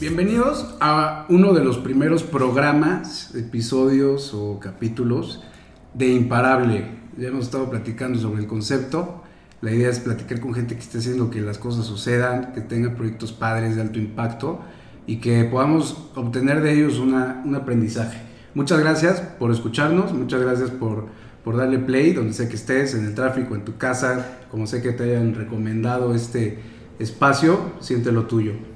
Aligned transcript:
Bienvenidos 0.00 0.76
a 0.80 1.26
uno 1.28 1.52
de 1.52 1.62
los 1.62 1.76
primeros 1.76 2.22
programas, 2.22 3.34
episodios 3.34 4.32
o 4.32 4.58
capítulos 4.58 5.44
de 5.92 6.08
Imparable. 6.08 6.86
Ya 7.18 7.28
hemos 7.28 7.44
estado 7.44 7.68
platicando 7.68 8.18
sobre 8.18 8.40
el 8.40 8.46
concepto. 8.46 9.22
La 9.60 9.72
idea 9.72 9.90
es 9.90 10.00
platicar 10.00 10.40
con 10.40 10.54
gente 10.54 10.74
que 10.74 10.80
esté 10.80 10.96
haciendo 10.96 11.28
que 11.28 11.42
las 11.42 11.58
cosas 11.58 11.84
sucedan, 11.84 12.52
que 12.54 12.62
tenga 12.62 12.94
proyectos 12.94 13.32
padres 13.32 13.76
de 13.76 13.82
alto 13.82 13.98
impacto 13.98 14.60
y 15.06 15.16
que 15.16 15.44
podamos 15.44 16.08
obtener 16.14 16.62
de 16.62 16.72
ellos 16.72 16.98
una, 16.98 17.42
un 17.44 17.54
aprendizaje. 17.54 18.22
Muchas 18.54 18.80
gracias 18.80 19.20
por 19.20 19.50
escucharnos, 19.50 20.14
muchas 20.14 20.40
gracias 20.40 20.70
por, 20.70 21.08
por 21.44 21.58
darle 21.58 21.78
play 21.78 22.14
donde 22.14 22.32
sé 22.32 22.48
que 22.48 22.56
estés, 22.56 22.94
en 22.94 23.04
el 23.04 23.14
tráfico, 23.14 23.54
en 23.54 23.66
tu 23.66 23.76
casa, 23.76 24.38
como 24.50 24.66
sé 24.66 24.80
que 24.80 24.92
te 24.92 25.02
hayan 25.02 25.34
recomendado 25.34 26.14
este 26.14 26.58
espacio, 26.98 27.72
siéntelo 27.80 28.24
tuyo. 28.24 28.69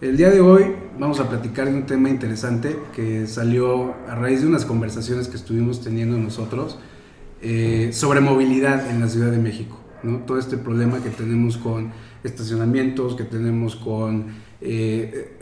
El 0.00 0.16
día 0.16 0.30
de 0.30 0.40
hoy 0.40 0.76
vamos 0.96 1.18
a 1.18 1.28
platicar 1.28 1.68
de 1.68 1.74
un 1.74 1.84
tema 1.84 2.08
interesante 2.08 2.78
que 2.94 3.26
salió 3.26 3.94
a 4.08 4.14
raíz 4.14 4.42
de 4.42 4.46
unas 4.46 4.64
conversaciones 4.64 5.26
que 5.26 5.36
estuvimos 5.36 5.80
teniendo 5.80 6.16
nosotros 6.16 6.78
eh, 7.42 7.90
sobre 7.92 8.20
movilidad 8.20 8.88
en 8.92 9.00
la 9.00 9.08
Ciudad 9.08 9.32
de 9.32 9.38
México. 9.38 9.76
¿no? 10.04 10.18
Todo 10.18 10.38
este 10.38 10.56
problema 10.56 11.02
que 11.02 11.10
tenemos 11.10 11.56
con 11.56 11.90
estacionamientos, 12.22 13.16
que 13.16 13.24
tenemos 13.24 13.74
con 13.74 14.26
eh, 14.60 15.36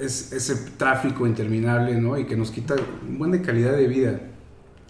ese 0.00 0.56
tráfico 0.76 1.24
interminable 1.24 1.94
¿no? 2.00 2.18
y 2.18 2.24
que 2.24 2.36
nos 2.36 2.50
quita 2.50 2.74
un 3.08 3.16
buen 3.16 3.30
de 3.30 3.42
calidad 3.42 3.76
de 3.76 3.86
vida. 3.86 4.20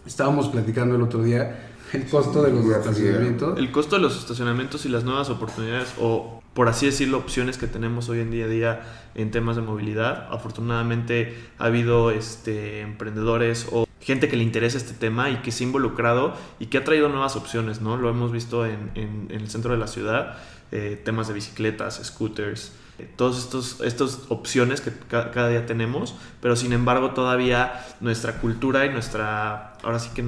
Estábamos 0.07 0.49
platicando 0.49 0.97
el 0.97 1.03
otro 1.03 1.23
día 1.23 1.69
el 1.93 2.07
costo 2.07 2.43
de 2.43 2.53
los 2.53 2.65
estacionamientos. 2.65 3.59
El 3.59 3.71
costo 3.71 3.97
de 3.97 4.03
los 4.03 4.19
estacionamientos 4.19 4.87
y 4.87 4.89
las 4.89 5.05
nuevas 5.05 5.29
oportunidades 5.29 5.93
o 6.01 6.40
por 6.61 6.69
así 6.69 6.85
decirlo, 6.85 7.17
opciones 7.17 7.57
que 7.57 7.67
tenemos 7.67 8.11
hoy 8.11 8.21
en 8.21 8.31
día 8.31 8.45
a 8.45 8.49
día 8.49 8.83
en 9.15 9.31
temas 9.31 9.57
de 9.57 9.63
movilidad. 9.63 10.29
Afortunadamente 10.31 11.35
ha 11.57 11.65
habido 11.65 12.11
este, 12.11 12.83
emprendedores 12.83 13.67
o 13.73 13.89
gente 13.99 14.29
que 14.29 14.37
le 14.37 14.43
interesa 14.43 14.77
este 14.77 14.93
tema 14.93 15.31
y 15.31 15.37
que 15.37 15.53
se 15.53 15.65
ha 15.65 15.69
involucrado 15.69 16.37
y 16.59 16.67
que 16.67 16.77
ha 16.77 16.85
traído 16.85 17.09
nuevas 17.09 17.35
opciones, 17.35 17.81
¿no? 17.81 17.97
Lo 17.97 18.11
hemos 18.11 18.31
visto 18.31 18.67
en, 18.67 18.91
el 19.31 19.49
centro 19.49 19.73
de 19.73 19.79
la 19.79 19.87
ciudad, 19.87 20.37
eh, 20.71 21.01
temas 21.03 21.29
de 21.29 21.33
bicicletas, 21.33 21.99
scooters, 22.05 22.75
eh, 22.99 23.09
todas 23.17 23.39
estos, 23.39 23.81
estas 23.81 24.27
opciones 24.29 24.83
que 24.83 24.93
cada 25.09 25.49
día 25.49 25.65
tenemos, 25.65 26.15
pero 26.43 26.57
sin 26.57 26.75
embargo 26.75 27.13
todavía 27.13 27.87
nuestra 28.01 28.35
cultura 28.35 28.85
y 28.85 28.91
nuestra, 28.91 29.79
ahora 29.83 29.99
sí 29.99 30.11
que 30.15 30.27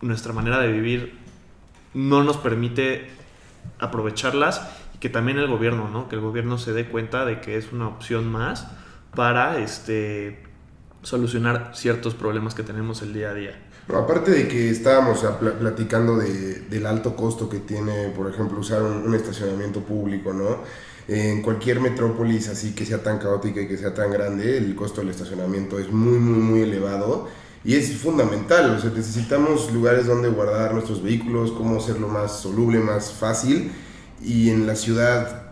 nuestra 0.00 0.32
manera 0.32 0.58
de 0.58 0.72
vivir 0.72 1.16
no 1.94 2.24
nos 2.24 2.36
permite 2.36 3.16
aprovecharlas 3.78 4.68
que 5.00 5.08
también 5.08 5.38
el 5.38 5.48
gobierno, 5.48 5.88
¿no? 5.88 6.08
Que 6.08 6.16
el 6.16 6.22
gobierno 6.22 6.58
se 6.58 6.72
dé 6.72 6.88
cuenta 6.88 7.24
de 7.24 7.40
que 7.40 7.56
es 7.56 7.72
una 7.72 7.88
opción 7.88 8.30
más 8.30 8.66
para 9.14 9.58
este, 9.58 10.42
solucionar 11.02 11.72
ciertos 11.74 12.14
problemas 12.14 12.54
que 12.54 12.62
tenemos 12.62 13.02
el 13.02 13.12
día 13.12 13.30
a 13.30 13.34
día. 13.34 13.62
aparte 13.88 14.30
de 14.30 14.48
que 14.48 14.70
estábamos 14.70 15.24
platicando 15.60 16.16
de, 16.16 16.60
del 16.62 16.86
alto 16.86 17.14
costo 17.14 17.48
que 17.48 17.58
tiene, 17.58 18.08
por 18.08 18.28
ejemplo, 18.28 18.58
usar 18.58 18.82
un, 18.82 19.14
estacionamiento 19.14 19.80
público, 19.80 20.32
¿no? 20.32 20.58
En 21.06 21.40
cualquier 21.40 21.80
metrópolis 21.80 22.48
así 22.48 22.74
que 22.74 22.84
sea 22.84 23.02
tan 23.02 23.18
caótica 23.18 23.62
y 23.62 23.68
que 23.68 23.78
sea 23.78 23.94
tan 23.94 24.10
grande, 24.10 24.58
el 24.58 24.74
costo 24.74 25.00
del 25.00 25.10
estacionamiento 25.10 25.78
es 25.78 25.90
muy, 25.90 26.18
muy, 26.18 26.38
muy 26.38 26.60
elevado 26.60 27.28
y 27.64 27.76
es 27.76 27.96
fundamental. 27.96 28.72
O 28.72 28.78
sea, 28.78 28.90
necesitamos 28.90 29.72
lugares 29.72 30.06
donde 30.06 30.28
guardar 30.28 30.74
nuestros 30.74 31.02
vehículos, 31.02 31.52
cómo 31.52 31.78
hacerlo 31.78 32.08
más 32.08 32.40
soluble, 32.40 32.80
más 32.80 33.12
fácil 33.12 33.72
y 34.20 34.50
en 34.50 34.66
la 34.66 34.74
ciudad, 34.74 35.42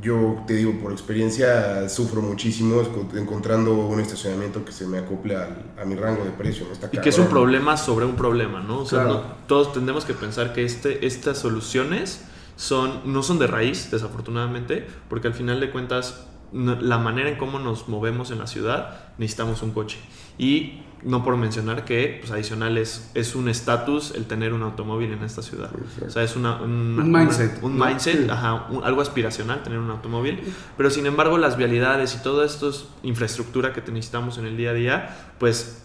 yo 0.00 0.44
te 0.46 0.54
digo 0.54 0.78
por 0.80 0.92
experiencia, 0.92 1.88
sufro 1.88 2.22
muchísimo 2.22 2.82
encontrando 3.14 3.74
un 3.74 4.00
estacionamiento 4.00 4.64
que 4.64 4.72
se 4.72 4.86
me 4.86 4.98
acople 4.98 5.36
a 5.36 5.84
mi 5.84 5.94
rango 5.94 6.24
de 6.24 6.30
precio. 6.30 6.66
y 6.92 6.98
que 6.98 7.08
es 7.08 7.18
un 7.18 7.28
problema 7.28 7.76
sobre 7.76 8.04
un 8.04 8.16
problema, 8.16 8.60
¿no? 8.60 8.80
O 8.80 8.86
sea, 8.86 9.36
todos 9.46 9.72
tendemos 9.72 10.04
que 10.04 10.14
pensar 10.14 10.52
que 10.52 10.64
este, 10.64 11.06
estas 11.06 11.38
soluciones 11.38 12.24
son, 12.56 13.12
no 13.12 13.22
son 13.22 13.38
de 13.38 13.46
raíz, 13.46 13.90
desafortunadamente, 13.90 14.86
porque 15.08 15.28
al 15.28 15.34
final 15.34 15.60
de 15.60 15.70
cuentas, 15.70 16.26
la 16.52 16.98
manera 16.98 17.28
en 17.28 17.36
cómo 17.36 17.58
nos 17.58 17.88
movemos 17.88 18.30
en 18.30 18.38
la 18.38 18.46
ciudad, 18.46 19.12
necesitamos 19.18 19.62
un 19.62 19.72
coche. 19.72 19.98
Y 20.38 20.82
no 21.06 21.22
por 21.22 21.36
mencionar 21.36 21.84
que, 21.84 22.16
pues 22.20 22.32
adicional, 22.32 22.76
es, 22.78 23.34
un 23.36 23.48
estatus 23.48 24.12
el 24.16 24.26
tener 24.26 24.52
un 24.52 24.64
automóvil 24.64 25.12
en 25.12 25.22
esta 25.22 25.40
ciudad. 25.40 25.70
O 26.04 26.10
sea, 26.10 26.24
es 26.24 26.34
una, 26.34 26.60
un 26.60 27.12
mindset. 27.12 27.62
un 27.62 27.78
mindset, 27.78 28.28
ajá, 28.28 28.66
algo 28.82 29.00
aspiracional 29.00 29.62
tener 29.62 29.78
un 29.78 29.88
automóvil. 29.88 30.40
Pero 30.76 30.90
sin 30.90 31.06
embargo, 31.06 31.38
las 31.38 31.56
vialidades 31.56 32.16
y 32.16 32.22
toda 32.24 32.44
esta 32.44 32.66
infraestructura 33.04 33.72
que 33.72 33.80
necesitamos 33.92 34.36
en 34.38 34.46
el 34.46 34.56
día 34.56 34.70
a 34.70 34.74
día, 34.74 35.16
pues 35.38 35.84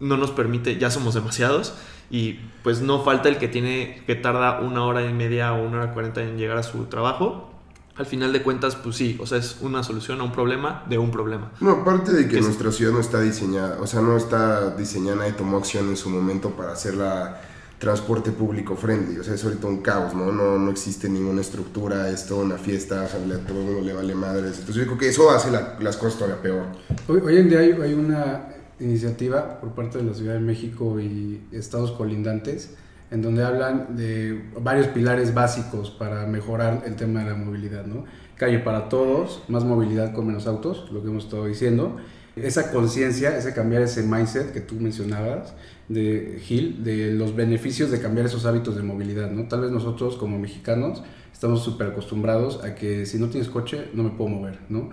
no 0.00 0.16
nos 0.16 0.30
permite, 0.30 0.78
ya 0.78 0.90
somos 0.90 1.12
demasiados 1.12 1.74
y 2.10 2.40
pues 2.62 2.80
no 2.80 3.02
falta 3.02 3.28
el 3.28 3.36
que 3.36 3.48
tiene 3.48 4.02
que 4.06 4.14
tarda 4.14 4.60
una 4.60 4.84
hora 4.86 5.04
y 5.04 5.12
media 5.12 5.52
o 5.52 5.66
una 5.66 5.82
hora 5.82 5.92
cuarenta 5.92 6.22
en 6.22 6.38
llegar 6.38 6.56
a 6.56 6.62
su 6.62 6.86
trabajo 6.86 7.55
al 7.96 8.06
final 8.06 8.32
de 8.32 8.42
cuentas, 8.42 8.76
pues 8.76 8.96
sí, 8.96 9.16
o 9.20 9.26
sea, 9.26 9.38
es 9.38 9.56
una 9.60 9.82
solución 9.82 10.20
a 10.20 10.24
un 10.24 10.32
problema 10.32 10.84
de 10.88 10.98
un 10.98 11.10
problema. 11.10 11.50
No, 11.60 11.70
aparte 11.70 12.12
de 12.12 12.28
que, 12.28 12.40
nuestra 12.40 12.70
ciudad 12.70 12.92
no 12.92 13.00
está 13.00 13.20
diseñada, 13.20 13.78
o 13.80 13.86
sea, 13.86 14.02
no 14.02 14.16
está 14.16 14.76
diseñada 14.76 15.28
y 15.28 15.32
tomó 15.32 15.56
acción 15.56 15.88
en 15.88 15.96
su 15.96 16.10
momento 16.10 16.50
para 16.50 16.72
hacerla 16.72 17.40
transporte 17.78 18.32
público 18.32 18.74
friendly, 18.74 19.18
o 19.18 19.24
sea, 19.24 19.34
es 19.34 19.44
ahorita 19.44 19.66
un 19.66 19.82
caos, 19.82 20.14
¿no? 20.14 20.32
No, 20.32 20.58
no 20.58 20.70
existe 20.70 21.08
ninguna 21.08 21.42
estructura, 21.42 22.08
es 22.10 22.26
toda 22.26 22.44
una 22.44 22.56
fiesta, 22.56 23.02
o 23.02 23.08
sea, 23.08 23.18
a 23.18 23.38
todo 23.46 23.58
el 23.58 23.64
mundo 23.64 23.80
le 23.82 23.92
vale 23.92 24.14
madres, 24.14 24.58
entonces 24.60 24.76
yo 24.76 24.84
creo 24.84 24.98
que 24.98 25.08
eso 25.08 25.30
hace 25.30 25.50
las 25.50 25.96
cosas 25.96 26.18
todavía 26.18 26.42
peor. 26.42 26.66
Hoy, 27.08 27.20
hoy 27.24 27.36
en 27.36 27.48
día 27.48 27.60
hay, 27.60 27.72
hay 27.72 27.92
una 27.92 28.48
iniciativa 28.80 29.60
por 29.60 29.70
parte 29.70 29.98
de 29.98 30.04
la 30.04 30.14
Ciudad 30.14 30.34
de 30.34 30.40
México 30.40 31.00
y 31.00 31.42
estados 31.52 31.92
colindantes 31.92 32.70
en 33.10 33.22
donde 33.22 33.44
hablan 33.44 33.96
de 33.96 34.44
varios 34.60 34.88
pilares 34.88 35.32
básicos 35.32 35.90
para 35.90 36.26
mejorar 36.26 36.82
el 36.86 36.96
tema 36.96 37.20
de 37.20 37.30
la 37.30 37.36
movilidad, 37.36 37.86
¿no? 37.86 38.04
Calle 38.36 38.58
para 38.58 38.88
todos, 38.88 39.42
más 39.48 39.64
movilidad 39.64 40.12
con 40.12 40.26
menos 40.26 40.46
autos, 40.46 40.90
lo 40.90 41.02
que 41.02 41.08
hemos 41.08 41.24
estado 41.24 41.46
diciendo. 41.46 41.96
Esa 42.34 42.70
conciencia, 42.70 43.36
ese 43.36 43.54
cambiar 43.54 43.82
ese 43.82 44.02
mindset 44.02 44.52
que 44.52 44.60
tú 44.60 44.74
mencionabas 44.74 45.54
de 45.88 46.38
Gil, 46.42 46.84
de 46.84 47.12
los 47.12 47.34
beneficios 47.34 47.90
de 47.90 48.00
cambiar 48.00 48.26
esos 48.26 48.44
hábitos 48.44 48.76
de 48.76 48.82
movilidad, 48.82 49.30
¿no? 49.30 49.48
Tal 49.48 49.62
vez 49.62 49.70
nosotros 49.70 50.16
como 50.16 50.38
mexicanos 50.38 51.02
estamos 51.32 51.62
súper 51.62 51.88
acostumbrados 51.88 52.62
a 52.64 52.74
que 52.74 53.06
si 53.06 53.18
no 53.18 53.28
tienes 53.28 53.48
coche 53.48 53.88
no 53.94 54.02
me 54.02 54.10
puedo 54.10 54.30
mover, 54.30 54.58
¿no? 54.68 54.90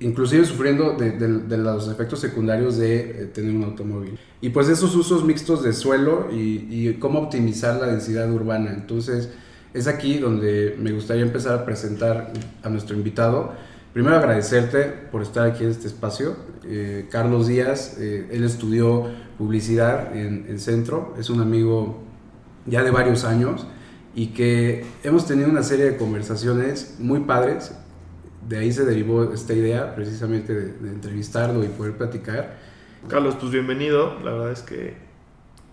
Inclusive 0.00 0.44
sufriendo 0.44 0.96
de, 0.96 1.56
los 1.58 1.88
efectos 1.88 2.20
secundarios 2.20 2.76
de 2.76 3.00
eh, 3.00 3.26
tener 3.26 3.54
un 3.54 3.64
automóvil. 3.64 4.18
Y 4.40 4.50
pues 4.50 4.68
esos 4.68 4.94
usos 4.94 5.24
mixtos 5.24 5.62
de 5.62 5.72
suelo 5.72 6.28
y, 6.32 6.94
cómo 6.94 7.20
optimizar 7.20 7.80
la 7.80 7.86
densidad 7.86 8.30
urbana. 8.30 8.72
Entonces 8.72 9.30
es 9.74 9.86
aquí 9.86 10.18
donde 10.18 10.76
me 10.78 10.92
gustaría 10.92 11.22
empezar 11.22 11.58
a 11.58 11.64
presentar 11.64 12.32
a 12.62 12.68
nuestro 12.68 12.96
invitado. 12.96 13.52
Primero 13.92 14.16
agradecerte 14.16 14.84
por 15.10 15.22
estar 15.22 15.48
aquí 15.48 15.64
en 15.64 15.70
este 15.70 15.86
espacio. 15.86 16.36
Eh, 16.64 17.06
Carlos 17.10 17.46
Díaz, 17.46 17.96
eh, 17.98 18.28
él 18.30 18.44
estudió 18.44 19.06
publicidad 19.38 20.16
en 20.16 20.58
centro, 20.58 21.14
es 21.18 21.30
un 21.30 21.40
amigo 21.40 22.02
ya 22.66 22.82
de 22.82 22.90
varios 22.90 23.24
años 23.24 23.66
y 24.14 24.28
que 24.28 24.84
hemos 25.04 25.26
tenido 25.26 25.48
una 25.48 25.62
serie 25.62 25.84
de 25.84 25.96
conversaciones 25.96 26.96
muy 26.98 27.20
padres 27.20 27.72
de 28.48 28.58
ahí 28.58 28.72
se 28.72 28.84
derivó 28.84 29.24
esta 29.32 29.52
idea 29.52 29.94
precisamente 29.94 30.54
de, 30.54 30.88
entrevistarlo 30.88 31.62
y 31.64 31.68
poder 31.68 31.96
platicar. 31.96 32.56
Carlos, 33.06 33.36
pues 33.38 33.52
bienvenido. 33.52 34.18
La 34.24 34.32
verdad 34.32 34.52
es 34.52 34.62
que 34.62 34.96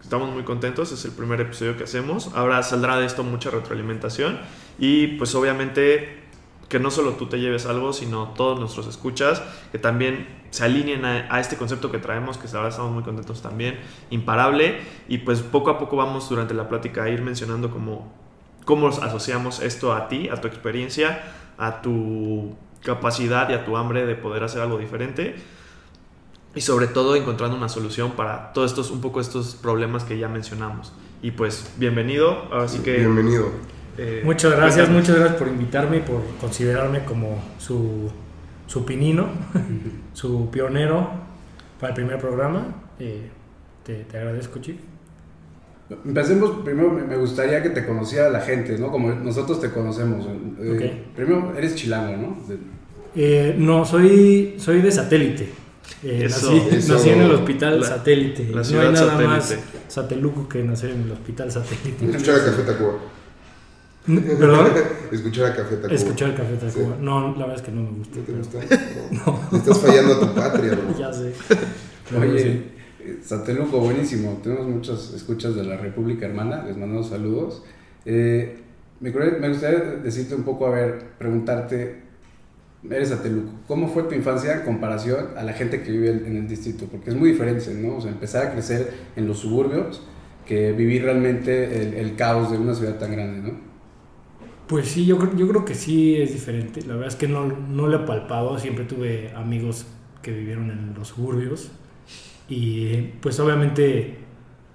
estamos 0.01 0.30
muy 0.33 0.44
contentos. 0.44 0.92
Es 0.92 1.06
el 1.06 1.12
primer 1.12 1.39
episodio 1.39 1.77
que 1.77 1.86
hacemos. 1.86 2.31
Ahora 2.36 2.62
saldrá 2.63 2.98
de 2.98 3.06
esto 3.06 3.24
mucha 3.24 3.50
retroalimentación 3.50 4.39
y 4.77 5.07
pues 5.18 5.33
obviamente 5.36 6.24
que 6.68 6.80
no 6.80 6.92
solo 6.92 7.12
tú 7.13 7.27
te 7.27 7.39
lleves 7.39 7.66
algo, 7.66 7.94
sino 7.94 8.30
todos 8.30 8.60
nuestros 8.60 8.88
escuchas 8.88 9.42
que 9.71 9.78
también 9.78 10.28
se 10.50 10.66
alineen 10.66 11.06
a, 11.06 11.39
este 11.39 11.56
concepto 11.56 11.92
que 11.92 12.00
traemos, 12.00 12.38
que 12.38 12.48
ahora 12.57 12.69
estamos 12.69 12.92
muy 12.92 13.04
contentos 13.04 13.42
también, 13.42 13.80
imparable. 14.10 14.80
Y 15.07 15.19
pues 15.19 15.42
poco 15.42 15.69
a 15.69 15.80
poco 15.80 15.95
vamos 15.95 16.28
durante 16.28 16.54
la 16.54 16.68
plática 16.68 17.04
a 17.04 17.10
ir 17.10 17.21
mencionando 17.21 17.71
cómo, 17.71 18.12
cómo 18.66 18.89
asociamos 18.89 19.62
esto 19.62 19.94
a 19.94 20.10
ti, 20.10 20.28
a 20.28 20.42
tu 20.42 20.48
experiencia, 20.48 21.24
a 21.57 21.81
tu 21.81 22.56
capacidad 22.84 23.50
y 23.50 23.54
a 23.54 23.66
tu 23.66 23.78
hambre 23.78 24.06
de 24.06 24.16
poder 24.16 24.44
hacer 24.44 24.62
algo 24.62 24.78
diferente. 24.78 25.36
Y 26.54 26.62
sobre 26.62 26.88
todo 26.88 27.16
encontrando 27.16 27.57
una 27.57 27.68
solución 27.68 28.12
para 28.12 28.54
todos 28.54 28.72
estos 28.72 28.90
un 28.92 29.02
poco 29.02 29.19
estos 29.19 29.56
problemas 29.56 30.04
que 30.04 30.18
ya 30.18 30.30
mencionamos. 30.30 30.94
Y 31.22 31.31
pues 31.31 31.74
bienvenido. 31.78 32.54
Así 32.54 32.80
que 32.80 32.98
bienvenido. 32.98 33.50
eh, 33.98 34.22
muchas 34.24 34.56
gracias 34.56 34.90
muchas 34.90 35.16
gracias 35.16 35.38
por 35.38 35.48
invitarme 35.48 35.98
y 35.98 36.02
por 36.02 36.22
considerarme 36.40 37.04
como 37.04 37.42
su 37.57 38.12
su 38.68 38.86
pinino 38.86 39.28
su 40.13 40.50
pionero 40.50 41.10
para 41.80 41.90
el 41.90 41.96
primer 41.96 42.19
programa. 42.19 42.68
Eh, 43.00 43.30
te, 43.84 44.06
te 44.06 44.18
agradezco 44.18 44.60
Chief 44.60 44.78
Empecemos, 46.03 46.63
primero 46.63 46.89
me 46.91 47.15
gustaría 47.15 47.61
que 47.61 47.69
te 47.69 47.85
conociera 47.85 48.29
la 48.29 48.41
gente, 48.41 48.77
¿no? 48.79 48.91
Como 48.91 49.11
nosotros 49.11 49.61
te 49.61 49.69
conocemos. 49.69 50.25
Eh, 50.59 51.03
primero, 51.15 51.53
eres 51.55 51.75
chilango, 51.75 52.17
¿no? 52.17 52.37
Eh, 53.15 53.55
no, 53.57 53.85
soy, 53.85 54.55
soy 54.57 54.81
de 54.81 54.91
satélite. 54.91 55.47
Eh, 56.03 56.23
Eso, 56.25 56.51
nací, 56.51 56.75
eso. 56.75 56.93
nací 56.93 57.09
en 57.09 57.21
el 57.21 57.31
hospital 57.31 57.79
La- 57.81 57.87
satélite. 57.87 58.43
la 58.45 58.61
no 58.63 58.79
hay 58.81 58.91
nada 58.91 58.95
satélite. 58.95 59.27
más 59.27 59.55
sateluco 59.87 60.49
que 60.49 60.63
nacer 60.63 60.89
en 60.89 61.01
el 61.03 61.11
hospital 61.11 61.51
satélite. 61.51 62.05
Escuchar 62.09 62.35
a 62.41 62.45
Café 62.45 62.63
Tacuba. 62.63 62.93
¿Perdón? 64.07 64.67
Escuchar 65.11 65.45
a 65.51 65.55
Café 65.55 65.75
Tacuba. 65.77 65.93
Escuchar 65.93 66.35
Café 66.35 66.53
Tacuba. 66.55 66.95
Sí. 66.95 67.01
No, 67.01 67.31
la 67.37 67.45
verdad 67.45 67.55
es 67.55 67.61
que 67.61 67.71
no 67.71 67.83
me 67.83 67.97
gusta. 67.97 68.17
¿No 68.17 68.23
te 68.23 68.31
pero- 68.31 68.37
gusta? 68.39 68.59
No. 69.51 69.57
Estás 69.57 69.79
fallando 69.79 70.13
a 70.15 70.19
tu 70.19 70.33
patria, 70.35 70.71
bro. 70.71 70.99
Ya 70.99 71.13
sé. 71.13 71.33
Oye, 72.19 72.39
Sí. 72.39 72.47
eh, 72.47 72.75
Sateluco, 73.22 73.80
buenísimo. 73.80 74.40
Tenemos 74.44 74.68
muchas 74.68 75.13
escuchas 75.13 75.56
de 75.56 75.63
la 75.63 75.78
República 75.78 76.25
Hermana. 76.25 76.63
Les 76.66 76.78
mandamos 76.78 77.10
saludos. 77.10 77.63
Eh, 78.06 78.57
me, 79.00 79.10
gustaría- 79.12 79.80
decirte 80.04 80.36
un 80.36 80.44
poco, 80.44 80.68
a 80.68 80.72
ver, 80.72 81.04
preguntarte, 81.18 82.02
eres 82.90 83.10
Sateluco, 83.10 83.52
¿cómo 83.68 83.88
fue 83.88 84.04
tu 84.04 84.16
infancia 84.16 84.54
en 84.54 84.62
comparación 84.62 85.30
a 85.38 85.44
la 85.44 85.54
gente 85.54 85.81
que 85.81 85.92
vive 85.92 86.10
en 86.10 86.38
el 86.38 86.48
distrito? 86.48 86.86
Porque 86.86 87.10
es 87.10 87.16
muy 87.16 87.31
diferente, 87.31 87.74
¿no? 87.74 87.98
O 87.98 88.02
sea, 88.02 88.12
empezar 88.12 88.48
a 88.48 88.52
crecer 88.52 88.94
en 89.16 89.28
los 89.28 89.40
suburbios 89.40 90.02
que 90.46 90.72
vivir 90.72 91.04
realmente 91.04 92.00
el, 92.00 92.16
caos 92.16 92.52
de 92.52 92.57
una 92.57 92.75
ciudad 92.75 92.98
tan 92.98 93.12
grande, 93.12 93.52
¿no? 93.52 93.57
Pues 94.68 94.88
sí, 94.88 95.06
yo, 95.06 95.18
yo 95.36 95.48
creo 95.48 95.66
que 95.66 95.75
sí 95.75 96.16
es 96.16 96.34
diferente. 96.34 96.81
La 96.81 96.94
verdad 96.94 97.10
es 97.10 97.16
que 97.16 97.28
no, 97.28 97.46
no 97.46 97.88
lo 97.88 98.04
he 98.04 98.06
palpado. 98.06 98.57
Siempre 98.57 98.86
tuve 98.86 99.31
amigos 99.36 99.86
que 100.22 100.31
vivieron 100.31 100.72
en 100.72 100.94
los 100.96 101.10
suburbios. 101.10 101.72
Y 102.47 102.97
pues 103.21 103.39
obviamente 103.39 104.19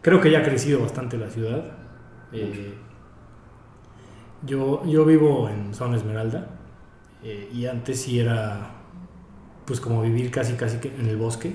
creo 0.02 0.20
que 0.20 0.30
ya 0.30 0.40
ha 0.40 0.42
crecido 0.42 0.80
bastante 0.80 1.18
la 1.18 1.30
ciudad. 1.30 1.64
Eh, 2.32 2.74
yo, 4.42 4.84
yo 4.86 5.04
vivo 5.04 5.48
en 5.48 5.74
Zona 5.74 5.96
Esmeralda. 5.96 6.56
eh, 7.22 7.50
y 7.52 7.66
antes 7.66 8.02
sí 8.02 8.20
era 8.20 8.72
pues 9.66 9.80
como 9.80 10.02
vivir 10.02 10.30
casi 10.30 10.54
casi 10.54 10.78
que 10.78 10.88
en 10.96 11.06
el 11.08 11.16
bosque. 11.16 11.54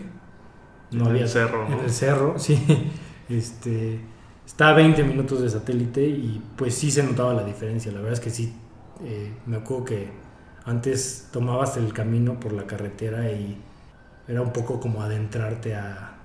No 0.92 1.08
En 1.08 1.16
el 1.16 1.22
había 1.22 1.28
cerro, 1.28 1.68
En 1.68 1.80
el 1.80 1.92
cerro, 1.92 2.40
sí. 2.40 2.58
Este, 3.30 4.00
está 4.46 4.70
a 4.70 4.74
20 4.74 5.04
minutos 5.04 5.42
de 5.42 5.50
satélite 5.50 6.08
y 6.08 6.42
pues 6.56 6.76
sí 6.76 6.92
se 6.92 7.04
notaba 7.04 7.34
la 7.34 7.44
diferencia. 7.44 7.92
La 7.92 8.00
verdad 8.00 8.14
es 8.14 8.20
que 8.20 8.30
sí, 8.30 8.54
eh, 9.04 9.34
me 9.46 9.58
acuerdo 9.58 9.86
que 9.86 10.10
antes 10.66 11.30
tomabas 11.32 11.78
el 11.78 11.94
camino 11.94 12.40
por 12.40 12.54
la 12.54 12.68
carretera 12.68 13.32
y 13.32 13.58
era 14.28 14.42
un 14.42 14.52
poco 14.54 14.80
como 14.80 15.02
adentrarte 15.02 15.76
a, 15.76 16.16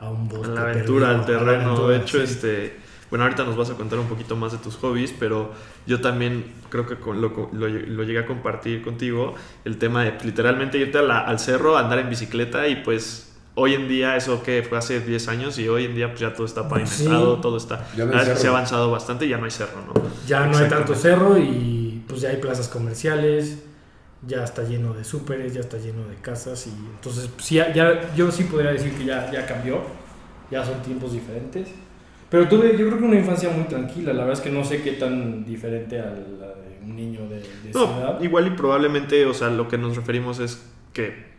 a 0.00 0.10
un 0.10 0.28
bosque. 0.28 0.54
la 0.54 0.62
aventura, 0.62 1.10
al 1.10 1.16
perdido, 1.24 1.38
a 1.38 1.42
la 1.42 1.46
terreno. 1.54 1.70
aventura, 1.72 1.88
de 1.98 2.02
hecho, 2.02 2.18
sí. 2.18 2.24
este, 2.24 2.76
bueno, 3.10 3.24
ahorita 3.24 3.44
nos 3.44 3.56
vas 3.56 3.70
a 3.70 3.74
contar 3.74 3.98
un 3.98 4.06
poquito 4.06 4.34
más 4.36 4.52
de 4.52 4.58
tus 4.58 4.76
hobbies, 4.76 5.12
pero 5.18 5.52
yo 5.86 6.00
también 6.00 6.44
creo 6.70 6.86
que 6.86 6.96
con- 6.96 7.20
lo, 7.20 7.50
lo, 7.52 7.68
lo 7.68 8.02
llegué 8.02 8.18
a 8.20 8.26
compartir 8.26 8.82
contigo, 8.82 9.34
el 9.64 9.78
tema 9.78 10.04
de 10.04 10.14
literalmente 10.24 10.78
irte 10.78 10.98
a 10.98 11.02
la- 11.02 11.20
al 11.20 11.38
cerro, 11.38 11.76
andar 11.76 11.98
en 11.98 12.08
bicicleta 12.10 12.66
y 12.66 12.76
pues 12.76 13.30
hoy 13.56 13.74
en 13.74 13.86
día, 13.88 14.16
eso 14.16 14.42
que 14.42 14.64
fue 14.68 14.78
hace 14.78 14.98
10 15.00 15.28
años 15.28 15.58
y 15.60 15.68
hoy 15.68 15.84
en 15.84 15.94
día 15.94 16.08
pues 16.08 16.20
ya 16.20 16.34
todo 16.34 16.44
está 16.46 16.68
pavimentado, 16.68 17.36
Sí. 17.36 17.42
todo 17.42 17.56
está... 17.56 17.86
Ya 17.96 18.04
no 18.06 18.36
se 18.36 18.46
ha 18.48 18.50
avanzado 18.50 18.90
bastante 18.90 19.26
y 19.26 19.28
ya 19.28 19.36
no 19.38 19.44
hay 19.44 19.52
cerro, 19.52 19.80
¿no? 19.86 19.92
Ya 20.26 20.46
no 20.46 20.58
hay 20.58 20.68
tanto 20.68 20.94
cerro 20.96 21.38
y 21.38 22.02
pues 22.08 22.22
ya 22.22 22.30
hay 22.30 22.38
plazas 22.38 22.66
comerciales, 22.68 23.62
ya 24.26 24.44
está 24.44 24.62
lleno 24.62 24.92
de 24.94 25.04
súperes, 25.04 25.54
ya 25.54 25.60
está 25.60 25.78
lleno 25.78 26.06
de 26.08 26.16
casas 26.16 26.66
y 26.66 26.70
entonces 26.70 27.28
pues, 27.34 27.46
sí, 27.46 27.56
ya, 27.56 27.72
ya- 27.72 28.14
yo 28.14 28.30
sí 28.30 28.44
podría 28.44 28.72
decir 28.72 28.92
que 28.92 29.04
ya, 29.04 29.30
ya 29.30 29.46
cambió, 29.46 29.80
ya 30.50 30.64
son 30.64 30.82
tiempos 30.82 31.12
diferentes. 31.12 31.68
Pero 32.30 32.48
tuve 32.48 32.70
yo 32.76 32.86
creo 32.86 32.98
que 32.98 33.04
una 33.04 33.18
infancia 33.18 33.48
muy 33.50 33.64
tranquila, 33.64 34.12
la 34.12 34.24
verdad 34.24 34.32
es 34.34 34.40
que 34.40 34.50
no 34.50 34.64
sé 34.64 34.82
qué 34.82 34.92
tan 34.92 35.44
diferente 35.44 36.00
a 36.00 36.06
la 36.06 36.48
de 36.48 36.78
un 36.82 36.96
niño 36.96 37.20
de, 37.28 37.36
de. 37.36 37.70
No, 37.72 38.18
igual 38.22 38.46
y 38.48 38.50
probablemente, 38.50 39.24
o 39.26 39.34
sea, 39.34 39.50
lo 39.50 39.68
que 39.68 39.78
nos 39.78 39.94
referimos 39.96 40.40
es 40.40 40.64
que 40.92 41.33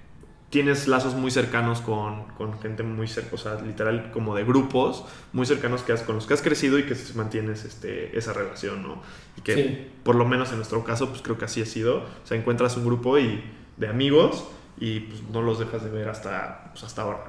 tienes 0.56 0.88
lazos 0.88 1.16
muy 1.16 1.32
cercanos 1.32 1.82
con, 1.82 2.24
con 2.38 2.58
gente 2.62 2.82
muy 2.82 3.10
cerca, 3.10 3.36
o 3.36 3.38
sea, 3.38 3.60
literal 3.60 4.10
como 4.14 4.34
de 4.38 4.46
grupos 4.46 5.04
muy 5.34 5.46
cercanos 5.46 5.82
que 5.82 5.92
has, 5.92 6.04
con 6.04 6.16
los 6.16 6.28
que 6.28 6.34
has 6.34 6.42
crecido 6.42 6.80
y 6.80 6.84
que 6.84 6.96
mantienes 7.16 7.66
este, 7.66 8.18
esa 8.18 8.32
relación, 8.32 8.82
¿no? 8.82 9.02
Y 9.38 9.42
que 9.42 9.54
Sí. 9.54 9.88
por 10.04 10.16
lo 10.16 10.24
menos 10.24 10.52
en 10.52 10.56
nuestro 10.56 10.82
caso, 10.86 11.10
pues 11.10 11.22
creo 11.22 11.38
que 11.38 11.44
así 11.44 11.62
ha 11.62 11.66
sido. 11.66 11.98
O 11.98 12.04
sea, 12.26 12.38
encuentras 12.38 12.78
un 12.78 12.86
grupo 12.86 13.20
y, 13.20 13.44
de 13.76 13.90
amigos 13.90 14.46
y 14.80 15.02
pues 15.02 15.24
no 15.24 15.42
los 15.42 15.60
dejas 15.60 15.84
de 15.84 15.90
ver 15.90 16.08
hasta, 16.08 16.70
pues, 16.72 16.86
hasta 16.86 17.02
ahora, 17.02 17.20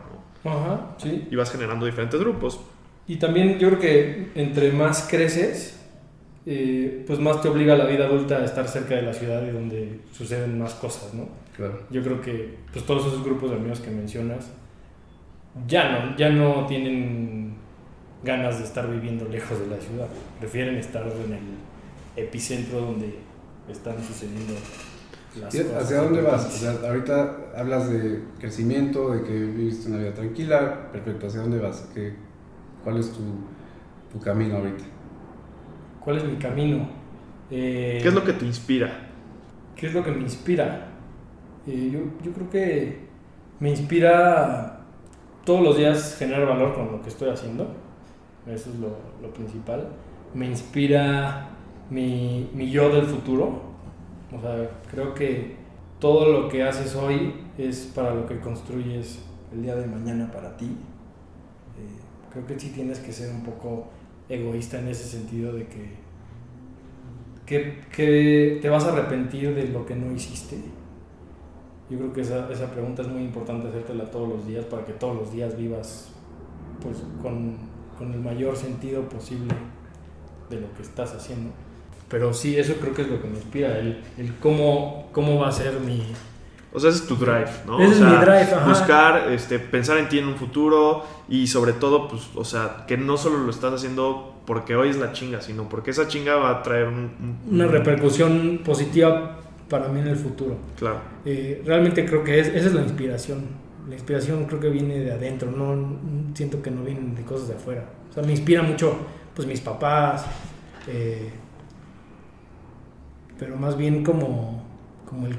¿no? 0.45 0.49
Ajá, 0.49 0.95
sí. 0.99 1.27
Y 1.29 1.35
vas 1.35 1.51
generando 1.51 1.85
diferentes 1.85 2.21
grupos. 2.21 2.61
Y 3.09 3.17
también 3.17 3.59
yo 3.59 3.71
creo 3.71 3.81
que 3.81 4.31
entre 4.37 4.71
más 4.71 5.09
creces, 5.11 5.81
eh, 6.47 7.03
pues 7.09 7.19
más 7.19 7.43
te 7.43 7.49
obliga 7.49 7.75
la 7.75 7.87
vida 7.87 8.05
adulta 8.05 8.37
a 8.37 8.45
estar 8.45 8.69
cerca 8.69 8.95
de 8.95 9.03
la 9.03 9.13
ciudad 9.13 9.43
y 9.45 9.51
donde 9.51 9.99
suceden 10.17 10.61
más 10.61 10.75
cosas, 10.75 11.13
¿no? 11.13 11.45
Claro. 11.57 11.81
Yo 11.91 12.03
creo 12.03 12.21
que 12.21 12.59
pues, 12.73 12.85
todos 12.85 13.07
esos 13.07 13.25
grupos 13.25 13.51
de 13.51 13.57
amigos 13.57 13.81
que 13.81 13.91
mencionas 13.91 14.51
ya 15.67 15.91
no, 15.91 16.17
ya 16.17 16.29
no 16.29 16.67
tienen 16.67 17.55
ganas 18.23 18.59
de 18.59 18.65
estar 18.65 18.91
viviendo 18.91 19.27
lejos 19.29 19.59
de 19.61 19.67
la 19.69 19.81
ciudad. 19.81 20.07
Prefieren 20.39 20.77
estar 20.77 21.03
en 21.03 21.33
el 21.33 22.25
epicentro 22.25 22.81
donde 22.81 23.15
están 23.71 23.97
sucediendo 24.03 24.55
las 25.41 25.55
¿Y 25.55 25.63
cosas. 25.63 25.85
¿Hacia 25.85 25.97
dónde 25.99 26.23
vas? 26.23 26.47
O 26.47 26.51
sea, 26.51 26.89
ahorita 26.89 27.37
hablas 27.57 27.91
de 27.91 28.23
crecimiento, 28.39 29.13
de 29.13 29.23
que 29.23 29.33
viviste 29.33 29.89
una 29.89 29.99
vida 29.99 30.15
tranquila. 30.15 30.91
Perfecto, 30.93 31.27
¿hacia 31.27 31.41
dónde 31.41 31.59
vas? 31.59 31.89
¿Qué, 31.95 32.15
¿Cuál 32.85 32.99
es 32.99 33.13
tu, 33.13 33.21
tu 34.13 34.23
camino 34.23 34.57
ahorita? 34.57 34.85
¿Cuál 36.01 36.19
es 36.19 36.25
mi 36.25 36.37
camino? 36.37 36.89
Eh, 37.51 37.99
¿Qué 38.03 38.09
es 38.09 38.15
lo 38.15 38.25
que 38.25 38.33
te 38.33 38.45
inspira? 38.45 39.09
¿Qué 39.75 39.89
es 39.89 39.95
lo 39.95 40.03
que 40.03 40.11
me 40.11 40.23
inspira? 40.23 40.86
Yo, 41.67 42.01
yo 42.23 42.33
creo 42.33 42.51
que 42.51 42.99
me 43.61 43.71
inspira 43.71 44.81
todos 45.45 45.63
los 45.63 45.77
días 45.77 46.17
generar 46.19 46.47
valor 46.47 46.75
con 46.75 46.93
lo 46.93 47.03
que 47.03 47.09
estoy 47.09 47.31
haciendo. 47.31 47.75
Eso 48.47 48.71
es 48.71 48.77
lo, 48.79 48.97
lo 49.23 49.33
principal. 49.35 49.89
Me 50.35 50.47
inspira 50.47 51.49
mi, 51.91 52.51
mi 52.55 52.71
yo 52.71 52.91
del 52.91 53.07
futuro. 53.07 53.63
O 54.37 54.41
sea, 54.41 54.71
creo 54.91 55.15
que 55.15 55.57
todo 55.99 56.33
lo 56.33 56.49
que 56.49 56.63
haces 56.63 56.95
hoy 56.95 57.35
es 57.59 57.93
para 57.95 58.15
lo 58.15 58.27
que 58.27 58.41
construyes 58.41 59.21
el 59.53 59.63
día 59.63 59.77
de 59.77 59.87
mañana 59.87 60.31
para 60.31 60.57
ti. 60.57 60.67
Eh, 61.77 62.01
creo 62.33 62.47
que 62.47 62.59
sí 62.59 62.71
tienes 62.71 63.01
que 63.01 63.13
ser 63.13 63.31
un 63.35 63.43
poco 63.45 63.89
egoísta 64.29 64.79
en 64.79 64.89
ese 64.89 65.05
sentido 65.05 65.53
de 65.53 65.67
que 65.69 66.07
que, 67.47 67.85
que 67.95 68.59
te 68.61 68.69
vas 68.69 68.85
a 68.85 68.93
arrepentir 68.93 69.55
de 69.55 69.69
lo 69.69 69.87
que 69.87 69.95
no 69.95 70.13
hiciste? 70.13 70.57
Yo 71.89 71.99
creo 71.99 72.13
que 72.13 72.21
esa, 72.23 72.51
esa 72.51 72.71
pregunta 72.73 73.03
es 73.03 73.09
muy 73.09 73.23
importante 73.23 73.69
hacértela 73.69 74.11
todos 74.11 74.29
los 74.29 74.47
días 74.47 74.65
para 74.65 74.85
que 74.85 74.93
todos 74.93 75.15
los 75.17 75.33
días 75.33 75.57
vivas 75.57 76.09
pues, 76.83 76.97
con, 77.23 77.57
con 77.97 78.13
el 78.13 78.21
mayor 78.21 78.57
sentido 78.57 79.03
posible 79.09 79.55
de 80.51 80.61
lo 80.61 80.73
que 80.75 80.83
estás 80.83 81.15
haciendo. 81.15 81.51
Pero 82.09 82.33
sí, 82.35 82.57
eso 82.57 82.75
creo 82.81 82.95
que 82.95 83.03
es 83.03 83.09
lo 83.09 83.21
que 83.21 83.29
me 83.29 83.37
inspira, 83.37 83.79
el, 83.79 84.03
el 84.19 84.35
cómo, 84.37 85.09
cómo 85.13 85.39
va 85.39 85.49
a 85.49 85.53
ser 85.53 85.79
mi... 85.81 86.03
O 86.73 86.79
sea, 86.81 86.91
ese 86.91 86.99
es 87.01 87.07
tu 87.07 87.17
drive, 87.17 87.49
¿no? 87.67 87.81
Ese 87.81 87.89
o 87.89 87.93
es 87.93 87.99
sea, 87.99 88.07
mi 88.09 88.17
drive, 88.17 88.55
ajá. 88.55 88.69
buscar, 88.69 89.33
este, 89.33 89.59
pensar 89.59 89.97
en 89.99 90.09
ti 90.09 90.19
en 90.19 90.27
un 90.29 90.37
futuro 90.37 91.05
y 91.29 91.47
sobre 91.47 91.73
todo, 91.73 92.07
pues, 92.09 92.29
o 92.35 92.45
sea, 92.45 92.85
que 92.87 92.97
no 92.99 93.17
solo 93.17 93.39
lo 93.39 93.51
estás 93.51 93.73
haciendo 93.73 94.35
porque 94.45 94.77
hoy 94.77 94.91
es 94.91 94.97
la 94.99 95.13
chinga, 95.13 95.41
sino 95.41 95.69
porque 95.69 95.91
esa 95.93 96.07
chinga 96.07 96.37
va 96.37 96.51
a 96.51 96.63
traer 96.63 96.89
un... 96.89 96.95
un- 96.99 97.39
una 97.51 97.67
un- 97.67 97.73
repercusión 97.73 98.61
positiva 98.65 99.39
para 99.69 99.89
mí 99.89 100.01
en 100.01 100.09
el 100.09 100.17
futuro. 100.17 100.57
Claro. 100.79 101.01
Eh, 101.25 101.63
realmente 101.65 102.05
creo 102.05 102.23
que 102.23 102.41
es, 102.41 102.49
esa 102.49 102.69
es 102.69 102.75
la 102.75 102.83
inspiración. 102.83 103.45
La 103.89 103.95
inspiración 103.95 104.45
creo 104.47 104.61
que 104.61 104.69
viene 104.69 104.99
de 104.99 105.13
adentro, 105.13 105.51
no 105.51 105.99
siento 106.35 106.61
que 106.61 106.71
no 106.71 106.83
vienen 106.83 107.15
de 107.15 107.23
cosas 107.23 107.49
de 107.49 107.55
afuera. 107.55 107.85
O 108.11 108.13
sea, 108.13 108.23
me 108.23 108.33
inspira 108.33 108.63
mucho 108.63 108.97
pues 109.35 109.47
mis 109.47 109.61
papás, 109.61 110.25
eh, 110.89 111.31
pero 113.39 113.57
más 113.57 113.77
bien 113.77 114.03
como, 114.03 114.65
como 115.09 115.27
el 115.27 115.37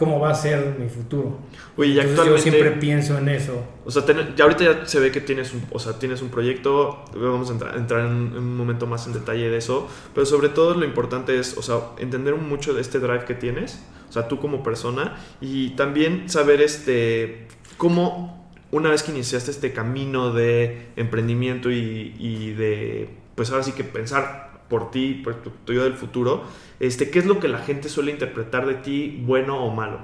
cómo 0.00 0.18
va 0.18 0.30
a 0.30 0.34
ser 0.34 0.76
mi 0.78 0.88
futuro. 0.88 1.38
Oye, 1.76 1.90
y 1.90 1.92
Entonces 1.98 2.18
actualmente... 2.18 2.50
yo 2.50 2.52
siempre 2.56 2.80
pienso 2.80 3.18
en 3.18 3.28
eso. 3.28 3.62
O 3.84 3.90
sea, 3.90 4.02
ten- 4.06 4.34
ya 4.34 4.44
ahorita 4.44 4.64
ya 4.64 4.86
se 4.86 4.98
ve 4.98 5.10
que 5.12 5.20
tienes 5.20 5.52
un, 5.52 5.62
o 5.70 5.78
sea, 5.78 5.98
tienes 5.98 6.22
un 6.22 6.30
proyecto, 6.30 7.04
vamos 7.14 7.50
a 7.50 7.52
entrar, 7.52 7.76
entrar 7.76 8.00
en, 8.06 8.06
en 8.32 8.38
un 8.38 8.56
momento 8.56 8.86
más 8.86 9.06
en 9.06 9.12
detalle 9.12 9.50
de 9.50 9.58
eso, 9.58 9.86
pero 10.14 10.24
sobre 10.24 10.48
todo 10.48 10.72
lo 10.74 10.86
importante 10.86 11.38
es, 11.38 11.58
o 11.58 11.62
sea, 11.62 11.80
entender 11.98 12.34
mucho 12.34 12.72
de 12.72 12.80
este 12.80 12.98
drive 12.98 13.26
que 13.26 13.34
tienes, 13.34 13.84
o 14.08 14.12
sea, 14.12 14.26
tú 14.26 14.40
como 14.40 14.62
persona, 14.62 15.18
y 15.42 15.70
también 15.76 16.30
saber 16.30 16.62
este, 16.62 17.46
cómo 17.76 18.48
una 18.70 18.88
vez 18.88 19.02
que 19.02 19.10
iniciaste 19.12 19.50
este 19.50 19.72
camino 19.74 20.32
de 20.32 20.86
emprendimiento 20.96 21.70
y, 21.70 22.14
y 22.18 22.52
de, 22.52 23.10
pues 23.34 23.50
ahora 23.50 23.64
sí 23.64 23.72
que 23.72 23.84
pensar 23.84 24.49
por 24.70 24.90
ti, 24.90 25.20
por 25.22 25.34
tu, 25.42 25.50
tu 25.50 25.74
yo 25.74 25.84
del 25.84 25.92
futuro, 25.94 26.44
este, 26.80 27.10
¿qué 27.10 27.18
es 27.18 27.26
lo 27.26 27.38
que 27.40 27.48
la 27.48 27.58
gente 27.58 27.90
suele 27.90 28.10
interpretar 28.12 28.66
de 28.66 28.74
ti, 28.76 29.22
bueno 29.26 29.62
o 29.62 29.70
malo? 29.74 29.98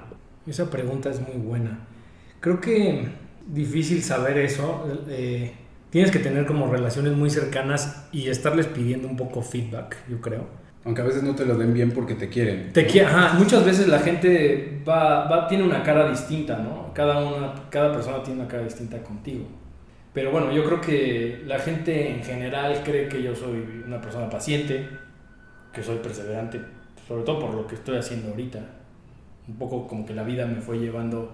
Esa 0.46 0.68
pregunta 0.70 1.08
es 1.08 1.20
muy 1.20 1.38
buena. 1.38 1.86
Creo 2.40 2.60
que 2.60 3.08
difícil 3.46 4.02
saber 4.02 4.36
eso. 4.36 4.86
eh, 5.08 5.52
tienes 5.90 6.10
que 6.10 6.18
tener 6.18 6.44
como 6.44 6.70
relaciones 6.70 7.14
muy 7.16 7.30
cercanas 7.30 8.08
y 8.12 8.28
estarles 8.28 8.66
pidiendo 8.66 9.08
un 9.08 9.16
poco 9.16 9.40
feedback, 9.40 9.96
yo 10.10 10.20
creo. 10.20 10.44
Aunque 10.84 11.00
a 11.00 11.04
veces 11.04 11.22
no 11.22 11.34
te 11.34 11.44
lo 11.46 11.56
den 11.56 11.72
bien 11.74 11.90
porque 11.92 12.14
te 12.14 12.28
quieren. 12.28 12.72
Te 12.72 12.86
qui- 12.86 13.02
ajá, 13.04 13.34
muchas 13.38 13.64
veces 13.64 13.88
la 13.88 13.98
gente 14.00 14.82
va, 14.86 15.26
va, 15.28 15.48
tiene 15.48 15.64
una 15.64 15.82
cara 15.82 16.08
distinta, 16.10 16.58
¿no? 16.58 16.92
Cada, 16.94 17.18
una, 17.24 17.54
cada 17.70 17.92
persona 17.92 18.22
tiene 18.22 18.40
una 18.40 18.48
cara 18.48 18.62
distinta 18.64 19.02
contigo. 19.02 19.46
Pero 20.16 20.30
bueno, 20.30 20.50
yo 20.50 20.64
creo 20.64 20.80
que 20.80 21.42
la 21.46 21.58
gente 21.58 22.10
en 22.10 22.24
general 22.24 22.80
cree 22.82 23.06
que 23.06 23.22
yo 23.22 23.36
soy 23.36 23.82
una 23.86 24.00
persona 24.00 24.30
paciente, 24.30 24.88
que 25.74 25.82
soy 25.82 25.98
perseverante, 25.98 26.58
sobre 27.06 27.22
todo 27.22 27.38
por 27.38 27.52
lo 27.54 27.66
que 27.66 27.74
estoy 27.74 27.98
haciendo 27.98 28.30
ahorita. 28.30 28.60
Un 29.46 29.56
poco 29.58 29.86
como 29.86 30.06
que 30.06 30.14
la 30.14 30.22
vida 30.22 30.46
me 30.46 30.62
fue 30.62 30.78
llevando 30.78 31.32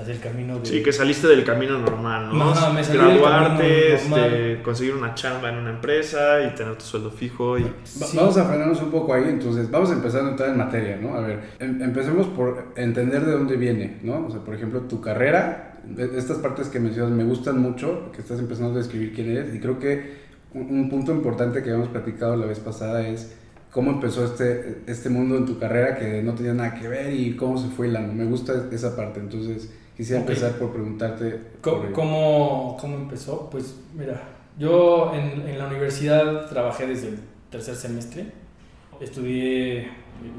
hacia 0.00 0.14
el 0.14 0.20
camino 0.20 0.60
de... 0.60 0.64
Sí, 0.66 0.80
que 0.80 0.92
saliste 0.92 1.26
del 1.26 1.42
camino 1.42 1.76
normal, 1.80 2.28
¿no? 2.32 2.50
Ajá, 2.52 2.72
me 2.72 2.84
salí 2.84 2.98
del 3.00 3.18
Graduarte, 3.18 3.96
camino 3.96 3.98
normal. 4.16 4.32
este, 4.34 4.62
conseguir 4.62 4.94
una 4.94 5.14
chamba 5.16 5.48
en 5.48 5.56
una 5.56 5.70
empresa 5.70 6.40
y 6.44 6.54
tener 6.54 6.76
tu 6.76 6.84
sueldo 6.84 7.10
fijo 7.10 7.58
y... 7.58 7.66
Sí. 7.82 8.16
Vamos 8.16 8.36
a 8.38 8.44
frenarnos 8.44 8.80
un 8.80 8.92
poco 8.92 9.12
ahí, 9.12 9.24
entonces 9.26 9.68
vamos 9.68 9.90
a 9.90 9.94
empezar 9.94 10.24
a 10.24 10.28
entrar 10.30 10.50
en 10.50 10.56
materia, 10.56 10.96
¿no? 11.02 11.16
A 11.16 11.20
ver, 11.22 11.40
em- 11.58 11.82
empecemos 11.82 12.28
por 12.28 12.72
entender 12.76 13.24
de 13.26 13.32
dónde 13.32 13.56
viene, 13.56 13.98
¿no? 14.04 14.24
O 14.28 14.30
sea, 14.30 14.38
por 14.40 14.54
ejemplo, 14.54 14.82
tu 14.82 15.00
carrera, 15.00 15.69
estas 15.98 16.38
partes 16.38 16.68
que 16.68 16.80
mencionas 16.80 17.12
me 17.12 17.24
gustan 17.24 17.60
mucho, 17.60 18.10
que 18.12 18.20
estás 18.20 18.38
empezando 18.38 18.74
a 18.74 18.78
describir 18.78 19.12
quién 19.14 19.30
eres, 19.30 19.54
y 19.54 19.60
creo 19.60 19.78
que 19.78 20.18
un, 20.54 20.62
un 20.70 20.90
punto 20.90 21.12
importante 21.12 21.62
que 21.62 21.70
habíamos 21.70 21.88
platicado 21.88 22.36
la 22.36 22.46
vez 22.46 22.58
pasada 22.60 23.06
es 23.06 23.36
cómo 23.70 23.92
empezó 23.92 24.24
este, 24.24 24.82
este 24.86 25.08
mundo 25.08 25.36
en 25.36 25.46
tu 25.46 25.58
carrera 25.58 25.96
que 25.96 26.22
no 26.22 26.34
tenía 26.34 26.54
nada 26.54 26.74
que 26.74 26.88
ver 26.88 27.12
y 27.12 27.36
cómo 27.36 27.56
se 27.56 27.68
fue 27.68 27.88
hilando. 27.88 28.12
Me 28.12 28.24
gusta 28.24 28.68
esa 28.72 28.96
parte, 28.96 29.20
entonces 29.20 29.72
quisiera 29.96 30.20
empezar 30.20 30.52
por 30.58 30.72
preguntarte... 30.72 31.38
Por 31.62 31.86
ello. 31.86 31.92
¿Cómo, 31.92 32.76
cómo 32.80 32.96
empezó? 32.96 33.48
Pues 33.50 33.76
mira, 33.96 34.20
yo 34.58 35.12
en, 35.14 35.48
en 35.48 35.58
la 35.58 35.68
universidad 35.68 36.48
trabajé 36.48 36.86
desde 36.86 37.08
el 37.08 37.18
tercer 37.50 37.76
semestre. 37.76 38.26
Estudié 39.00 39.88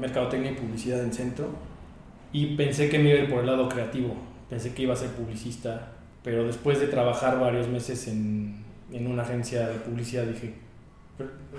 mercadotecnia 0.00 0.52
y 0.52 0.54
publicidad 0.54 1.02
en 1.02 1.12
centro 1.12 1.46
y 2.32 2.54
pensé 2.54 2.88
que 2.88 2.98
me 2.98 3.10
iba 3.10 3.20
a 3.20 3.22
ir 3.24 3.30
por 3.30 3.40
el 3.40 3.46
lado 3.46 3.68
creativo. 3.68 4.14
Pensé 4.52 4.74
que 4.74 4.82
iba 4.82 4.92
a 4.92 4.96
ser 4.98 5.08
publicista, 5.08 5.92
pero 6.22 6.44
después 6.44 6.78
de 6.78 6.86
trabajar 6.88 7.40
varios 7.40 7.68
meses 7.68 8.06
en, 8.06 8.56
en 8.92 9.06
una 9.06 9.22
agencia 9.22 9.66
de 9.66 9.76
publicidad 9.76 10.24
dije, 10.24 10.52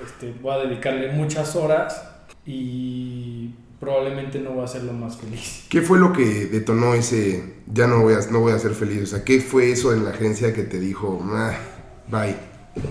este, 0.05 0.31
voy 0.43 0.53
a 0.53 0.57
dedicarle 0.67 1.11
muchas 1.11 1.55
horas 1.55 2.07
y 2.45 3.49
probablemente 3.79 4.39
no 4.39 4.51
voy 4.51 4.63
a 4.63 4.67
ser 4.67 4.83
lo 4.83 4.93
más 4.93 5.17
feliz. 5.17 5.65
¿Qué 5.69 5.81
fue 5.81 5.97
lo 5.97 6.13
que 6.13 6.45
detonó 6.45 6.93
ese 6.93 7.55
ya 7.65 7.87
no 7.87 8.01
voy 8.03 8.13
a, 8.13 8.19
no 8.31 8.41
voy 8.41 8.53
a 8.53 8.59
ser 8.59 8.73
feliz? 8.73 9.01
O 9.01 9.05
sea, 9.07 9.23
¿qué 9.23 9.41
fue 9.41 9.71
eso 9.71 9.91
en 9.91 10.03
la 10.03 10.11
agencia 10.11 10.53
que 10.53 10.61
te 10.61 10.79
dijo, 10.79 11.19
ah, 11.31 11.57
bye? 12.07 12.35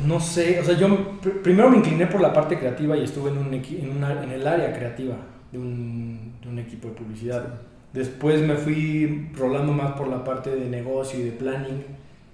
No 0.05 0.19
sé, 0.19 0.59
o 0.61 0.65
sea, 0.65 0.77
yo 0.77 0.89
pr- 1.23 1.43
primero 1.43 1.71
me 1.71 1.77
incliné 1.77 2.09
por 2.09 2.21
la 2.21 2.33
parte 2.33 2.59
creativa 2.59 2.97
y 2.97 3.05
estuve 3.05 3.31
en, 3.31 3.39
un 3.39 3.55
en, 3.55 3.91
una- 3.97 4.21
en 4.25 4.33
el 4.33 4.45
área 4.49 4.73
creativa 4.77 5.15
de 5.53 5.59
un, 5.59 6.33
de 6.43 6.49
un 6.49 6.59
equipo 6.59 6.89
de 6.89 6.95
publicidad. 6.95 7.61
Después 7.93 8.41
me 8.41 8.55
fui 8.55 9.31
rolando 9.37 9.73
más 9.73 9.93
por 9.93 10.09
la 10.09 10.25
parte 10.25 10.51
de 10.55 10.67
negocio 10.69 11.21
y 11.21 11.25
de 11.25 11.33
planning. 11.33 11.85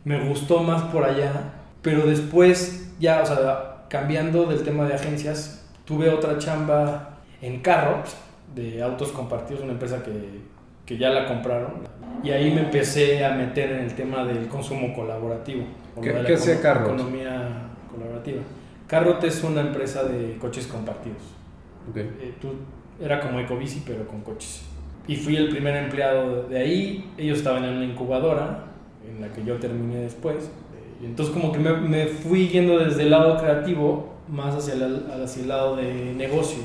Me 0.04 0.28
gustó 0.28 0.62
más 0.62 0.82
por 0.84 1.04
allá, 1.04 1.32
pero 1.82 2.06
después 2.06 2.92
ya, 3.00 3.22
o 3.22 3.26
sea, 3.26 3.84
cambiando 3.88 4.46
del 4.46 4.62
tema 4.62 4.86
de 4.86 4.94
agencias, 4.94 5.66
tuve 5.84 6.08
otra 6.10 6.38
chamba 6.38 7.18
en 7.42 7.60
Carrot, 7.60 8.06
de 8.54 8.82
autos 8.82 9.10
compartidos, 9.12 9.62
una 9.62 9.72
empresa 9.72 10.02
que, 10.02 10.40
que 10.86 10.96
ya 10.96 11.10
la 11.10 11.26
compraron. 11.26 11.72
Y 12.22 12.30
ahí 12.30 12.52
me 12.52 12.62
empecé 12.62 13.24
a 13.24 13.30
meter 13.34 13.72
en 13.72 13.80
el 13.84 13.94
tema 13.94 14.24
del 14.24 14.46
consumo 14.48 14.94
colaborativo. 14.94 15.64
¿Qué- 16.00 16.10
qué 16.26 16.34
econo- 16.56 16.62
Carrot? 16.62 16.88
Economía 16.94 17.48
colaborativa. 17.92 18.42
Carrot 18.86 19.22
es 19.24 19.42
una 19.44 19.60
empresa 19.60 20.04
de 20.04 20.36
coches 20.38 20.66
compartidos. 20.66 21.22
Ok. 21.90 21.96
Eh, 21.96 22.34
tú- 22.40 22.54
era 23.00 23.20
como 23.20 23.38
Ecobici, 23.40 23.82
pero 23.86 24.06
con 24.06 24.20
coches. 24.22 24.62
Y 25.08 25.16
fui 25.16 25.36
el 25.36 25.50
primer 25.50 25.76
empleado 25.76 26.44
de 26.48 26.58
ahí. 26.60 27.14
Ellos 27.18 27.38
estaban 27.38 27.64
en 27.64 27.76
una 27.78 27.86
incubadora, 27.86 28.66
en 29.04 29.22
la 29.22 29.32
que 29.32 29.44
yo 29.44 29.58
terminé 29.58 29.96
después. 30.02 30.50
Y 31.02 31.06
entonces 31.06 31.34
como 31.34 31.52
que 31.52 31.60
me, 31.60 31.72
me 31.74 32.06
fui 32.08 32.48
yendo 32.48 32.78
desde 32.80 33.04
el 33.04 33.10
lado 33.12 33.38
creativo, 33.38 34.14
más 34.28 34.56
hacia 34.56 34.74
el, 34.74 35.06
hacia 35.24 35.42
el 35.42 35.48
lado 35.48 35.76
de 35.76 36.14
negocio, 36.14 36.64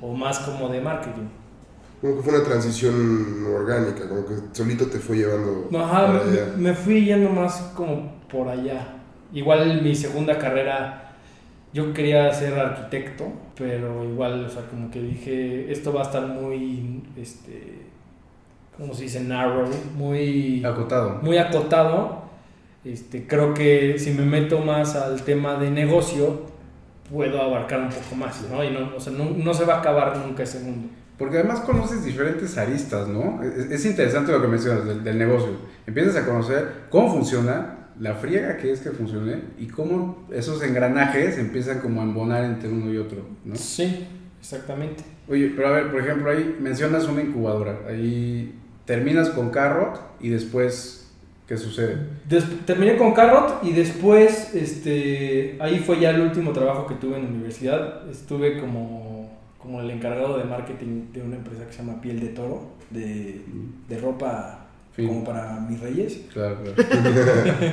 o 0.00 0.14
más 0.14 0.40
como 0.40 0.68
de 0.70 0.80
marketing. 0.80 1.28
Como 2.00 2.16
que 2.16 2.22
fue 2.22 2.34
una 2.34 2.44
transición 2.44 3.44
orgánica, 3.46 4.08
como 4.08 4.26
que 4.26 4.34
solito 4.52 4.86
te 4.88 4.98
fue 4.98 5.16
llevando 5.16 5.74
Ajá, 5.74 6.06
para 6.06 6.12
me, 6.12 6.20
allá. 6.20 6.52
me 6.54 6.74
fui 6.74 7.04
yendo 7.04 7.30
más 7.30 7.72
como 7.74 8.12
por 8.28 8.48
allá. 8.48 8.86
Igual 9.32 9.82
mi 9.82 9.94
segunda 9.94 10.38
carrera, 10.38 11.16
yo 11.72 11.92
quería 11.92 12.32
ser 12.32 12.58
arquitecto, 12.58 13.26
pero 13.58 14.04
igual, 14.04 14.44
o 14.44 14.48
sea, 14.48 14.62
como 14.68 14.90
que 14.90 15.00
dije, 15.00 15.70
esto 15.72 15.92
va 15.92 16.02
a 16.02 16.04
estar 16.04 16.26
muy, 16.26 17.02
este, 17.16 17.82
¿cómo 18.76 18.92
se 18.94 19.04
dice? 19.04 19.20
Narrow, 19.20 19.68
muy, 19.96 20.64
Acotado. 20.64 21.20
muy 21.22 21.38
acotado. 21.38 22.26
Este, 22.84 23.26
creo 23.26 23.52
que 23.54 23.98
si 23.98 24.12
me 24.12 24.24
meto 24.24 24.60
más 24.60 24.94
al 24.94 25.22
tema 25.22 25.56
de 25.56 25.70
negocio, 25.70 26.42
puedo 27.10 27.40
abarcar 27.42 27.80
un 27.80 27.88
poco 27.88 28.14
más, 28.16 28.44
¿no? 28.50 28.62
Y 28.62 28.70
no, 28.70 28.96
o 28.96 29.00
sea, 29.00 29.12
no, 29.12 29.24
no 29.30 29.54
se 29.54 29.64
va 29.64 29.76
a 29.76 29.78
acabar 29.78 30.16
nunca 30.18 30.42
ese 30.42 30.60
mundo. 30.60 30.88
Porque 31.18 31.38
además 31.38 31.60
conoces 31.60 32.04
diferentes 32.04 32.58
aristas, 32.58 33.08
¿no? 33.08 33.42
Es, 33.42 33.70
es 33.70 33.86
interesante 33.86 34.30
lo 34.32 34.40
que 34.42 34.48
mencionas 34.48 34.84
del, 34.84 35.02
del 35.02 35.18
negocio. 35.18 35.48
Empiezas 35.86 36.16
a 36.16 36.26
conocer 36.26 36.68
cómo 36.90 37.10
funciona, 37.10 37.85
la 38.00 38.14
friega 38.14 38.56
que 38.58 38.72
es 38.72 38.80
que 38.80 38.90
funcione 38.90 39.38
y 39.58 39.66
cómo 39.66 40.26
esos 40.30 40.62
engranajes 40.62 41.38
empiezan 41.38 41.80
como 41.80 42.00
a 42.00 42.04
embonar 42.04 42.44
entre 42.44 42.68
uno 42.68 42.92
y 42.92 42.98
otro, 42.98 43.24
¿no? 43.44 43.56
Sí, 43.56 44.06
exactamente. 44.40 45.02
Oye, 45.28 45.52
pero 45.56 45.68
a 45.68 45.72
ver, 45.72 45.90
por 45.90 46.00
ejemplo, 46.00 46.30
ahí 46.30 46.56
mencionas 46.60 47.08
una 47.08 47.22
incubadora, 47.22 47.80
ahí 47.88 48.54
terminas 48.84 49.30
con 49.30 49.50
Carrot 49.50 50.00
y 50.20 50.28
después, 50.28 51.10
¿qué 51.48 51.56
sucede? 51.56 51.96
Des- 52.28 52.64
terminé 52.66 52.96
con 52.96 53.12
Carrot 53.12 53.60
y 53.64 53.72
después, 53.72 54.54
este, 54.54 55.56
ahí 55.60 55.78
fue 55.80 55.98
ya 55.98 56.10
el 56.10 56.20
último 56.20 56.52
trabajo 56.52 56.86
que 56.86 56.94
tuve 56.94 57.16
en 57.16 57.24
la 57.24 57.28
universidad. 57.30 58.08
Estuve 58.08 58.60
como, 58.60 59.36
como 59.58 59.80
el 59.80 59.90
encargado 59.90 60.38
de 60.38 60.44
marketing 60.44 61.12
de 61.12 61.22
una 61.22 61.36
empresa 61.36 61.66
que 61.66 61.72
se 61.72 61.78
llama 61.78 62.00
Piel 62.00 62.20
de 62.20 62.28
Toro, 62.28 62.76
de, 62.90 63.40
de 63.88 63.98
ropa 63.98 64.65
Como 64.96 65.24
para 65.24 65.60
mis 65.60 65.80
reyes. 65.80 66.20
Claro, 66.32 66.58
claro. 66.62 66.76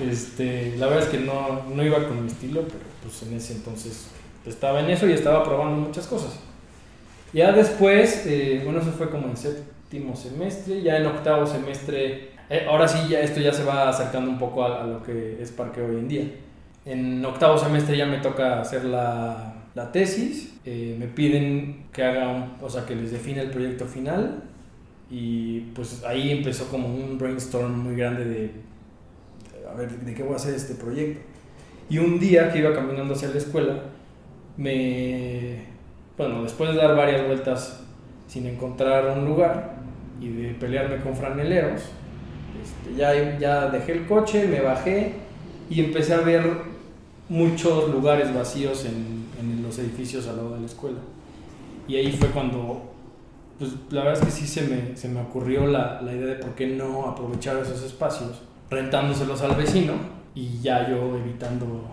Este, 0.00 0.76
la 0.76 0.86
verdad 0.86 1.04
es 1.04 1.08
que 1.10 1.18
no, 1.18 1.64
no 1.74 1.82
iba 1.84 2.06
con 2.06 2.22
mi 2.22 2.28
estilo, 2.30 2.62
pero 2.62 2.78
pues 3.02 3.20
en 3.24 3.34
ese 3.36 3.54
entonces 3.54 4.06
estaba 4.46 4.78
en 4.80 4.90
eso 4.90 5.08
y 5.08 5.12
estaba 5.12 5.42
probando 5.42 5.88
muchas 5.88 6.06
cosas. 6.06 6.38
Ya 7.32 7.50
después, 7.52 8.24
eh, 8.26 8.60
bueno, 8.64 8.80
eso 8.80 8.92
fue 8.92 9.10
como 9.10 9.26
en 9.28 9.36
séptimo 9.36 10.14
semestre, 10.14 10.82
ya 10.82 10.98
en 10.98 11.06
octavo 11.06 11.46
semestre, 11.46 12.30
eh, 12.48 12.66
ahora 12.68 12.86
sí, 12.86 13.08
ya 13.08 13.20
esto 13.20 13.40
ya 13.40 13.52
se 13.52 13.64
va 13.64 13.88
acercando 13.88 14.30
un 14.30 14.38
poco 14.38 14.62
a, 14.64 14.84
a 14.84 14.86
lo 14.86 15.02
que 15.02 15.42
es 15.42 15.50
Parque 15.50 15.82
hoy 15.82 15.96
en 15.96 16.08
día. 16.08 16.24
En 16.86 17.24
octavo 17.24 17.58
semestre 17.58 17.96
ya 17.96 18.06
me 18.06 18.18
toca 18.18 18.60
hacer 18.60 18.84
la, 18.84 19.52
la 19.74 19.90
tesis, 19.92 20.54
eh, 20.64 20.94
me 20.98 21.06
piden 21.08 21.86
que 21.92 22.04
haga, 22.04 22.28
un- 22.28 22.52
o 22.62 22.70
sea, 22.70 22.86
que 22.86 22.94
les 22.94 23.10
define 23.10 23.40
el 23.42 23.50
proyecto 23.50 23.84
final 23.84 24.44
y 25.10 25.60
pues 25.74 26.04
ahí 26.04 26.30
empezó 26.30 26.68
como 26.68 26.88
un 26.88 27.18
brainstorm 27.18 27.78
muy 27.78 27.96
grande 27.96 28.24
de 28.24 28.50
a 29.70 29.74
ver, 29.74 29.90
¿de 29.90 30.14
qué 30.14 30.22
voy 30.22 30.32
a 30.32 30.36
hacer 30.36 30.54
este 30.54 30.74
proyecto? 30.74 31.20
Y 31.90 31.98
un 31.98 32.18
día 32.18 32.52
que 32.52 32.58
iba 32.58 32.74
caminando 32.74 33.14
hacia 33.14 33.28
la 33.28 33.38
escuela, 33.38 33.82
me, 34.56 35.64
bueno, 36.16 36.42
después 36.42 36.70
de 36.70 36.76
dar 36.76 36.96
varias 36.96 37.26
vueltas 37.26 37.80
sin 38.26 38.46
encontrar 38.46 39.16
un 39.16 39.24
lugar 39.24 39.76
y 40.20 40.28
de 40.28 40.54
pelearme 40.54 40.98
con 40.98 41.14
franeleros, 41.14 41.82
este, 42.62 42.96
ya, 42.96 43.38
ya 43.38 43.70
dejé 43.70 43.92
el 43.92 44.06
coche, 44.06 44.46
me 44.48 44.60
bajé 44.60 45.14
y 45.70 45.80
empecé 45.82 46.14
a 46.14 46.20
ver 46.20 46.44
muchos 47.28 47.90
lugares 47.90 48.34
vacíos 48.34 48.84
en, 48.84 49.26
en 49.40 49.62
los 49.62 49.78
edificios 49.78 50.26
al 50.28 50.36
lado 50.36 50.54
de 50.54 50.60
la 50.60 50.66
escuela. 50.66 50.98
Y 51.86 51.96
ahí 51.96 52.12
fue 52.12 52.28
cuando, 52.28 52.87
pues 53.58 53.72
la 53.90 54.04
verdad 54.04 54.20
es 54.22 54.24
que 54.26 54.30
sí 54.40 54.46
se 54.46 54.62
me, 54.68 54.96
se 54.96 55.08
me 55.08 55.20
ocurrió 55.20 55.66
la, 55.66 56.00
la 56.02 56.12
idea 56.12 56.26
de 56.26 56.34
por 56.36 56.50
qué 56.54 56.66
no 56.68 57.06
aprovechar 57.08 57.56
esos 57.58 57.82
espacios 57.82 58.42
rentándoselos 58.70 59.40
al 59.42 59.56
vecino 59.56 59.94
y 60.34 60.60
ya 60.60 60.88
yo 60.88 61.16
evitando 61.18 61.84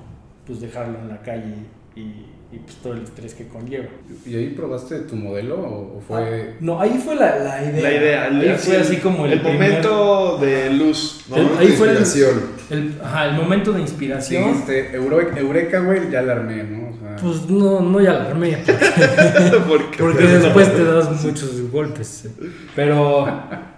pues 0.45 0.61
dejarlo 0.61 0.99
en 0.99 1.07
la 1.09 1.21
calle 1.23 1.55
y, 1.95 1.99
y, 2.01 2.59
pues 2.63 2.75
todo 2.77 2.93
el 2.93 3.01
estrés 3.03 3.33
que 3.33 3.47
conlleva. 3.47 3.87
¿Y 4.25 4.35
ahí 4.35 4.49
probaste 4.49 4.99
tu 4.99 5.15
modelo 5.15 5.55
o, 5.59 6.01
fue...? 6.07 6.51
Ah, 6.51 6.57
no, 6.59 6.79
ahí 6.79 7.01
fue 7.03 7.15
la, 7.15 7.39
la 7.39 7.63
idea. 7.63 7.81
La 7.81 7.91
idea, 7.93 8.27
el, 8.27 8.55
fue 8.57 8.77
así 8.77 8.97
como 8.97 9.25
el, 9.25 9.33
el 9.33 9.41
primer- 9.41 9.69
momento 9.69 10.37
de 10.37 10.69
luz, 10.71 11.25
¿no? 11.29 11.37
El- 11.37 11.41
Momento 11.43 11.61
ahí 11.61 11.67
de 11.69 11.73
fue 11.73 11.89
el- 11.91 11.97
inspiración. 11.97 12.43
el, 12.69 12.93
ajá, 13.03 13.25
el 13.25 13.33
momento 13.35 13.71
de 13.73 13.81
inspiración. 13.81 14.43
Dijiste, 14.49 14.99
Eure- 14.99 15.35
Eureka, 15.37 15.79
güey, 15.79 16.11
ya 16.11 16.21
la 16.21 16.33
armé, 16.33 16.63
¿no? 16.63 16.84
Pues 17.25 17.49
no, 17.49 17.79
no 17.81 17.99
ya 18.01 18.13
la 18.13 18.25
armé, 18.29 18.57
porque, 18.65 19.65
Porque, 19.67 19.97
porque 19.97 20.27
después 20.27 20.75
te 20.75 20.83
das 20.83 21.23
muchos 21.23 21.71
golpes. 21.71 22.29
Pero, 22.75 23.25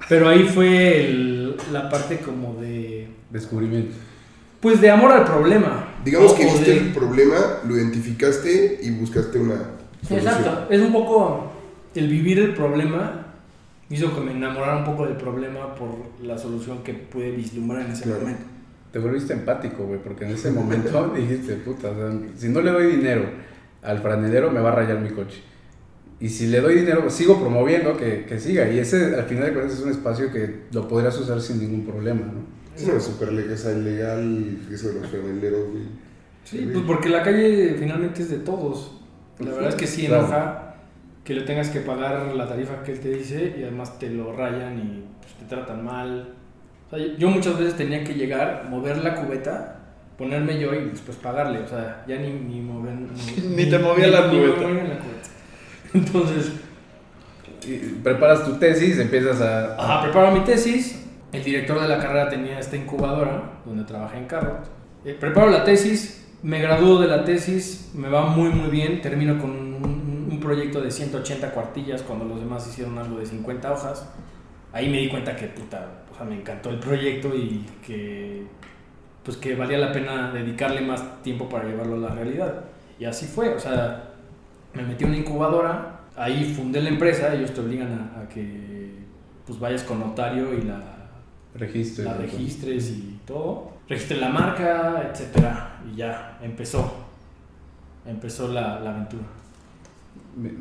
pero 0.10 0.28
ahí 0.28 0.44
fue 0.44 1.06
el- 1.06 1.56
la 1.72 1.90
parte 1.90 2.18
como 2.20 2.56
de, 2.60 3.08
descubrimiento. 3.30 3.96
pues 4.60 4.82
de 4.82 4.90
amor 4.90 5.12
al 5.14 5.24
problema. 5.24 5.86
Digamos 6.04 6.34
O- 6.34 6.36
que 6.36 6.44
viste 6.46 6.72
de- 6.72 6.78
el 6.78 6.92
problema, 6.94 7.36
lo 7.66 7.78
identificaste 7.78 8.80
y 8.84 8.92
buscaste 8.92 9.40
una 9.40 9.56
Exacto, 10.10 10.68
es 10.70 10.82
un 10.82 10.92
poco 10.92 11.52
el 11.96 12.08
vivir 12.10 12.40
el 12.40 12.54
problema 12.54 13.24
hizo 13.90 14.14
que 14.14 14.20
me 14.22 14.32
enamorara 14.32 14.78
un 14.78 14.84
poco 14.84 15.06
del 15.06 15.16
problema 15.16 15.74
por 15.76 15.90
la 16.22 16.38
solución 16.38 16.80
que 16.84 16.94
pude 16.94 17.32
vislumbrar 17.32 17.86
en 17.86 17.92
ese 17.94 18.04
Claro. 18.04 18.20
momento. 18.22 18.44
Te 18.98 19.04
volviste 19.04 19.34
empático, 19.34 19.84
güey, 19.84 20.00
porque 20.00 20.26
en 20.26 20.32
ese 20.32 20.50
momento 20.50 21.10
dijiste, 21.16 21.54
puta, 21.58 21.92
o 21.92 21.94
sea, 21.96 22.20
si 22.36 22.50
no 22.50 22.62
le 22.62 22.72
doy 22.72 22.88
dinero 22.96 23.30
al 23.84 24.00
franelero 24.00 24.50
me 24.50 24.60
va 24.60 24.70
a 24.72 24.76
rayar 24.76 25.00
mi 25.00 25.10
coche. 25.10 25.40
Y 26.20 26.30
si 26.30 26.48
le 26.48 26.62
doy 26.62 26.74
dinero, 26.80 27.08
sigo 27.12 27.40
promoviendo 27.40 27.96
que, 27.96 28.26
que 28.26 28.40
siga. 28.40 28.68
Y 28.68 28.80
ese, 28.80 29.14
al 29.14 29.26
final 29.26 29.46
de 29.46 29.54
cuentas, 29.54 29.78
es 29.78 29.84
un 29.84 29.92
espacio 29.92 30.32
que 30.32 30.62
lo 30.72 30.88
podrías 30.88 31.16
usar 31.20 31.40
sin 31.42 31.60
ningún 31.60 31.86
problema, 31.86 32.22
¿no? 32.22 32.42
Es 32.76 32.86
una 32.88 33.00
super 33.00 33.32
legal, 33.32 33.54
o 33.54 33.58
sea, 33.58 33.74
ilegal 33.74 34.58
eso 34.72 34.88
de 34.88 34.94
los 35.00 35.08
franeleros, 35.10 35.70
güey. 35.70 35.84
Sí, 36.44 36.68
pues 36.74 36.84
porque 36.88 37.10
la 37.10 37.22
calle 37.22 37.76
finalmente 37.78 38.24
es 38.24 38.32
de 38.32 38.38
todos. 38.40 39.00
La 39.38 39.52
verdad 39.52 39.70
es 39.70 39.76
que 39.76 39.86
sí 39.86 40.08
Claro. 40.08 40.24
enoja 40.24 40.76
que 41.24 41.36
le 41.36 41.42
tengas 41.42 41.70
que 41.70 41.82
pagar 41.82 42.34
la 42.34 42.48
tarifa 42.48 42.82
que 42.82 42.94
él 42.94 43.00
te 43.00 43.10
dice 43.10 43.54
y 43.60 43.62
además 43.62 44.00
te 44.00 44.10
lo 44.10 44.34
rayan 44.34 44.80
y 44.80 45.04
pues, 45.22 45.34
te 45.36 45.46
tratan 45.46 45.86
mal. 45.86 46.34
O 46.88 46.96
sea, 46.96 47.06
yo 47.18 47.30
muchas 47.30 47.58
veces 47.58 47.76
tenía 47.76 48.04
que 48.04 48.14
llegar, 48.14 48.68
mover 48.70 48.98
la 48.98 49.16
cubeta, 49.16 49.76
ponerme 50.18 50.60
yo 50.60 50.74
y 50.74 50.86
después 50.90 51.18
pagarle. 51.18 51.60
O 51.60 51.68
sea, 51.68 52.04
ya 52.08 52.18
ni, 52.18 52.32
ni 52.32 52.62
mover. 52.62 52.96
Ni 52.96 53.66
te 53.70 53.80
movía 53.80 54.08
la 54.08 54.28
ni 54.28 54.38
cubeta. 54.38 54.62
movía 54.62 54.84
la 54.84 55.00
cubeta. 55.00 55.30
Entonces, 55.94 56.52
Y 57.66 57.78
preparas 58.02 58.46
tu 58.46 58.58
tesis, 58.58 59.00
empiezas 59.00 59.42
a... 59.42 59.76
Ajá, 59.76 60.04
preparo 60.04 60.32
mi 60.32 60.42
tesis. 60.42 61.04
El 61.34 61.44
director 61.44 61.82
de 61.82 61.88
la 61.90 62.00
carrera 62.00 62.30
tenía 62.30 62.58
esta 62.60 62.78
incubadora 62.78 63.60
donde 63.66 63.84
trabajé 63.84 64.18
en 64.18 64.26
Carrot. 64.26 64.66
Eh, 65.04 65.16
preparo 65.20 65.50
la 65.50 65.64
tesis, 65.66 66.26
me 66.42 66.62
gradúo 66.62 67.00
de 67.02 67.08
la 67.08 67.26
tesis, 67.26 67.92
me 67.94 68.08
va 68.10 68.28
muy 68.28 68.50
muy 68.50 68.70
bien. 68.70 69.02
Termino 69.02 69.38
con 69.38 69.50
un, 69.52 70.28
un 70.32 70.40
proyecto 70.40 70.80
de 70.82 70.90
180 70.90 71.52
cuartillas 71.52 72.02
cuando 72.04 72.24
los 72.26 72.40
demás 72.40 72.66
hicieron 72.68 72.98
algo 72.98 73.20
de 73.20 73.26
50 73.26 73.72
hojas. 73.74 74.08
Ahí 74.72 74.90
me 74.90 75.00
di 75.00 75.10
cuenta 75.10 75.36
que 75.36 75.48
puta, 75.48 75.86
o 76.18 76.20
sea, 76.20 76.28
me 76.28 76.36
encantó 76.40 76.70
el 76.72 76.80
proyecto 76.80 77.36
y 77.36 77.66
que 77.86 78.46
pues 79.24 79.38
que 79.38 79.56
valía 79.56 79.78
la 79.78 79.92
pena 79.92 80.32
dedicarle 80.32 80.82
más 80.82 81.22
tiempo 81.24 81.50
para 81.50 81.66
llevarlo 81.66 81.96
a 81.96 82.10
la 82.10 82.16
realidad. 82.16 82.66
Y 83.00 83.06
así 83.06 83.26
fue, 83.26 83.50
o 83.54 83.60
sea, 83.60 84.10
me 84.74 84.84
metí 84.84 85.04
a 85.04 85.08
una 85.08 85.18
incubadora, 85.18 86.02
ahí 86.16 86.54
fundé 86.56 86.82
la 86.82 86.90
empresa, 86.90 87.34
ellos 87.34 87.54
te 87.54 87.62
obligan 87.62 87.92
a, 88.16 88.22
a 88.22 88.30
que 88.30 88.92
pues 89.46 89.60
vayas 89.60 89.84
con 89.84 90.00
notario 90.00 90.54
y 90.54 90.62
la, 90.64 90.82
registres 92.20 92.90
y 92.92 93.20
todo. 93.26 93.72
Registré 93.90 94.18
la 94.18 94.30
marca, 94.30 95.10
etcétera, 95.12 95.82
y 95.92 95.98
ya, 95.98 96.40
empezó. 96.42 97.06
Empezó 98.06 98.48
la, 98.50 98.80
la 98.80 98.92
aventura. 98.92 99.24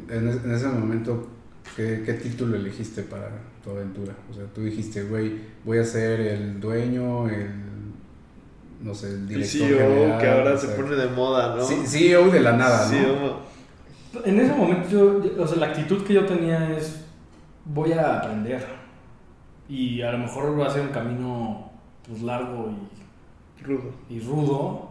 En, 0.08 0.28
es- 0.28 0.44
en 0.44 0.52
ese 0.54 0.68
momento, 0.68 1.28
¿qué, 1.76 2.02
qué 2.04 2.14
título 2.14 2.56
elegiste 2.56 3.02
para 3.02 3.30
tu 3.66 3.72
aventura? 3.72 4.14
O 4.30 4.34
sea, 4.34 4.44
tú 4.54 4.62
dijiste, 4.62 5.02
güey, 5.04 5.32
voy 5.64 5.78
a 5.78 5.84
ser 5.84 6.20
el 6.20 6.60
dueño, 6.60 7.28
el... 7.28 7.50
No 8.80 8.94
sé, 8.94 9.08
el 9.08 9.14
El 9.14 9.28
director 9.28 9.68
CEO 9.68 9.78
general, 9.78 10.20
que 10.20 10.28
ahora 10.28 10.52
o 10.54 10.58
se 10.58 10.66
sea, 10.68 10.76
pone 10.76 10.96
de 10.96 11.06
moda, 11.08 11.56
¿no? 11.56 11.64
sí- 11.64 11.82
CEO 11.86 12.30
de 12.30 12.40
la 12.40 12.52
nada, 12.52 12.84
¿no? 12.84 12.90
CEO. 12.90 13.40
En 14.24 14.40
ese 14.40 14.54
momento, 14.54 14.88
yo, 14.90 15.22
yo- 15.24 15.42
o 15.42 15.46
sea, 15.46 15.56
la 15.58 15.66
actitud 15.66 16.02
que 16.04 16.14
yo 16.14 16.24
tenía 16.26 16.70
es, 16.76 17.04
voy 17.64 17.92
a 17.92 18.18
aprender. 18.18 18.64
Y 19.68 20.00
a 20.02 20.12
lo 20.12 20.18
mejor 20.18 20.58
va 20.60 20.66
a 20.68 20.70
ser 20.70 20.82
un 20.82 20.88
camino 20.88 21.70
pues, 22.06 22.22
largo 22.22 22.70
y, 22.70 23.64
Rudo. 23.64 23.90
y 24.08 24.20
rudo, 24.20 24.90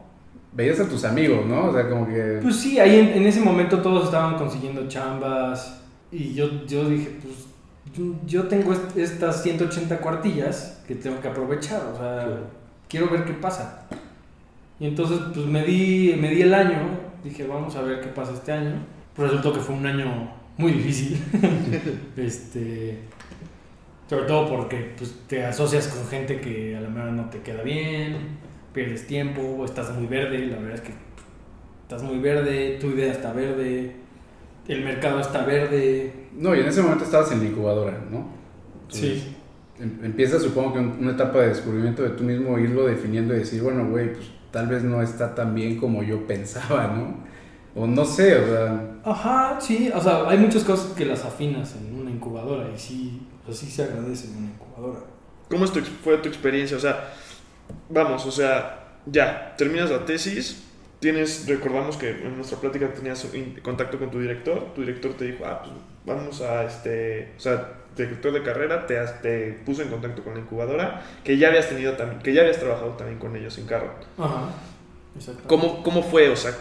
Veías 0.51 0.79
a 0.79 0.87
tus 0.89 1.03
amigos, 1.05 1.45
¿no? 1.45 1.65
O 1.67 1.73
sea, 1.73 1.89
como 1.89 2.07
que... 2.07 2.39
Pues 2.41 2.55
sí, 2.55 2.79
ahí 2.79 2.97
en, 2.99 3.07
en 3.09 3.25
ese 3.25 3.41
momento 3.41 3.79
todos 3.81 4.05
estaban 4.05 4.35
consiguiendo 4.35 4.87
chambas 4.87 5.81
y 6.11 6.33
yo, 6.33 6.65
yo 6.65 6.87
dije, 6.89 7.19
pues 7.21 7.45
yo, 8.25 8.43
tengo 8.43 8.73
est- 8.73 8.97
estas 8.97 9.43
180 9.43 9.97
cuartillas 9.99 10.81
que 10.87 10.95
tengo 10.95 11.19
que 11.21 11.27
aprovechar, 11.27 11.81
o 11.93 11.97
sea, 11.97 12.39
quiero 12.89 13.09
ver 13.09 13.25
qué 13.25 13.33
pasa. 13.33 13.87
Y 14.79 14.87
entonces 14.87 15.19
pues 15.33 15.45
me 15.45 15.63
di, 15.63 16.15
me 16.19 16.29
di 16.29 16.41
el 16.41 16.53
año, 16.53 16.77
dije, 17.23 17.45
vamos 17.47 17.75
a 17.75 17.81
ver 17.81 18.01
qué 18.01 18.07
pasa 18.07 18.33
este 18.33 18.51
año. 18.51 18.73
Resultó 19.17 19.53
que 19.53 19.59
fue 19.59 19.75
un 19.75 19.85
año 19.85 20.29
muy 20.57 20.73
difícil. 20.73 21.17
este, 22.17 22.99
sobre 24.09 24.25
todo 24.25 24.47
porque 24.49 24.93
pues, 24.97 25.15
te 25.27 25.45
asocias 25.45 25.87
con 25.87 26.05
gente 26.07 26.39
que 26.41 26.75
a 26.75 26.81
la 26.81 26.89
mejor 26.89 27.11
no 27.11 27.29
te 27.29 27.39
queda 27.39 27.63
bien, 27.63 28.37
pierdes 28.73 29.07
tiempo, 29.07 29.63
estás 29.65 29.93
muy 29.95 30.05
verde, 30.07 30.39
la 30.47 30.57
verdad 30.57 30.75
es 30.75 30.81
que 30.81 30.93
estás 31.83 32.03
muy 32.03 32.19
verde, 32.19 32.77
tu 32.79 32.87
idea 32.87 33.11
está 33.13 33.31
verde, 33.31 33.95
el 34.67 34.83
mercado 34.83 35.19
está 35.19 35.45
verde. 35.45 36.13
No, 36.37 36.55
y 36.55 36.59
en 36.59 36.67
ese 36.67 36.81
momento 36.81 37.03
estabas 37.05 37.31
en 37.31 37.39
la 37.39 37.45
incubadora, 37.45 37.99
¿no? 38.11 38.27
Sí. 38.89 39.35
Em- 39.79 39.99
Empieza, 40.03 40.39
supongo 40.39 40.73
que 40.73 40.79
un- 40.79 40.97
una 40.99 41.11
etapa 41.11 41.39
de 41.39 41.49
descubrimiento 41.49 42.03
de 42.03 42.09
tú 42.11 42.23
mismo, 42.23 42.57
irlo 42.59 42.85
definiendo 42.87 43.33
y 43.35 43.39
decir, 43.39 43.61
bueno, 43.61 43.87
güey, 43.89 44.13
pues 44.13 44.25
tal 44.51 44.67
vez 44.67 44.83
no 44.83 45.01
está 45.01 45.35
tan 45.35 45.53
bien 45.53 45.77
como 45.77 46.01
yo 46.03 46.25
pensaba, 46.27 46.87
¿no? 46.87 47.25
O 47.77 47.85
no 47.87 48.05
sé, 48.05 48.37
o 48.37 48.47
sea, 48.47 48.91
Ajá, 49.03 49.59
sí, 49.59 49.91
o 49.93 50.01
sea, 50.01 50.27
hay 50.29 50.37
muchas 50.37 50.63
cosas 50.63 50.93
que 50.93 51.05
las 51.05 51.25
afinas 51.25 51.75
en 51.75 51.99
una 51.99 52.09
incubadora 52.09 52.69
y 52.73 52.79
sí, 52.79 53.21
o 53.43 53.51
sea, 53.51 53.55
sí 53.55 53.69
se 53.71 53.83
agradece 53.83 54.27
en 54.27 54.37
una 54.37 54.47
incubadora. 54.47 54.99
¿Cómo 55.49 55.65
es 55.65 55.71
tu 55.71 55.81
fue 55.81 56.17
tu 56.19 56.29
experiencia? 56.29 56.77
O 56.77 56.79
sea, 56.79 57.11
vamos, 57.89 58.25
o 58.25 58.31
sea, 58.31 58.97
ya, 59.05 59.53
terminas 59.57 59.89
la 59.91 60.05
tesis, 60.05 60.63
tienes, 60.99 61.47
recordamos 61.47 61.97
que 61.97 62.09
en 62.09 62.35
nuestra 62.35 62.59
plática 62.59 62.91
tenías 62.93 63.27
contacto 63.61 63.99
con 63.99 64.11
tu 64.11 64.19
director, 64.19 64.73
tu 64.73 64.81
director 64.81 65.13
te 65.13 65.25
dijo, 65.25 65.45
ah, 65.45 65.61
pues 65.63 65.75
vamos 66.05 66.41
a 66.41 66.63
este, 66.63 67.33
o 67.37 67.39
sea, 67.39 67.73
director 67.95 68.33
de 68.33 68.43
carrera 68.43 68.85
te, 68.85 69.53
puso 69.65 69.81
en 69.81 69.89
contacto 69.89 70.23
con 70.23 70.33
la 70.33 70.39
incubadora, 70.39 71.05
que 71.23 71.37
ya 71.37 71.49
habías 71.49 71.69
tenido 71.69 71.93
también, 71.93 72.21
que 72.21 72.33
ya 72.33 72.41
habías 72.41 72.59
trabajado 72.59 72.91
también 72.91 73.19
con 73.19 73.35
ellos 73.35 73.57
en 73.57 73.65
carro. 73.65 73.93
Ajá, 74.17 74.49
exacto. 75.15 75.43
¿Cómo, 75.47 75.83
¿Cómo 75.83 76.03
fue? 76.03 76.29
O 76.29 76.35
sea, 76.35 76.53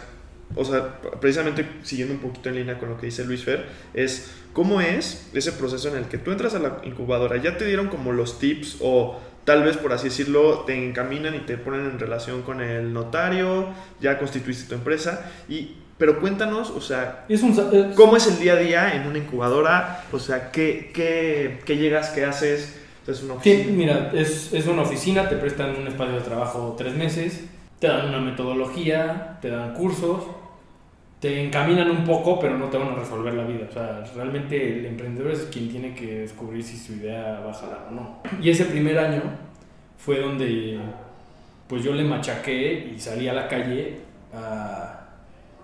o 0.55 0.63
sea, 0.63 1.01
precisamente 1.19 1.67
siguiendo 1.83 2.13
un 2.13 2.19
poquito 2.21 2.49
en 2.49 2.55
línea 2.55 2.77
con 2.77 2.89
lo 2.89 2.97
que 2.97 3.07
dice 3.07 3.25
Luis 3.25 3.43
Fer, 3.43 3.65
es 3.93 4.31
cómo 4.53 4.79
es 4.79 5.29
ese 5.33 5.51
proceso 5.51 5.89
en 5.89 5.97
el 5.97 6.05
que 6.05 6.17
tú 6.17 6.31
entras 6.31 6.53
a 6.53 6.59
la 6.59 6.79
incubadora, 6.83 7.37
ya 7.37 7.57
te 7.57 7.65
dieron 7.65 7.87
como 7.87 8.11
los 8.11 8.39
tips 8.39 8.77
o 8.81 9.19
tal 9.45 9.63
vez 9.63 9.77
por 9.77 9.93
así 9.93 10.09
decirlo 10.09 10.63
te 10.65 10.73
encaminan 10.75 11.35
y 11.35 11.39
te 11.39 11.57
ponen 11.57 11.85
en 11.85 11.99
relación 11.99 12.41
con 12.41 12.61
el 12.61 12.91
notario, 12.93 13.69
ya 14.01 14.17
constituiste 14.19 14.67
tu 14.69 14.75
empresa 14.75 15.31
y 15.47 15.77
pero 15.97 16.19
cuéntanos, 16.19 16.71
o 16.71 16.81
sea, 16.81 17.23
Es 17.29 17.41
un... 17.41 17.55
sa- 17.55 17.69
es- 17.71 17.95
¿cómo 17.95 18.17
es 18.17 18.27
el 18.27 18.37
día 18.37 18.53
a 18.53 18.57
día 18.57 18.95
en 18.95 19.07
una 19.07 19.17
incubadora? 19.17 20.03
O 20.11 20.19
sea, 20.19 20.51
¿qué, 20.51 20.91
qué, 20.93 21.61
qué 21.65 21.77
llegas, 21.77 22.09
qué 22.09 22.25
haces? 22.25 22.81
Es 23.07 23.23
una 23.23 23.41
Sí, 23.41 23.67
mira, 23.71 24.11
es, 24.13 24.51
es 24.51 24.67
una 24.67 24.81
oficina, 24.81 25.29
te 25.29 25.37
prestan 25.37 25.75
un 25.79 25.87
espacio 25.87 26.15
de 26.15 26.21
trabajo 26.21 26.75
tres 26.77 26.95
meses, 26.95 27.45
te 27.79 27.87
dan 27.87 28.09
una 28.09 28.19
metodología, 28.19 29.37
te 29.41 29.49
dan 29.51 29.73
cursos, 29.73 30.23
te 31.25 31.43
encaminan 31.43 31.89
un 31.89 32.03
poco, 32.03 32.39
pero 32.39 32.55
no 32.55 32.67
te 32.67 32.77
van 32.77 32.89
a 32.89 32.95
resolver 32.97 33.33
la 33.33 33.45
vida. 33.45 33.65
O 33.67 33.73
sea, 33.73 34.03
realmente 34.15 34.77
el 34.77 34.85
emprendedor 34.85 35.31
es 35.31 35.49
quien 35.51 35.67
tiene 35.69 35.95
que 35.95 36.19
descubrir 36.19 36.63
si 36.63 36.77
su 36.77 36.93
idea 36.93 37.39
va 37.39 37.49
a 37.49 37.53
jalar 37.53 37.87
o 37.89 37.91
no. 37.95 38.19
Y 38.39 38.51
ese 38.51 38.65
primer 38.65 38.95
año 38.99 39.23
fue 39.97 40.19
donde 40.19 40.77
pues 41.67 41.83
yo 41.83 41.93
le 41.93 42.03
machaqué 42.03 42.91
y 42.93 42.99
salí 42.99 43.27
a 43.27 43.33
la 43.33 43.47
calle 43.47 44.01
a, 44.35 45.07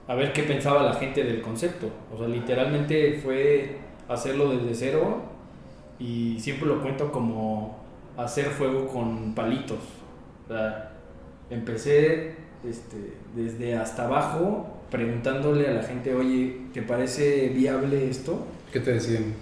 a 0.07 0.15
ver 0.15 0.33
qué 0.33 0.41
pensaba 0.41 0.81
la 0.81 0.95
gente 0.95 1.23
del 1.23 1.41
concepto. 1.41 1.91
O 2.11 2.17
sea, 2.17 2.27
literalmente 2.27 3.19
fue 3.23 3.77
hacerlo 4.09 4.49
desde 4.49 4.73
cero 4.73 5.21
y 5.99 6.39
siempre 6.39 6.69
lo 6.69 6.81
cuento 6.81 7.11
como 7.11 7.77
hacer 8.17 8.45
fuego 8.45 8.87
con 8.87 9.35
palitos. 9.35 9.83
O 10.45 10.47
sea, 10.47 10.93
empecé 11.51 12.35
este, 12.67 13.13
desde 13.35 13.75
hasta 13.75 14.07
abajo 14.07 14.80
preguntándole 14.91 15.67
a 15.67 15.73
la 15.73 15.83
gente, 15.83 16.13
oye, 16.13 16.57
¿te 16.73 16.81
parece 16.81 17.49
viable 17.49 18.09
esto? 18.09 18.45
¿qué 18.71 18.79
te 18.79 18.93
decían? 18.93 19.33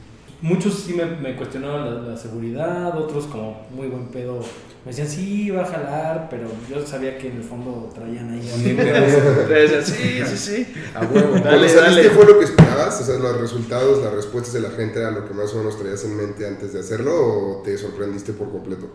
Muchos 0.42 0.76
sí 0.76 0.94
me, 0.94 1.04
me 1.06 1.36
cuestionaban 1.36 1.84
la, 2.06 2.12
la 2.12 2.18
seguridad, 2.18 2.98
otros 2.98 3.26
como 3.26 3.68
muy 3.76 3.88
buen 3.88 4.08
pedo 4.08 4.40
me 4.86 4.92
decían, 4.92 5.10
sí, 5.10 5.50
va 5.52 5.64
a 5.64 5.66
jalar, 5.66 6.28
pero 6.30 6.48
yo 6.70 6.88
sabía 6.88 7.18
que 7.18 7.28
en 7.28 7.36
el 7.38 7.44
fondo 7.44 7.90
traían 7.94 8.30
ahí... 8.32 8.50
Un 8.56 8.70
interés 8.70 9.86
Sí, 9.86 10.22
sí, 10.26 10.38
sí. 10.38 10.68
a 10.96 11.02
huevo. 11.02 11.32
Dale, 11.34 11.42
Cuando 11.42 11.68
saliste 11.68 12.04
dale. 12.04 12.10
fue 12.12 12.26
lo 12.26 12.40
que 12.40 12.46
esperabas, 12.46 13.02
o 13.02 13.04
sea, 13.04 13.20
los 13.20 13.42
resultados, 13.42 14.02
las 14.02 14.14
respuestas 14.14 14.54
de 14.54 14.62
la 14.62 14.70
gente 14.70 15.00
era 15.00 15.12
lo 15.12 15.28
que 15.28 15.34
más 15.34 15.54
o 15.54 15.58
menos 15.58 15.78
traías 15.78 16.06
en 16.06 16.16
mente 16.16 16.48
antes 16.48 16.72
de 16.72 16.80
hacerlo 16.80 17.12
o 17.14 17.62
te 17.62 17.78
sorprendiste 17.78 18.32
por 18.32 18.50
completo. 18.52 18.90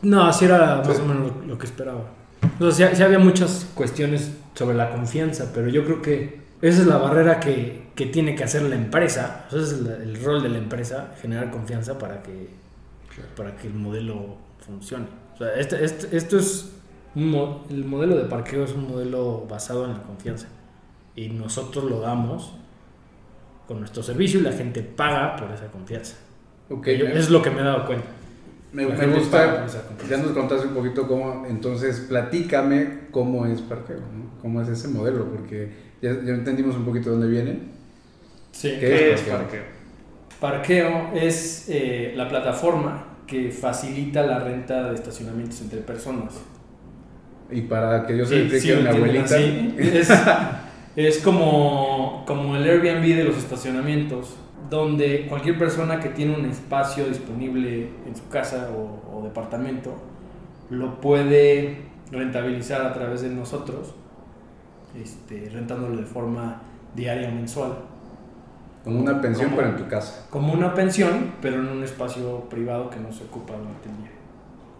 No, 0.00 0.24
así 0.26 0.46
era 0.46 0.76
más 0.84 0.96
Sí. 0.96 1.02
o 1.04 1.06
menos 1.06 1.32
lo, 1.36 1.46
lo 1.46 1.58
que 1.58 1.66
esperaba. 1.66 2.04
O 2.60 2.70
sea, 2.70 2.90
sí, 2.90 2.96
sí 2.96 3.02
había 3.02 3.18
muchas 3.18 3.66
cuestiones 3.74 4.32
sobre 4.54 4.76
la 4.76 4.90
confianza, 4.90 5.50
pero 5.54 5.68
yo 5.68 5.84
creo 5.84 6.00
que 6.02 6.40
esa 6.62 6.80
es 6.80 6.86
la 6.86 6.96
barrera 6.98 7.38
que, 7.40 7.88
que 7.94 8.06
tiene 8.06 8.34
que 8.34 8.44
hacer 8.44 8.62
la 8.62 8.74
empresa. 8.76 9.44
O 9.48 9.50
sea, 9.50 9.60
ese 9.62 9.74
es 9.74 9.80
el, 9.80 9.86
el 9.86 10.24
rol 10.24 10.42
de 10.42 10.48
la 10.48 10.58
empresa, 10.58 11.14
generar 11.20 11.50
confianza 11.50 11.98
para 11.98 12.22
que, 12.22 12.48
para 13.36 13.56
que 13.56 13.66
el 13.66 13.74
modelo 13.74 14.36
funcione. 14.64 15.06
O 15.34 15.38
sea, 15.38 15.54
este, 15.54 15.84
este- 15.84 16.16
esto 16.16 16.38
es 16.38 16.72
un 17.14 17.30
mo- 17.30 17.64
el 17.70 17.84
modelo 17.84 18.16
de 18.16 18.24
parqueo 18.24 18.64
es 18.64 18.72
un 18.72 18.88
modelo 18.88 19.46
basado 19.48 19.84
en 19.84 19.92
la 19.92 20.02
confianza. 20.02 20.46
Y 21.14 21.28
nosotros 21.28 21.84
lo 21.84 22.00
damos 22.00 22.52
con 23.66 23.80
nuestro 23.80 24.02
servicio 24.02 24.40
y 24.40 24.42
la 24.44 24.52
gente 24.52 24.82
paga 24.82 25.36
por 25.36 25.50
esa 25.50 25.66
confianza. 25.66 26.16
Ok, 26.70 26.88
Yo- 26.88 27.04
me- 27.06 27.18
es 27.18 27.28
lo 27.30 27.42
que 27.42 27.50
me 27.50 27.60
he 27.60 27.64
dado 27.64 27.84
cuenta. 27.86 28.06
Me, 28.76 28.84
gusta, 29.06 29.66
ya 30.06 30.18
nos 30.18 30.32
contaste 30.32 30.66
un 30.66 30.74
poquito 30.74 31.08
cómo, 31.08 31.46
entonces 31.48 32.00
platícame 32.00 33.06
cómo 33.10 33.46
es 33.46 33.62
Parqueo, 33.62 33.96
¿no? 33.96 34.38
cómo 34.42 34.60
es 34.60 34.68
ese 34.68 34.88
modelo, 34.88 35.30
porque 35.30 35.70
ya, 36.02 36.10
ya 36.12 36.34
entendimos 36.34 36.76
un 36.76 36.84
poquito 36.84 37.06
de 37.06 37.16
dónde 37.16 37.28
viene. 37.28 37.58
Sí. 38.52 38.72
¿Qué 38.72 38.80
¿Qué 38.80 39.12
es 39.14 39.20
es 39.20 39.28
parqueo? 39.28 39.38
parqueo? 39.38 39.62
Parqueo 40.40 41.10
es 41.14 41.70
eh, 41.70 42.12
la 42.16 42.28
plataforma 42.28 43.16
que 43.26 43.50
facilita 43.50 44.26
la 44.26 44.40
renta 44.40 44.90
de 44.90 44.94
estacionamientos 44.94 45.62
entre 45.62 45.80
personas. 45.80 46.34
Y 47.50 47.62
para 47.62 48.06
que 48.06 48.18
yo 48.18 48.26
se 48.26 48.42
explique 48.42 48.60
sí, 48.60 48.72
a 48.72 48.80
mi 48.80 48.88
abuelita. 48.88 49.38
Es, 49.38 50.10
es 50.96 51.18
como, 51.20 52.24
como 52.26 52.56
el 52.56 52.64
Airbnb 52.64 53.16
de 53.16 53.24
los 53.24 53.38
estacionamientos, 53.38 54.36
donde 54.70 55.26
cualquier 55.28 55.58
persona 55.58 56.00
que 56.00 56.08
tiene 56.10 56.34
un 56.34 56.44
espacio 56.46 57.06
disponible 57.06 57.88
en 58.06 58.16
su 58.16 58.28
casa 58.28 58.70
o, 58.76 59.18
o 59.18 59.22
departamento 59.22 59.94
lo 60.70 61.00
puede 61.00 61.86
rentabilizar 62.10 62.82
a 62.82 62.92
través 62.92 63.22
de 63.22 63.30
nosotros, 63.30 63.94
este, 64.94 65.48
rentándolo 65.50 65.96
de 65.96 66.04
forma 66.04 66.62
diaria 66.94 67.28
o 67.28 67.32
mensual. 67.32 67.72
como 68.84 69.00
una 69.00 69.20
pensión, 69.20 69.50
¿Cómo? 69.50 69.56
pero 69.56 69.70
en 69.70 69.76
tu 69.76 69.88
casa. 69.88 70.26
Como 70.30 70.52
una 70.52 70.74
pensión, 70.74 71.32
pero 71.42 71.60
en 71.60 71.68
un 71.68 71.82
espacio 71.82 72.48
privado 72.48 72.88
que 72.88 73.00
no 73.00 73.12
se 73.12 73.24
ocupa 73.24 73.54
durante 73.54 73.88
el 73.88 73.96
día. 73.98 74.10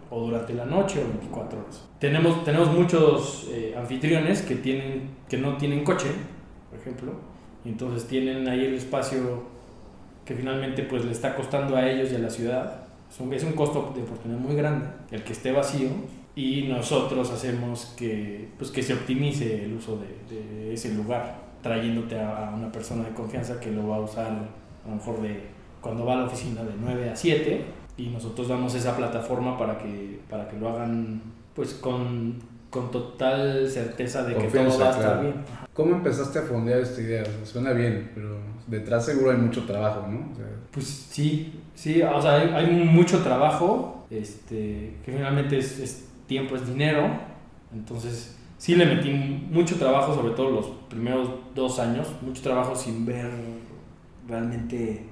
O 0.09 0.27
durante 0.27 0.55
la 0.55 0.65
noche 0.65 1.03
o 1.03 1.09
24 1.09 1.59
horas. 1.59 1.89
Tenemos, 1.99 2.45
tenemos 2.45 2.73
muchos 2.73 3.49
eh, 3.51 3.75
anfitriones 3.77 4.43
que, 4.43 4.55
tienen, 4.55 5.11
que 5.29 5.37
no 5.37 5.57
tienen 5.57 5.83
coche, 5.83 6.09
por 6.71 6.79
ejemplo. 6.79 7.13
Y 7.65 7.71
entonces 7.71 8.07
tienen 8.07 8.47
ahí 8.49 8.65
el 8.65 8.75
espacio 8.75 9.43
que 10.27 10.35
finalmente 10.35 10.83
pues 10.83 11.05
le 11.05 11.13
está 11.13 11.35
costando 11.35 11.77
a 11.77 11.89
ellos 11.89 12.13
y 12.13 12.17
a 12.17 12.19
la 12.19 12.29
ciudad. 12.29 12.81
Es 13.11 13.21
un, 13.21 13.33
es 13.33 13.45
un 13.45 13.53
costo 13.53 13.93
de 13.95 14.03
oportunidad 14.03 14.41
muy 14.41 14.57
grande, 14.57 14.89
el 15.13 15.23
que 15.23 15.33
esté 15.33 15.53
vacío. 15.53 15.89
Y 16.35 16.65
nosotros 16.65 17.31
hacemos 17.31 17.95
que, 17.97 18.49
pues, 18.59 18.71
que 18.71 18.83
se 18.83 18.93
optimice 18.93 19.65
el 19.65 19.73
uso 19.75 19.99
de, 19.99 20.35
de 20.35 20.75
ese 20.75 20.93
lugar, 20.93 21.47
trayéndote 21.63 22.21
a, 22.21 22.53
una 22.55 22.71
persona 22.71 23.05
de 23.05 23.15
confianza 23.15 23.59
que 23.59 23.71
lo 23.71 23.89
va 23.89 23.97
a 23.97 24.01
usar 24.01 24.27
a 24.27 24.89
lo 24.89 24.97
mejor 24.97 25.23
de 25.23 25.41
cuando 25.81 26.05
va 26.05 26.15
a 26.15 26.17
la 26.17 26.25
oficina 26.25 26.63
de 26.63 26.73
9 26.79 27.11
a 27.11 27.17
7 27.17 27.65
y 27.97 28.09
nosotros 28.09 28.49
damos 28.49 28.75
esa 28.75 28.97
plataforma 28.97 29.57
para 29.57 29.79
que, 29.79 30.19
para 30.29 30.49
que 30.49 30.59
lo 30.59 30.69
hagan 30.69 31.23
pues 31.55 31.75
con, 31.75 32.35
con 32.77 32.91
total 32.91 33.69
certeza 33.71 34.25
de 34.25 34.35
que 34.35 34.49
todo 34.49 34.79
va 34.79 34.87
a 34.87 34.91
estar 34.91 34.95
claro. 34.99 35.23
bien. 35.23 35.35
¿Cómo 35.73 35.97
empezaste 35.97 36.39
a 36.39 36.43
fondear 36.43 36.81
esta 36.81 37.01
idea? 37.01 37.23
O 37.23 37.25
sea, 37.25 37.47
suena 37.47 37.73
bien, 37.73 38.11
pero 38.15 38.37
detrás 38.67 39.07
seguro 39.07 39.31
hay 39.31 39.39
mucho 39.39 39.65
trabajo, 39.65 40.07
¿no? 40.07 40.33
O 40.33 40.37
sea, 40.37 40.47
Pues 40.71 40.87
sí, 40.87 41.61
sí, 41.75 42.03
o 42.03 42.21
sea, 42.21 42.35
hay, 42.35 42.49
hay 42.51 42.85
mucho 42.85 43.23
trabajo, 43.23 44.07
este, 44.11 44.97
que 45.05 45.13
finalmente 45.13 45.59
es, 45.59 45.79
es 45.79 46.09
tiempo, 46.27 46.57
es 46.57 46.67
dinero, 46.67 47.09
entonces 47.73 48.37
sí 48.59 48.75
le 48.75 48.85
metí 48.85 49.11
mucho 49.11 49.77
trabajo, 49.77 50.15
sobre 50.15 50.35
todo 50.35 50.51
los 50.51 50.67
primeros 50.91 51.31
dos 51.55 51.79
años, 51.79 52.09
mucho 52.21 52.43
trabajo 52.43 52.75
sin 52.77 53.07
ver 53.07 53.31
realmente 54.29 55.05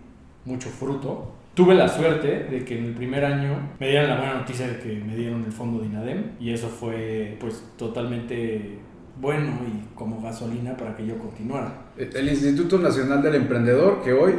mucho 0.45 0.69
fruto. 0.69 1.33
Tuve 1.55 1.75
la 1.77 1.89
suerte 1.89 2.47
de 2.51 2.65
que 2.65 2.79
en 2.79 2.85
el 2.87 2.95
primer 2.95 3.25
año 3.25 3.71
me 3.79 3.89
dieran 3.89 4.09
la 4.11 4.17
buena 4.17 4.35
noticia 4.41 4.67
de 4.67 4.79
que 4.79 4.97
me 5.07 5.15
dieron 5.15 5.45
el 5.45 5.53
fondo 5.53 5.81
de 5.81 5.87
INADEM 5.87 6.23
y 6.41 6.53
eso 6.53 6.69
fue 6.69 7.37
pues 7.39 7.63
totalmente 7.77 8.79
bueno 9.21 9.53
y 9.69 9.95
como 9.95 10.21
gasolina 10.21 10.77
para 10.77 10.97
que 10.97 11.07
yo 11.07 11.17
continuara. 11.19 11.91
el 11.97 12.29
Instituto 12.29 12.79
Nacional 12.79 13.23
del 13.23 13.37
Emprendedor, 13.37 14.03
que 14.03 14.13
hoy 14.13 14.33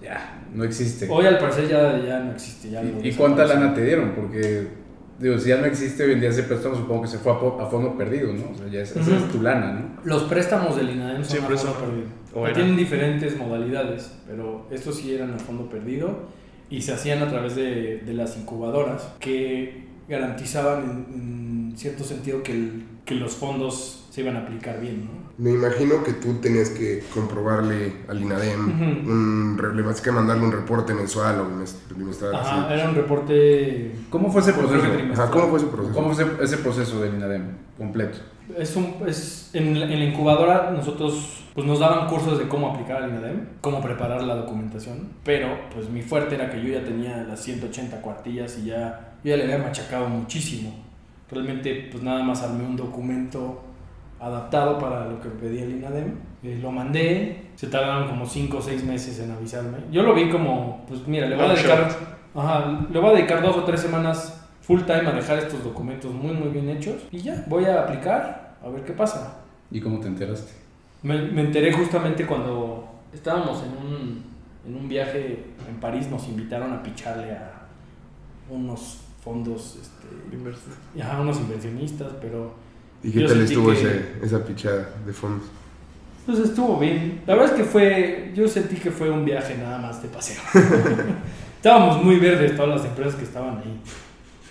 ya 0.00 0.44
no 0.54 0.62
existe. 0.62 1.08
Hoy 1.10 1.26
al 1.26 1.38
parecer 1.38 1.66
ya, 1.68 1.98
ya 1.98 2.20
no 2.20 2.30
existe. 2.30 2.70
Ya 2.70 2.84
¿Y, 2.84 3.00
y 3.08 3.12
cuánta 3.14 3.44
lana 3.46 3.74
te 3.74 3.84
dieron? 3.84 4.12
Porque, 4.12 4.68
digo, 5.18 5.36
si 5.38 5.48
ya 5.48 5.56
no 5.56 5.66
existe 5.66 6.04
hoy 6.04 6.12
en 6.12 6.20
día 6.20 6.28
ese 6.28 6.44
préstamo, 6.44 6.76
supongo 6.76 7.02
que 7.02 7.08
se 7.08 7.18
fue 7.18 7.32
a, 7.32 7.34
a 7.34 7.66
fondo 7.66 7.96
perdido, 7.98 8.32
¿no? 8.32 8.52
O 8.52 8.54
sea, 8.54 8.68
ya 8.68 8.80
es, 8.80 8.92
esa 8.94 9.00
Ujú. 9.00 9.24
es 9.24 9.32
tu 9.32 9.42
lana, 9.42 9.72
¿no? 9.72 9.80
Los 10.04 10.22
préstamos 10.24 10.76
del 10.76 10.90
INADEM 10.90 11.24
son 11.24 11.30
Siempre 11.32 11.56
a 11.56 11.58
fondo 11.58 11.74
son- 11.74 11.88
perdido. 11.90 12.08
o 12.34 12.52
tienen 12.52 12.76
diferentes 12.76 13.36
modalidades, 13.36 14.12
pero 14.28 14.68
estos 14.70 14.94
sí 14.98 15.12
eran 15.12 15.34
a 15.34 15.38
fondo 15.38 15.68
perdido 15.68 16.28
y 16.70 16.82
se 16.82 16.92
hacían 16.92 17.22
a 17.22 17.28
través 17.28 17.54
de, 17.56 17.98
de 18.04 18.12
las 18.14 18.36
incubadoras 18.36 19.02
que 19.20 19.84
garantizaban 20.08 20.82
en, 21.12 21.70
en 21.72 21.78
cierto 21.78 22.04
sentido 22.04 22.42
que, 22.42 22.52
el- 22.52 22.84
que 23.04 23.14
los 23.14 23.32
fondos 23.34 24.06
se 24.10 24.20
iban 24.22 24.36
a 24.36 24.40
aplicar 24.40 24.80
bien, 24.80 25.04
¿no? 25.04 25.24
Me 25.36 25.50
imagino 25.50 26.04
que 26.04 26.12
tú 26.12 26.34
tenías 26.34 26.70
que 26.70 27.02
comprobarle 27.12 27.92
al 28.06 28.22
INADEM, 28.22 28.60
un, 29.08 29.58
re- 29.58 29.74
le 29.74 29.82
vas 29.82 30.00
que 30.00 30.12
mandarle 30.12 30.44
un 30.44 30.52
reporte 30.52 30.94
mensual 30.94 31.40
o 31.40 31.44
mes- 31.48 31.76
bimestral. 31.96 32.36
Ajá, 32.36 32.66
así. 32.66 32.74
era 32.74 32.88
un 32.88 32.94
reporte... 32.94 33.92
¿Cómo 34.10 34.30
fue 34.30 34.42
ese 34.42 34.52
proceso? 34.52 34.80
trimestral. 34.92 35.12
Ajá, 35.28 35.30
¿Cómo 35.32 35.48
fue 35.48 35.58
ese 35.58 35.66
proceso? 35.66 35.92
¿Cómo 35.94 36.14
fue 36.14 36.44
ese 36.44 36.56
proceso 36.58 37.00
del 37.02 37.14
INADEM 37.16 37.42
completo? 37.76 38.18
Es 38.58 38.76
un, 38.76 38.96
es, 39.06 39.50
en, 39.54 39.76
en 39.76 39.98
la 39.98 40.04
incubadora 40.04 40.70
nosotros 40.70 41.44
pues 41.54 41.66
nos 41.66 41.78
daban 41.78 42.08
cursos 42.08 42.38
de 42.38 42.48
cómo 42.48 42.70
aplicar 42.70 43.02
al 43.02 43.10
INADEM, 43.10 43.46
cómo 43.60 43.80
preparar 43.80 44.22
la 44.24 44.34
documentación, 44.34 45.10
pero 45.22 45.48
pues 45.72 45.88
mi 45.88 46.02
fuerte 46.02 46.34
era 46.34 46.50
que 46.50 46.60
yo 46.60 46.68
ya 46.68 46.84
tenía 46.84 47.22
las 47.22 47.40
180 47.40 48.00
cuartillas 48.02 48.58
y 48.58 48.66
ya, 48.66 49.14
yo 49.22 49.30
ya 49.30 49.36
le 49.36 49.44
había 49.44 49.58
machacado 49.58 50.08
muchísimo. 50.08 50.74
Realmente 51.30 51.88
pues 51.92 52.02
nada 52.02 52.22
más 52.24 52.42
armé 52.42 52.64
un 52.64 52.76
documento 52.76 53.62
adaptado 54.20 54.78
para 54.78 55.06
lo 55.06 55.20
que 55.20 55.28
pedía 55.28 55.62
el 55.62 55.76
INADEM, 55.76 56.14
eh, 56.42 56.58
lo 56.60 56.72
mandé, 56.72 57.50
se 57.54 57.68
tardaron 57.68 58.08
como 58.08 58.26
5 58.26 58.56
o 58.56 58.62
6 58.62 58.84
meses 58.84 59.20
en 59.20 59.30
avisarme. 59.30 59.78
Yo 59.92 60.02
lo 60.02 60.12
vi 60.12 60.30
como, 60.30 60.84
pues 60.88 61.06
mira, 61.06 61.28
le 61.28 61.36
voy 61.36 61.46
a 61.46 61.54
dedicar, 61.54 61.88
ajá, 62.34 62.86
le 62.90 62.98
voy 62.98 63.10
a 63.10 63.14
dedicar 63.14 63.42
dos 63.42 63.56
o 63.56 63.64
tres 63.64 63.80
semanas 63.80 64.43
full 64.66 64.80
time 64.82 65.06
a 65.08 65.12
dejar 65.12 65.38
estos 65.38 65.62
documentos 65.62 66.12
muy 66.12 66.32
muy 66.32 66.48
bien 66.48 66.68
hechos 66.70 67.02
y 67.10 67.18
ya, 67.18 67.44
voy 67.48 67.64
a 67.66 67.80
aplicar 67.82 68.56
a 68.62 68.68
ver 68.68 68.82
qué 68.84 68.92
pasa. 68.92 69.38
¿Y 69.70 69.80
cómo 69.80 70.00
te 70.00 70.06
enteraste? 70.08 70.52
Me, 71.02 71.20
me 71.20 71.42
enteré 71.42 71.72
justamente 71.72 72.26
cuando 72.26 72.88
estábamos 73.12 73.62
en 73.62 73.70
un, 73.86 74.24
en 74.66 74.74
un 74.76 74.88
viaje 74.88 75.44
en 75.68 75.76
París, 75.80 76.08
nos 76.10 76.26
invitaron 76.28 76.72
a 76.72 76.82
picharle 76.82 77.32
a 77.32 77.66
unos 78.48 78.98
fondos, 79.22 79.78
este, 79.80 80.34
Inversión. 80.34 80.74
unos 81.20 81.38
inversionistas, 81.40 82.12
pero 82.20 82.54
¿Y 83.02 83.10
qué 83.10 83.24
tal 83.24 83.40
estuvo 83.42 83.70
que- 83.70 83.74
ese, 83.74 84.12
esa 84.22 84.44
pichada 84.44 84.88
de 85.04 85.12
fondos? 85.12 85.46
pues 86.24 86.38
estuvo 86.38 86.78
bien. 86.78 87.20
La 87.26 87.34
verdad 87.34 87.52
es 87.52 87.56
que 87.58 87.64
fue, 87.64 88.32
yo 88.34 88.48
sentí 88.48 88.76
que 88.76 88.90
fue 88.90 89.10
un 89.10 89.26
viaje 89.26 89.58
nada 89.58 89.76
más 89.78 90.02
de 90.02 90.08
paseo. 90.08 90.40
Estábamos 91.56 92.02
muy 92.02 92.16
verdes 92.18 92.56
todas 92.56 92.80
las 92.80 92.84
empresas 92.86 93.14
que 93.16 93.24
estaban 93.24 93.58
ahí 93.58 93.80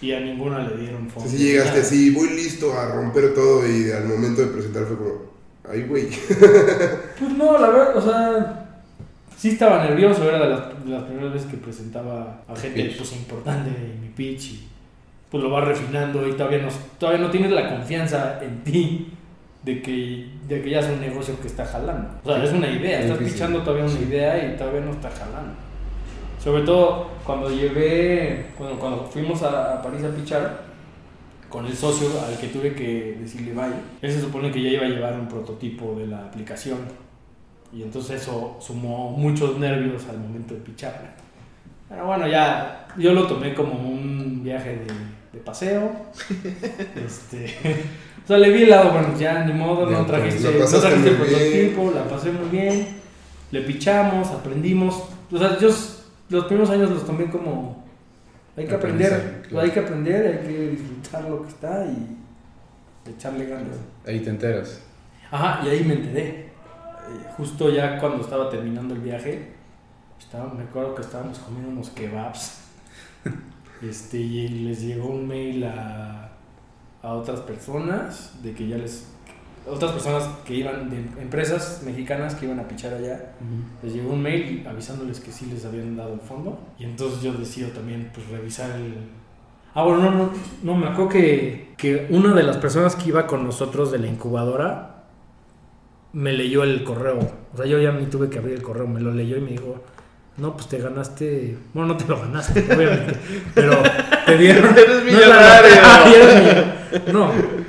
y 0.04 0.14
a 0.14 0.20
ninguna 0.20 0.60
le 0.68 0.78
dieron 0.78 1.10
fondos. 1.10 1.32
Si 1.32 1.38
llegaste 1.38 1.80
así, 1.80 2.12
voy 2.12 2.30
listo 2.30 2.78
a 2.78 2.88
romper 2.94 3.34
todo 3.34 3.66
y 3.68 3.90
al 3.92 4.06
momento 4.06 4.42
de 4.42 4.48
presentar 4.48 4.84
fue 4.86 4.98
como, 4.98 5.14
ay 5.70 5.84
güey. 5.84 6.08
Pues 7.20 7.32
no, 7.38 7.58
la 7.58 7.70
verdad, 7.70 7.98
o 7.98 8.02
sea, 8.02 8.80
sí 9.38 9.50
estaba 9.50 9.84
nervioso, 9.86 10.24
era 10.28 10.40
de 10.44 10.50
las, 10.50 10.84
de 10.86 10.90
las 10.92 11.04
primeras 11.04 11.34
veces 11.34 11.50
que 11.50 11.58
presentaba 11.58 12.42
a 12.48 12.56
gente 12.56 12.84
Pitch. 12.84 12.98
pues, 12.98 13.14
importante 13.14 13.70
en 13.70 14.02
mi 14.02 14.10
pitch 14.10 14.44
y 14.52 14.68
pues 15.32 15.42
lo 15.44 15.50
vas 15.50 15.66
refinando 15.68 16.28
y 16.28 16.34
todavía 16.34 16.60
no, 16.60 16.68
todavía 17.00 17.22
no 17.22 17.32
tienes 17.32 17.52
la 17.52 17.70
confianza 17.70 18.40
en 18.44 18.64
ti 18.64 19.14
de 19.64 19.82
que, 19.82 20.28
de 20.48 20.62
que 20.62 20.70
ya 20.70 20.80
es 20.82 20.88
un 20.88 21.00
negocio 21.00 21.40
que 21.40 21.48
está 21.48 21.66
jalando. 21.66 22.10
O 22.24 22.28
sea, 22.30 22.44
es 22.44 22.52
una 22.52 22.68
idea, 22.70 23.00
Es 23.00 23.06
estás 23.06 23.20
difícil. 23.20 23.34
pichando 23.40 23.64
todavía 23.64 23.86
una 23.86 24.00
idea 24.02 24.46
y 24.54 24.58
todavía 24.58 24.82
no 24.82 24.92
está 24.92 25.10
jalando. 25.10 25.54
Sobre 26.44 26.64
todo 26.64 27.08
cuando 27.26 27.50
llevé, 27.50 28.48
bueno, 28.60 28.78
cuando 28.78 29.06
fuimos 29.06 29.42
a, 29.44 29.82
París 29.82 30.04
a 30.04 30.10
pichar, 30.10 30.64
con 31.48 31.66
el 31.66 31.74
socio 31.74 32.10
al 32.28 32.38
que 32.38 32.48
tuve 32.48 32.74
que 32.74 33.18
decirle 33.22 33.54
bye, 33.54 33.72
él 34.02 34.12
se 34.12 34.20
supone 34.20 34.52
que 34.52 34.62
ya 34.62 34.70
iba 34.72 34.86
a 34.86 34.90
llevar 34.90 35.14
un 35.14 35.30
prototipo 35.30 35.96
de 35.96 36.08
la 36.08 36.26
aplicación. 36.26 36.80
Y 37.72 37.82
entonces 37.84 38.22
eso 38.22 38.58
sumó 38.60 39.12
muchos 39.12 39.58
nervios 39.58 40.04
al 40.10 40.18
momento 40.18 40.54
de 40.54 40.60
picharle. 40.60 41.08
Pero 41.88 42.08
bueno, 42.08 42.28
ya 42.28 42.88
yo 42.98 43.14
lo 43.14 43.26
tomé 43.26 43.54
como 43.54 43.76
un 43.76 44.42
viaje 44.44 44.72
de, 44.72 44.88
de 45.32 45.40
paseo. 45.46 45.92
este, 47.06 47.56
o 48.22 48.28
sea, 48.28 48.38
le 48.38 48.50
vi 48.50 48.64
el 48.64 48.70
lado, 48.70 48.92
bueno, 48.92 49.18
ya 49.18 49.46
ni 49.46 49.54
modo, 49.54 49.86
no 49.86 49.98
pues, 50.00 50.08
trajiste, 50.08 50.60
la 50.60 50.66
no 50.66 50.80
trajiste 50.80 51.10
el 51.10 51.16
bien. 51.16 51.74
prototipo, 51.74 51.92
la 51.96 52.04
pasé 52.04 52.32
muy 52.34 52.50
bien. 52.50 52.88
Le 53.52 53.62
pichamos, 53.62 54.28
aprendimos. 54.28 55.04
O 55.32 55.38
sea, 55.38 55.58
yo 55.58 55.70
los 56.30 56.46
primeros 56.46 56.70
años 56.70 56.90
los 56.90 57.06
tomé 57.06 57.30
como... 57.30 57.84
Hay 58.56 58.68
que 58.68 58.76
aprender, 58.76 59.42
claro. 59.50 59.66
hay 59.66 59.72
que 59.72 59.80
aprender, 59.80 60.28
hay 60.28 60.48
que 60.48 60.70
disfrutar 60.70 61.24
lo 61.28 61.42
que 61.42 61.50
está 61.50 61.86
y 61.88 62.18
echarle 63.10 63.46
ganas. 63.46 63.78
Ahí 64.06 64.20
te 64.20 64.30
enteras. 64.30 64.82
Ajá, 65.32 65.66
y 65.66 65.70
ahí 65.70 65.84
me 65.84 65.96
enteré. 65.96 66.28
Eh, 66.28 66.52
Justo 67.36 67.72
ya 67.72 67.98
cuando 68.00 68.24
estaba 68.24 68.52
terminando 68.52 68.94
el 68.94 69.02
viaje, 69.02 69.54
estaba, 70.20 70.54
me 70.54 70.64
acuerdo 70.64 70.94
que 70.94 71.02
estábamos 71.02 71.40
comiendo 71.40 71.70
unos 71.70 71.90
kebabs. 71.90 72.60
Este, 73.82 74.18
y 74.18 74.48
les 74.48 74.82
llegó 74.82 75.10
un 75.10 75.28
mail 75.28 75.66
a, 75.66 76.30
a 77.02 77.14
otras 77.16 77.42
personas 77.42 78.42
de 78.42 78.54
que 78.54 78.66
ya 78.70 78.78
les 78.78 79.08
otras 79.70 79.92
personas 79.94 80.28
que 80.46 80.56
iban 80.56 80.90
de 80.90 80.98
empresas 81.22 81.82
mexicanas 81.86 82.36
que 82.36 82.46
iban 82.46 82.60
a 82.60 82.68
pichar 82.68 82.94
allá, 82.94 83.34
les 83.82 83.94
llegó 83.94 84.14
un 84.14 84.22
mail 84.22 84.66
avisándoles 84.68 85.20
que 85.20 85.32
sí 85.32 85.46
les 85.52 85.66
habían 85.66 85.96
dado 85.96 86.14
el 86.14 86.20
fondo. 86.20 86.60
Y 86.78 86.84
entonces 86.86 87.22
yo 87.22 87.34
decido 87.34 87.70
también 87.70 88.12
pues 88.14 88.28
revisar 88.30 88.72
el... 88.72 88.96
Ah, 89.76 89.84
bueno, 89.84 90.00
no, 90.04 90.12
no, 90.12 90.30
no, 90.64 90.76
me 90.76 90.88
acuerdo 90.88 91.10
que, 91.10 91.74
que 91.78 92.08
una 92.10 92.34
de 92.34 92.44
las 92.44 92.58
personas 92.58 92.96
que 92.96 93.10
iba 93.10 93.26
con 93.26 93.44
nosotros 93.44 93.92
de 93.92 94.00
la 94.00 94.08
incubadora 94.08 95.04
me 96.14 96.32
leyó 96.34 96.64
el 96.64 96.84
correo. 96.84 97.20
O 97.54 97.58
sea, 97.58 97.66
yo 97.66 97.80
ya 97.80 97.92
ni 97.92 98.06
tuve 98.06 98.30
que 98.30 98.38
abrir 98.40 98.56
el 98.56 98.62
correo, 98.62 98.88
me 98.88 99.00
lo 99.02 99.12
leyó 99.12 99.38
y 99.38 99.42
me 99.42 99.52
dijo, 99.52 99.82
no, 100.38 100.54
pues 100.56 100.68
te 100.68 100.78
ganaste. 100.78 101.58
Bueno, 101.74 101.94
no 101.94 101.98
te 101.98 102.08
lo 102.08 102.20
ganaste, 102.20 102.60
obviamente. 102.76 103.16
Pero 103.56 103.82
te 104.26 104.38
dieron. 104.38 104.66
Eres 104.78 104.88
no 104.88 104.94
es 104.94 105.06
la- 105.06 105.12
millonario. 105.12 105.72
Ah, 105.84 106.04
eres 106.08 106.36
millonario. 106.36 107.14
No. 107.14 107.63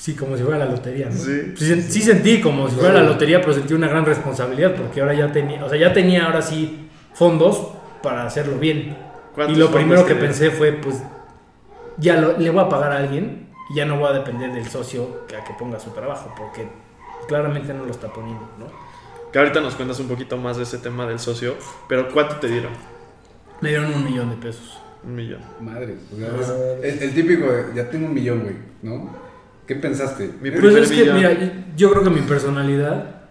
Sí, 0.00 0.14
como 0.14 0.34
si 0.34 0.42
fuera 0.42 0.56
la 0.58 0.64
lotería, 0.64 1.06
¿no? 1.10 1.12
Sí. 1.12 1.52
Sí, 1.58 1.82
sí 1.82 2.00
sentí 2.00 2.40
como 2.40 2.68
si 2.70 2.76
fuera 2.76 2.94
la 2.94 3.02
lotería, 3.02 3.42
pero 3.42 3.52
sentí 3.52 3.74
una 3.74 3.86
gran 3.86 4.06
responsabilidad 4.06 4.74
porque 4.74 5.02
ahora 5.02 5.12
ya 5.12 5.30
tenía, 5.30 5.62
o 5.62 5.68
sea, 5.68 5.78
ya 5.78 5.92
tenía 5.92 6.24
ahora 6.24 6.40
sí 6.40 6.88
fondos 7.12 7.68
para 8.02 8.24
hacerlo 8.24 8.56
bien. 8.58 8.78
Y 8.78 8.96
¿Cuántos 9.34 9.58
lo 9.58 9.70
primero 9.70 10.06
que 10.06 10.14
pensé 10.14 10.50
fue, 10.50 10.72
pues, 10.72 11.02
ya 11.98 12.16
lo- 12.18 12.38
le 12.38 12.48
voy 12.48 12.64
a 12.64 12.68
pagar 12.70 12.92
a 12.92 12.96
alguien 12.96 13.48
y 13.70 13.74
ya 13.74 13.84
no 13.84 13.98
voy 13.98 14.08
a 14.08 14.12
depender 14.14 14.50
del 14.54 14.66
socio 14.66 15.26
que, 15.26 15.36
a 15.36 15.44
que 15.44 15.52
ponga 15.58 15.78
su 15.78 15.90
trabajo, 15.90 16.32
porque 16.34 16.66
claramente 17.28 17.74
no 17.74 17.84
lo 17.84 17.90
está 17.90 18.08
poniendo, 18.10 18.48
¿no? 18.58 18.66
Que 19.30 19.38
ahorita 19.38 19.60
nos 19.60 19.74
cuentas 19.74 20.00
un 20.00 20.08
poquito 20.08 20.38
más 20.38 20.56
de 20.56 20.62
ese 20.62 20.78
tema 20.78 21.06
del 21.06 21.18
socio, 21.18 21.56
pero 21.90 22.08
¿cuánto 22.08 22.36
te 22.36 22.48
dieron? 22.48 22.72
Me 23.60 23.68
dieron 23.68 23.92
un 23.92 24.02
millón 24.02 24.30
de 24.30 24.36
pesos. 24.36 24.78
Un 25.04 25.14
millón. 25.14 25.40
Madre, 25.60 25.96
o 26.12 26.16
sea, 26.16 26.26
es 26.82 26.94
el, 26.96 27.02
el 27.10 27.14
típico, 27.14 27.52
de, 27.52 27.64
ya 27.74 27.90
tengo 27.90 28.06
un 28.06 28.14
millón, 28.14 28.40
güey, 28.40 28.56
¿no? 28.82 29.28
¿Qué 29.70 29.76
pensaste? 29.76 30.32
Mi 30.42 30.50
Pues 30.50 30.74
es 30.74 30.90
que, 30.90 31.02
millón. 31.02 31.16
mira, 31.16 31.30
yo 31.76 31.92
creo 31.92 32.02
que 32.02 32.10
mi 32.10 32.22
personalidad 32.22 33.22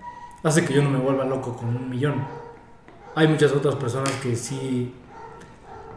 hace 0.41 0.63
que 0.63 0.73
yo 0.73 0.81
no 0.81 0.89
me 0.89 0.97
vuelva 0.97 1.25
loco 1.25 1.53
con 1.53 1.67
un 1.67 1.89
millón. 1.89 2.15
Hay 3.13 3.27
muchas 3.27 3.51
otras 3.51 3.75
personas 3.75 4.09
que 4.23 4.37
sí 4.37 4.93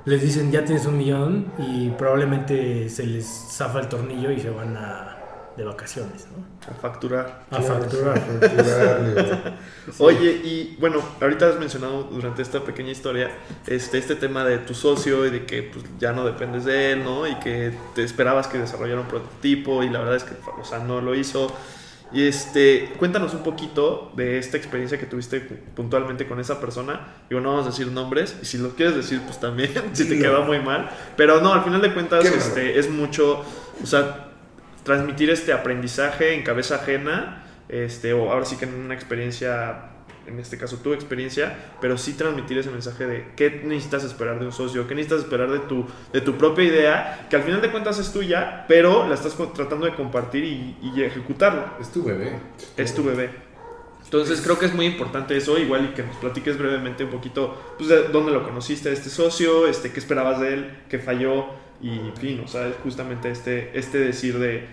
les 0.04 0.20
dicen 0.20 0.50
ya 0.50 0.64
tienes 0.64 0.84
un 0.86 0.98
millón 0.98 1.52
y 1.58 1.90
probablemente 1.90 2.88
se 2.88 3.06
les 3.06 3.24
zafa 3.24 3.82
el 3.82 3.88
tornillo 3.88 4.32
y 4.32 4.40
se 4.40 4.50
van 4.50 4.76
a, 4.76 5.16
de 5.56 5.64
vacaciones, 5.64 6.26
¿no? 6.30 6.44
A 6.70 6.74
facturar. 6.74 7.44
A 7.50 7.60
facturar. 7.60 8.20
Oye, 9.98 10.30
y 10.44 10.76
bueno, 10.80 11.00
ahorita 11.20 11.48
has 11.48 11.58
mencionado 11.58 12.04
durante 12.04 12.42
esta 12.42 12.60
pequeña 12.60 12.90
historia 12.90 13.30
este, 13.66 13.98
este 13.98 14.14
tema 14.14 14.44
de 14.44 14.58
tu 14.58 14.74
socio 14.74 15.26
y 15.26 15.30
de 15.30 15.44
que 15.44 15.62
pues, 15.64 15.84
ya 15.98 16.12
no 16.12 16.24
dependes 16.24 16.64
de 16.64 16.92
él, 16.92 17.04
¿no? 17.04 17.26
Y 17.26 17.34
que 17.36 17.72
te 17.94 18.02
esperabas 18.02 18.46
que 18.46 18.58
desarrollara 18.58 19.00
un 19.00 19.08
prototipo 19.08 19.82
y 19.82 19.90
la 19.90 19.98
verdad 20.00 20.16
es 20.16 20.24
que, 20.24 20.34
o 20.60 20.64
sea, 20.64 20.78
no 20.78 21.00
lo 21.00 21.14
hizo. 21.14 21.54
Y 22.12 22.26
este, 22.26 22.92
cuéntanos 22.98 23.32
un 23.32 23.42
poquito 23.42 24.12
de 24.14 24.38
esta 24.38 24.58
experiencia 24.58 24.98
que 24.98 25.06
tuviste 25.06 25.40
puntualmente 25.40 26.26
con 26.26 26.38
esa 26.40 26.60
persona. 26.60 27.08
Digo, 27.28 27.40
no 27.40 27.50
vamos 27.50 27.66
a 27.66 27.70
decir 27.70 27.86
nombres, 27.86 28.36
y 28.42 28.44
si 28.44 28.58
lo 28.58 28.70
quieres 28.74 28.94
decir, 28.94 29.22
pues 29.24 29.40
también, 29.40 29.72
si 29.92 30.08
te 30.08 30.18
quedó 30.18 30.42
muy 30.42 30.60
mal. 30.60 30.90
Pero 31.16 31.40
no, 31.40 31.54
al 31.54 31.64
final 31.64 31.80
de 31.80 31.92
cuentas, 31.94 32.24
este, 32.26 32.78
es 32.78 32.90
mucho, 32.90 33.42
o 33.82 33.86
sea, 33.86 34.31
transmitir 34.84 35.30
este 35.30 35.52
aprendizaje 35.52 36.34
en 36.34 36.42
cabeza 36.42 36.76
ajena, 36.76 37.44
este, 37.68 38.12
o 38.12 38.30
ahora 38.30 38.44
sí 38.44 38.56
que 38.56 38.64
en 38.64 38.74
una 38.74 38.94
experiencia, 38.94 39.90
en 40.26 40.38
este 40.38 40.58
caso 40.58 40.78
tu 40.78 40.92
experiencia, 40.92 41.56
pero 41.80 41.96
sí 41.96 42.14
transmitir 42.14 42.58
ese 42.58 42.70
mensaje 42.70 43.06
de 43.06 43.26
qué 43.36 43.62
necesitas 43.64 44.04
esperar 44.04 44.38
de 44.38 44.46
un 44.46 44.52
socio, 44.52 44.86
qué 44.86 44.94
necesitas 44.94 45.24
esperar 45.24 45.50
de 45.50 45.60
tu, 45.60 45.86
de 46.12 46.20
tu 46.20 46.36
propia 46.36 46.64
idea, 46.64 47.26
que 47.30 47.36
al 47.36 47.42
final 47.42 47.60
de 47.60 47.70
cuentas 47.70 47.98
es 47.98 48.12
tuya, 48.12 48.64
pero 48.68 49.08
la 49.08 49.14
estás 49.14 49.36
tratando 49.54 49.86
de 49.86 49.94
compartir 49.94 50.44
y, 50.44 50.76
y 50.82 51.02
ejecutarlo. 51.02 51.64
Es 51.80 51.90
tu 51.90 52.04
bebé. 52.04 52.32
Es 52.76 52.94
tu 52.94 53.04
bebé. 53.04 53.52
Entonces 54.04 54.42
creo 54.42 54.58
que 54.58 54.66
es 54.66 54.74
muy 54.74 54.84
importante 54.84 55.34
eso, 55.34 55.56
igual 55.56 55.86
y 55.90 55.94
que 55.94 56.02
nos 56.02 56.16
platiques 56.16 56.58
brevemente 56.58 57.04
un 57.04 57.10
poquito, 57.10 57.74
pues 57.78 57.88
de 57.88 58.08
dónde 58.08 58.30
lo 58.30 58.44
conociste 58.44 58.92
este 58.92 59.08
socio, 59.08 59.66
este, 59.66 59.90
qué 59.90 60.00
esperabas 60.00 60.38
de 60.38 60.52
él, 60.52 60.78
qué 60.90 60.98
falló 60.98 61.46
y 61.82 61.90
en 61.98 62.16
fin, 62.16 62.40
o 62.40 62.48
sea, 62.48 62.68
es 62.68 62.76
justamente 62.82 63.30
este, 63.30 63.78
este 63.78 63.98
decir 63.98 64.38
de, 64.38 64.66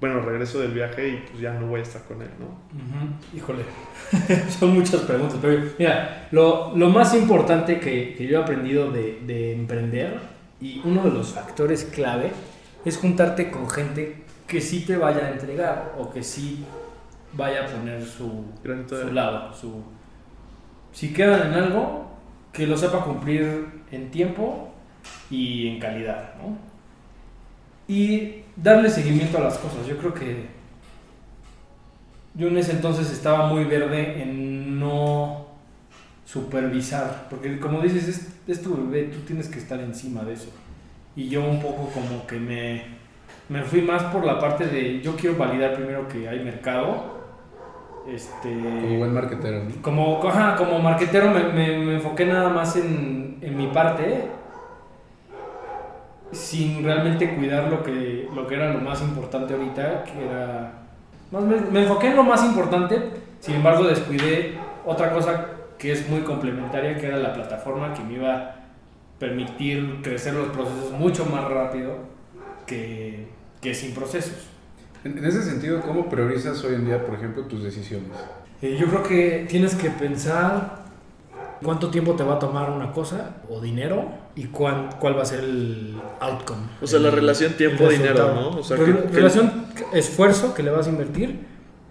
bueno, 0.00 0.20
regreso 0.20 0.60
del 0.60 0.72
viaje 0.72 1.08
y 1.08 1.16
pues 1.28 1.40
ya 1.40 1.54
no 1.54 1.66
voy 1.68 1.80
a 1.80 1.82
estar 1.84 2.04
con 2.04 2.22
él, 2.22 2.30
¿no? 2.40 2.46
Ujú, 2.46 3.36
Híjole, 3.36 3.64
son 4.58 4.74
muchas 4.74 5.02
preguntas, 5.02 5.38
pero 5.40 5.62
mira, 5.78 6.28
lo, 6.30 6.76
lo 6.76 6.90
más 6.90 7.14
importante 7.14 7.80
que, 7.80 8.14
que 8.16 8.26
yo 8.26 8.38
he 8.38 8.42
aprendido 8.42 8.90
de, 8.90 9.20
de 9.26 9.52
emprender 9.52 10.20
y 10.60 10.80
uno 10.84 11.02
de 11.04 11.10
los 11.10 11.32
factores 11.34 11.84
clave 11.84 12.32
es 12.84 12.96
juntarte 12.98 13.50
con 13.50 13.68
gente 13.68 14.24
que 14.46 14.60
sí 14.60 14.80
te 14.86 14.96
vaya 14.96 15.26
a 15.26 15.30
entregar 15.30 15.94
o 15.98 16.10
que 16.10 16.22
sí 16.22 16.64
vaya 17.34 17.64
a 17.64 17.66
poner 17.66 18.04
su, 18.04 18.44
su 18.88 19.12
lado, 19.12 19.52
su... 19.54 19.82
Si 20.92 21.12
quedan 21.12 21.48
en 21.48 21.54
algo, 21.54 22.10
que 22.52 22.66
lo 22.66 22.76
sepa 22.76 23.04
cumplir 23.04 23.66
en 23.90 24.10
tiempo 24.10 24.67
y 25.30 25.68
en 25.68 25.78
calidad, 25.80 26.34
¿no? 26.42 26.56
Y 27.92 28.42
darle 28.56 28.90
seguimiento 28.90 29.38
a 29.38 29.42
las 29.42 29.58
cosas. 29.58 29.86
Yo 29.86 29.96
creo 29.98 30.12
que 30.14 30.46
yo 32.34 32.48
en 32.48 32.58
ese 32.58 32.72
entonces 32.72 33.10
estaba 33.10 33.46
muy 33.46 33.64
verde 33.64 34.22
en 34.22 34.78
no 34.78 35.46
supervisar, 36.24 37.26
porque 37.30 37.58
como 37.58 37.80
dices, 37.80 38.06
es, 38.08 38.28
es 38.46 38.62
tu 38.62 38.76
bebé, 38.76 39.04
tú 39.08 39.20
tienes 39.20 39.48
que 39.48 39.58
estar 39.58 39.80
encima 39.80 40.22
de 40.22 40.34
eso. 40.34 40.50
Y 41.16 41.28
yo 41.28 41.42
un 41.44 41.60
poco 41.60 41.90
como 41.92 42.26
que 42.26 42.38
me, 42.38 42.82
me 43.48 43.62
fui 43.64 43.80
más 43.82 44.02
por 44.04 44.24
la 44.24 44.38
parte 44.38 44.66
de, 44.66 45.00
yo 45.00 45.16
quiero 45.16 45.36
validar 45.36 45.74
primero 45.74 46.06
que 46.06 46.28
hay 46.28 46.40
mercado. 46.44 47.16
Este, 48.06 48.48
Como 48.50 48.98
buen 48.98 49.12
marquetero, 49.12 49.64
¿no? 49.64 49.82
como, 49.82 50.26
ajá, 50.28 50.56
como 50.56 50.78
marquetero 50.78 51.30
me, 51.30 51.44
me- 51.52 51.78
me 51.78 51.94
enfoqué 51.96 52.24
nada 52.26 52.48
más 52.50 52.76
en, 52.76 53.38
en 53.42 53.56
mi 53.56 53.66
parte, 53.68 54.28
sin 56.32 56.84
realmente 56.84 57.34
cuidar 57.34 57.70
lo 57.70 57.82
que, 57.82 58.28
lo 58.34 58.46
que 58.46 58.54
era 58.54 58.72
lo 58.72 58.80
más 58.80 59.00
importante 59.02 59.54
ahorita, 59.54 60.04
que 60.04 60.24
era... 60.24 60.72
más 61.30 61.42
me, 61.42 61.56
me 61.60 61.82
enfoqué 61.82 62.08
en 62.08 62.16
lo 62.16 62.24
más 62.24 62.44
importante, 62.44 63.10
sin 63.40 63.56
embargo 63.56 63.84
descuidé 63.84 64.58
otra 64.84 65.12
cosa 65.12 65.46
que 65.78 65.92
es 65.92 66.08
muy 66.08 66.20
complementaria, 66.20 66.96
que 66.96 67.06
era 67.06 67.16
la 67.16 67.32
plataforma 67.32 67.94
que 67.94 68.02
me 68.02 68.14
iba 68.14 68.34
a 68.34 68.56
permitir 69.18 70.00
crecer 70.02 70.34
los 70.34 70.48
procesos 70.48 70.92
mucho 70.92 71.24
más 71.26 71.44
rápido 71.44 71.96
que, 72.66 73.28
que 73.60 73.74
sin 73.74 73.94
procesos. 73.94 74.48
En, 75.04 75.16
en 75.16 75.24
ese 75.24 75.42
sentido, 75.42 75.80
¿cómo 75.80 76.08
priorizas 76.08 76.62
hoy 76.64 76.74
en 76.74 76.84
día, 76.84 77.04
por 77.04 77.14
ejemplo, 77.14 77.44
tus 77.44 77.62
decisiones? 77.62 78.10
Eh, 78.60 78.76
yo 78.78 78.86
creo 78.88 79.02
que 79.02 79.46
tienes 79.48 79.74
que 79.76 79.90
pensar 79.90 80.78
cuánto 81.62 81.90
tiempo 81.90 82.14
te 82.14 82.24
va 82.24 82.34
a 82.34 82.38
tomar 82.38 82.70
una 82.70 82.92
cosa 82.92 83.36
o 83.48 83.60
dinero 83.60 84.08
y 84.38 84.44
cuán- 84.46 84.90
cuál 85.00 85.16
va 85.18 85.22
a 85.22 85.26
ser 85.26 85.40
el 85.40 85.94
outcome. 86.20 86.62
O 86.80 86.86
sea, 86.86 86.98
la 87.00 87.08
el- 87.08 87.14
relación 87.14 87.50
el 87.52 87.56
tiempo-dinero. 87.56 88.34
¿no? 88.34 88.48
O 88.58 88.62
sea, 88.62 88.76
Rel- 88.76 89.02
que- 89.02 89.08
que- 89.08 89.14
relación 89.16 89.64
esfuerzo 89.92 90.54
que 90.54 90.62
le 90.62 90.70
vas 90.70 90.86
a 90.86 90.90
invertir 90.90 91.40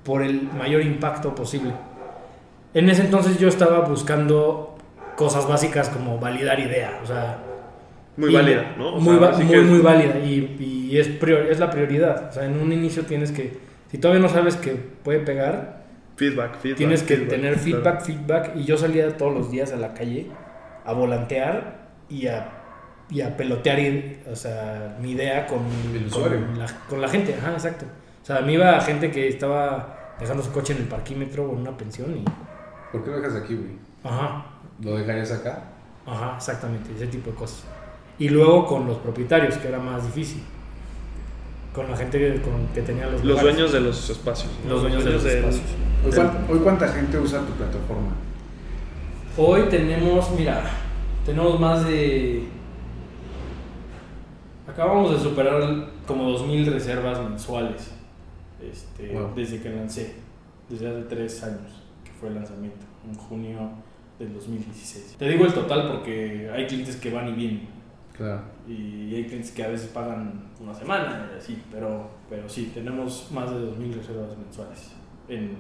por 0.04 0.22
el 0.24 0.44
mayor 0.58 0.82
impacto 0.82 1.36
posible. 1.36 1.72
En 2.74 2.90
ese 2.90 3.02
entonces 3.04 3.38
yo 3.40 3.48
estaba 3.48 3.82
buscando 3.82 4.76
cosas 5.16 5.48
básicas 5.48 5.90
como 5.90 6.20
validar 6.20 6.60
idea, 6.60 7.00
o 7.04 7.08
sea, 7.08 7.40
Muy 8.16 8.32
y- 8.32 8.36
válida, 8.36 8.76
¿no? 8.78 8.96
O 8.96 9.00
muy, 9.00 9.18
sea, 9.20 9.32
muy, 9.32 9.48
que- 9.48 9.62
muy 9.62 9.80
válida 9.80 10.20
y, 10.20 10.90
y 10.90 10.98
es, 10.98 11.08
prior- 11.08 11.48
es 11.52 11.60
la 11.60 11.70
prioridad. 11.70 12.30
O 12.30 12.32
sea, 12.34 12.46
en 12.46 12.60
un 12.60 12.72
inicio 12.72 13.04
tienes 13.04 13.32
que, 13.32 13.58
si 13.92 13.98
todavía 13.98 14.22
no 14.22 14.30
sabes 14.30 14.56
que 14.56 14.72
puede 14.72 15.20
pegar, 15.20 15.84
Feedback, 16.16 16.58
feedback. 16.60 16.78
tienes 16.78 17.04
que 17.04 17.16
feedback, 17.16 17.30
tener 17.30 17.54
claro. 17.56 17.64
feedback, 17.66 18.02
feedback. 18.06 18.56
Y 18.56 18.64
yo 18.64 18.78
salía 18.78 19.18
todos 19.18 19.34
los 19.34 19.52
días 19.52 19.72
a 19.74 19.76
la 19.76 19.94
calle 19.94 20.28
a 20.86 20.94
volantear 20.94 21.87
y 22.10 22.28
a, 22.28 22.50
y 23.10 23.22
a 23.22 23.36
pelotear 23.38 23.80
y- 23.80 24.20
o 24.32 24.36
sea, 24.36 24.98
mi 25.02 25.12
idea 25.12 25.46
con, 25.48 25.60
con 26.12 26.60
la, 26.60 26.65
con 26.89 27.02
la 27.02 27.08
gente. 27.10 27.36
Ajá, 27.36 27.54
exacto. 27.54 27.86
O 28.24 28.26
sea, 28.26 28.41
me 28.41 28.54
iba 28.54 28.78
a 28.78 28.82
gente 28.82 29.10
que 29.12 29.28
estaba 29.30 30.15
dejando 30.20 30.43
su 30.43 30.52
coche 30.52 30.74
en 30.74 30.80
el 30.80 30.88
parquímetro 30.88 31.46
o 31.50 31.54
en 31.54 31.62
una 31.62 31.78
pensión 31.78 32.15
y... 32.17 32.24
¿Por 32.91 33.04
qué 33.04 33.12
lo 33.12 33.17
dejas 33.22 33.36
aquí, 33.36 33.56
güey? 33.56 33.72
Ajá, 34.04 34.46
¿Lo 34.82 34.96
dejarías 34.98 35.32
acá? 35.32 35.63
Ajá, 36.06 36.36
exactamente, 36.38 36.89
ese 36.96 37.08
tipo 37.08 37.32
de 37.32 37.36
cosas. 37.36 37.63
Y 38.20 38.30
luego 38.30 38.65
con 38.65 38.88
los 38.88 38.98
propietarios, 38.98 39.58
que 39.58 39.67
era 39.67 39.80
más 39.80 40.04
difícil. 40.06 40.41
Con 41.74 41.89
la 41.91 41.96
gente 41.98 42.17
que, 42.17 42.41
con- 42.41 42.67
que 42.74 42.82
tenía 42.82 43.04
los 43.06 43.13
Los 43.15 43.24
lugares. 43.24 43.43
dueños 43.56 43.72
de 43.74 43.80
los 43.82 44.10
espacios. 44.10 44.52
¿no? 44.65 44.72
Los 44.72 44.82
dueños 44.82 45.04
de 45.06 45.12
los 45.12 45.24
del- 45.24 45.38
espacios. 45.38 45.65
¿Hoy, 46.06 46.12
del- 46.12 46.20
cuán- 46.22 46.46
hoy 46.50 46.60
cuánta 46.60 46.88
gente 46.88 47.20
usa 47.20 47.39
tu 47.41 47.54
plataforma? 47.54 48.12
Hoy 49.38 49.63
tenemos, 49.70 50.32
mira, 50.32 50.63
tenemos 51.28 51.60
más 51.60 51.86
de... 51.86 52.44
Acabamos 54.68 55.12
de 55.12 55.20
superar 55.20 55.62
como 56.08 56.30
2.000 56.32 56.66
reservas 56.72 57.20
mensuales 57.22 57.92
este, 58.62 59.13
Wow. 59.13 59.34
desde 59.36 59.62
que 59.62 59.70
lancé, 59.70 60.16
desde 60.70 60.90
hace 60.90 61.02
tres 61.04 61.44
años, 61.44 61.84
que 62.04 62.12
fue 62.12 62.30
el 62.30 62.36
lanzamiento, 62.36 62.86
en 63.08 63.13
junio 63.16 63.70
del 64.20 64.34
2016. 64.34 65.16
Te 65.20 65.30
digo 65.30 65.46
el 65.46 65.54
total 65.54 65.88
porque 65.92 66.50
hay 66.54 66.66
clientes 66.66 66.96
que 66.96 67.12
van 67.12 67.28
y 67.30 67.34
vienen. 67.34 67.68
Claro. 68.16 68.42
Y 68.68 69.13
hay 69.16 69.26
clientes 69.26 69.52
que 69.52 69.63
a 69.63 69.68
veces 69.68 69.88
pagan 69.90 70.46
una 70.60 70.74
semana 70.74 71.30
y 71.34 71.38
así, 71.38 71.62
pero, 71.72 72.10
pero 72.30 72.48
sí, 72.50 72.72
tenemos 72.74 73.30
más 73.32 73.50
de 73.52 73.58
2.000 73.58 73.94
reservas 73.96 74.38
mensuales 74.38 74.92
en, 75.30 75.56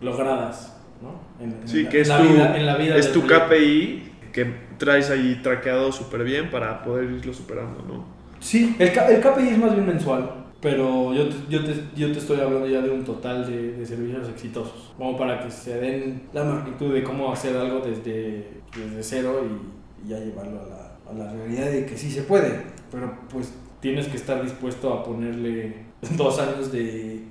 logradas, 0.00 0.76
¿no? 1.02 1.20
En, 1.44 1.52
en 1.60 1.68
Sí, 1.68 1.82
la- 1.84 1.90
que 1.90 1.96
en 1.98 2.02
es 2.02 2.08
la 2.08 2.18
tu, 2.18 2.28
vida- 2.28 2.56
en 2.56 2.66
la 2.66 2.76
vida 2.76 2.96
es 2.96 3.12
tu 3.12 3.20
proyecto. 3.20 3.46
KPI 3.48 4.02
que 4.32 4.44
traes 4.78 5.10
ahí 5.10 5.40
traqueado 5.42 5.92
súper 5.92 6.24
bien 6.24 6.50
para 6.50 6.82
poder 6.82 7.10
irlo 7.10 7.32
superando, 7.34 7.82
¿no? 7.82 8.04
Sí, 8.38 8.76
el, 8.78 8.88
el 8.88 9.20
KPI 9.20 9.48
es 9.48 9.58
más 9.58 9.74
bien 9.74 9.86
mensual, 9.86 10.30
pero 10.60 11.12
yo 11.14 11.28
te, 11.28 11.36
yo 11.48 11.64
te, 11.64 11.74
yo 11.94 12.10
te 12.12 12.18
estoy 12.18 12.40
hablando 12.40 12.66
ya 12.66 12.80
de 12.80 12.90
un 12.90 13.04
total 13.04 13.46
de, 13.46 13.72
de 13.72 13.86
servicios 13.86 14.28
exitosos, 14.28 14.94
como 14.96 15.16
para 15.16 15.40
que 15.40 15.50
se 15.50 15.78
den 15.78 16.28
la 16.32 16.44
magnitud 16.44 16.92
de 16.94 17.02
cómo 17.02 17.32
hacer 17.32 17.56
algo 17.56 17.80
desde, 17.80 18.62
desde 18.74 19.02
cero 19.02 19.42
y, 19.44 20.06
y 20.06 20.08
ya 20.10 20.18
llevarlo 20.18 20.60
a 20.62 20.66
la, 20.66 21.10
a 21.10 21.12
la 21.14 21.32
realidad 21.32 21.70
de 21.70 21.84
que 21.84 21.96
sí 21.98 22.10
se 22.10 22.22
puede, 22.22 22.62
pero 22.90 23.12
pues 23.30 23.52
tienes 23.80 24.08
que 24.08 24.16
estar 24.16 24.42
dispuesto 24.42 24.92
a 24.94 25.04
ponerle 25.04 25.84
dos 26.16 26.38
años 26.38 26.72
de, 26.72 27.24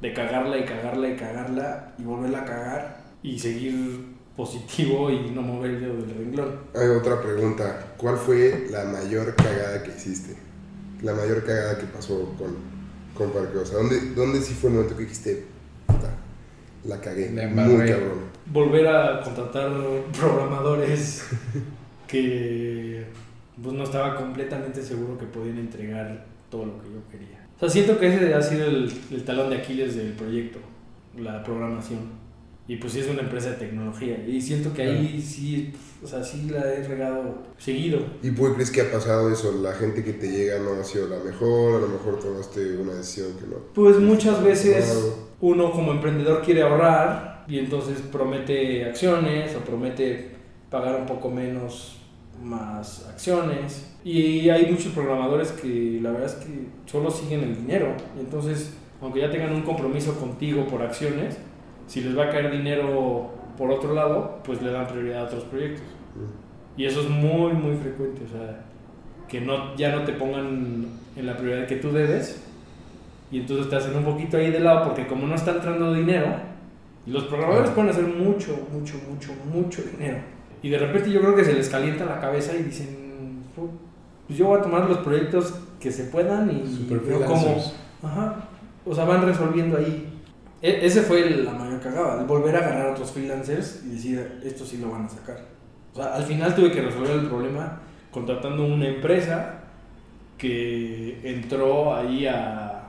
de 0.00 0.12
cagarla 0.14 0.56
y 0.58 0.64
cagarla 0.64 1.08
y 1.10 1.16
cagarla 1.16 1.94
y 1.98 2.04
volverla 2.04 2.40
a 2.40 2.44
cagar 2.44 3.04
y 3.22 3.38
seguir 3.38 4.13
positivo 4.36 5.10
y 5.10 5.30
no 5.30 5.42
mover 5.42 5.72
el 5.72 5.80
dedo 5.80 5.94
del 5.96 6.14
renglón. 6.16 6.56
Hay 6.74 6.88
otra 6.88 7.20
pregunta. 7.20 7.94
¿Cuál 7.96 8.16
fue 8.16 8.66
la 8.70 8.84
mayor 8.84 9.34
cagada 9.36 9.82
que 9.82 9.90
hiciste? 9.90 10.36
La 11.02 11.14
mayor 11.14 11.44
cagada 11.44 11.78
que 11.78 11.86
pasó 11.86 12.34
con, 12.38 12.56
con 13.16 13.30
Parque. 13.30 13.58
O 13.58 13.64
sea, 13.66 13.78
¿dónde, 13.78 14.00
¿dónde 14.14 14.40
sí 14.40 14.54
fue 14.54 14.70
el 14.70 14.76
momento 14.76 14.96
que 14.96 15.02
dijiste, 15.04 15.44
puta, 15.86 16.10
la 16.84 17.00
cagué? 17.00 17.30
La 17.30 17.46
Muy 17.48 17.86
cabrón. 17.88 18.20
volver 18.46 18.88
a 18.88 19.20
contratar 19.22 19.70
programadores 20.18 21.24
que 22.08 23.04
pues, 23.62 23.74
no 23.74 23.84
estaba 23.84 24.16
completamente 24.16 24.82
seguro 24.82 25.16
que 25.18 25.26
podían 25.26 25.58
entregar 25.58 26.26
todo 26.50 26.66
lo 26.66 26.82
que 26.82 26.88
yo 26.88 27.08
quería. 27.10 27.46
O 27.56 27.60
sea, 27.60 27.68
siento 27.68 27.98
que 27.98 28.08
ese 28.12 28.34
ha 28.34 28.42
sido 28.42 28.66
el, 28.66 28.92
el 29.12 29.24
talón 29.24 29.50
de 29.50 29.58
Aquiles 29.58 29.94
del 29.96 30.12
proyecto, 30.12 30.58
la 31.16 31.42
programación. 31.44 32.23
Y 32.66 32.76
pues 32.76 32.94
sí 32.94 33.00
es 33.00 33.08
una 33.08 33.20
empresa 33.20 33.50
de 33.50 33.56
tecnología. 33.56 34.24
Y 34.26 34.40
siento 34.40 34.72
que 34.72 34.82
ahí 34.82 35.20
sí, 35.20 35.72
o 36.02 36.06
sea, 36.06 36.24
sí 36.24 36.48
la 36.50 36.72
he 36.72 36.82
regado 36.82 37.42
seguido. 37.58 37.98
¿Y 38.22 38.30
qué 38.30 38.52
crees 38.54 38.70
que 38.70 38.80
ha 38.80 38.90
pasado 38.90 39.30
eso? 39.30 39.52
La 39.60 39.72
gente 39.74 40.02
que 40.02 40.14
te 40.14 40.30
llega 40.30 40.58
no 40.60 40.80
ha 40.80 40.84
sido 40.84 41.08
la 41.08 41.18
mejor, 41.18 41.76
a 41.76 41.80
lo 41.80 41.88
mejor 41.88 42.18
tomaste 42.20 42.78
una 42.78 42.94
decisión 42.94 43.36
que 43.38 43.46
no. 43.46 43.56
Pues 43.74 43.98
muchas 43.98 44.42
veces 44.42 45.14
uno 45.40 45.72
como 45.72 45.92
emprendedor 45.92 46.40
quiere 46.42 46.62
ahorrar 46.62 47.44
y 47.46 47.58
entonces 47.58 47.98
promete 48.10 48.86
acciones 48.86 49.54
o 49.54 49.58
promete 49.58 50.30
pagar 50.70 50.98
un 50.98 51.06
poco 51.06 51.30
menos 51.30 51.98
más 52.42 53.06
acciones. 53.08 53.90
Y 54.04 54.48
hay 54.48 54.70
muchos 54.70 54.92
programadores 54.92 55.52
que 55.52 55.98
la 56.00 56.12
verdad 56.12 56.28
es 56.28 56.44
que 56.44 56.66
solo 56.86 57.10
siguen 57.10 57.42
el 57.42 57.56
dinero. 57.56 57.94
Y 58.16 58.20
entonces, 58.20 58.72
aunque 59.02 59.20
ya 59.20 59.30
tengan 59.30 59.52
un 59.52 59.62
compromiso 59.62 60.18
contigo 60.18 60.66
por 60.66 60.82
acciones, 60.82 61.36
si 61.86 62.00
les 62.02 62.16
va 62.16 62.24
a 62.24 62.30
caer 62.30 62.50
dinero 62.50 63.30
por 63.56 63.70
otro 63.70 63.94
lado, 63.94 64.40
pues 64.44 64.60
le 64.62 64.70
dan 64.70 64.86
prioridad 64.86 65.22
a 65.22 65.24
otros 65.24 65.44
proyectos. 65.44 65.86
Y 66.76 66.86
eso 66.86 67.00
es 67.02 67.08
muy, 67.08 67.52
muy 67.52 67.76
frecuente. 67.76 68.22
O 68.24 68.28
sea, 68.28 68.64
que 69.28 69.40
no, 69.40 69.76
ya 69.76 69.94
no 69.94 70.04
te 70.04 70.12
pongan 70.12 70.86
en 71.16 71.26
la 71.26 71.36
prioridad 71.36 71.66
que 71.66 71.76
tú 71.76 71.92
debes. 71.92 72.42
Y 73.30 73.40
entonces 73.40 73.68
te 73.68 73.76
hacen 73.76 73.96
un 73.96 74.04
poquito 74.04 74.36
ahí 74.36 74.50
de 74.50 74.60
lado 74.60 74.84
porque 74.84 75.06
como 75.06 75.26
no 75.26 75.34
está 75.34 75.52
entrando 75.52 75.92
dinero, 75.92 76.28
y 77.06 77.10
los 77.10 77.24
programadores 77.24 77.70
pueden 77.70 77.90
hacer 77.90 78.04
mucho, 78.04 78.66
mucho, 78.72 78.94
mucho, 79.08 79.32
mucho 79.52 79.82
dinero. 79.82 80.18
Y 80.62 80.70
de 80.70 80.78
repente 80.78 81.10
yo 81.10 81.20
creo 81.20 81.36
que 81.36 81.44
se 81.44 81.52
les 81.52 81.68
calienta 81.68 82.04
la 82.06 82.20
cabeza 82.20 82.54
y 82.54 82.62
dicen, 82.62 83.42
pues 83.54 84.38
yo 84.38 84.46
voy 84.46 84.58
a 84.58 84.62
tomar 84.62 84.88
los 84.88 84.98
proyectos 84.98 85.54
que 85.78 85.92
se 85.92 86.04
puedan 86.04 86.50
y 86.50 86.66
Super 86.66 87.00
veo 87.00 87.24
cómo... 87.26 87.62
Ajá. 88.02 88.48
O 88.86 88.94
sea, 88.94 89.04
van 89.04 89.22
resolviendo 89.22 89.76
ahí. 89.76 90.13
E- 90.68 90.86
ese 90.86 91.02
fue 91.02 91.20
el- 91.26 91.44
la 91.44 91.52
mayor 91.52 91.80
cagada, 91.80 92.20
el 92.20 92.26
volver 92.26 92.56
a 92.56 92.58
agarrar 92.60 92.86
a 92.88 92.92
otros 92.92 93.10
freelancers 93.12 93.82
y 93.84 93.90
decir, 93.90 94.40
esto 94.44 94.64
sí 94.64 94.78
lo 94.78 94.90
van 94.90 95.04
a 95.04 95.08
sacar. 95.08 95.38
O 95.92 95.96
sea, 95.96 96.14
al 96.14 96.24
final 96.24 96.54
tuve 96.54 96.72
que 96.72 96.80
resolver 96.80 97.10
el 97.18 97.26
problema 97.26 97.80
contratando 98.10 98.64
una 98.64 98.88
empresa 98.88 99.60
que 100.38 101.20
entró 101.22 101.94
ahí 101.94 102.26
a, 102.26 102.88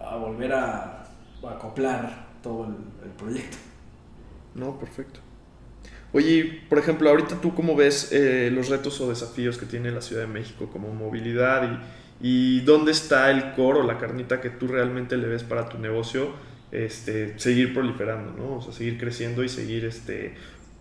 a 0.00 0.16
volver 0.16 0.52
a, 0.52 1.02
a 1.42 1.50
acoplar 1.50 2.26
todo 2.42 2.66
el, 2.66 2.74
el 3.04 3.10
proyecto. 3.16 3.56
No, 4.54 4.78
perfecto. 4.78 5.20
Oye, 6.12 6.62
por 6.68 6.78
ejemplo, 6.78 7.10
ahorita 7.10 7.40
tú 7.40 7.54
cómo 7.54 7.74
ves 7.74 8.12
eh, 8.12 8.50
los 8.52 8.68
retos 8.68 9.00
o 9.00 9.08
desafíos 9.08 9.58
que 9.58 9.66
tiene 9.66 9.90
la 9.90 10.00
Ciudad 10.00 10.22
de 10.22 10.28
México 10.28 10.68
como 10.72 10.92
movilidad 10.94 11.80
y, 12.20 12.28
y 12.28 12.60
dónde 12.60 12.92
está 12.92 13.30
el 13.30 13.52
core 13.54 13.80
o 13.80 13.82
la 13.82 13.98
carnita 13.98 14.40
que 14.40 14.50
tú 14.50 14.68
realmente 14.68 15.16
le 15.16 15.26
ves 15.26 15.42
para 15.42 15.68
tu 15.68 15.78
negocio 15.78 16.28
este, 16.74 17.38
seguir 17.38 17.72
proliferando, 17.72 18.32
¿no? 18.32 18.56
O 18.56 18.62
sea, 18.62 18.72
seguir 18.72 18.98
creciendo 18.98 19.42
y 19.44 19.48
seguir, 19.48 19.84
este, 19.84 20.34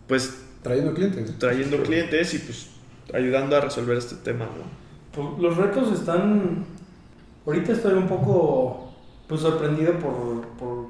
pues, 0.08 0.43
Trayendo 0.62 0.93
clientes. 0.93 1.38
trayendo 1.39 1.84
clientes 1.84 2.34
y 2.34 2.39
pues 2.39 2.69
ayudando 3.13 3.58
a 3.58 3.62
resolver 3.62 3.97
este 3.97 4.15
tema, 4.15 4.45
¿no? 4.45 4.63
Pues, 5.12 5.39
los 5.39 5.58
retos 5.58 5.91
están... 5.91 6.65
Ahorita 7.45 7.73
estoy 7.73 7.93
un 7.93 8.08
poco 8.08 8.93
pues, 9.27 9.41
sorprendido 9.41 9.99
por, 9.99 10.47
por 10.58 10.88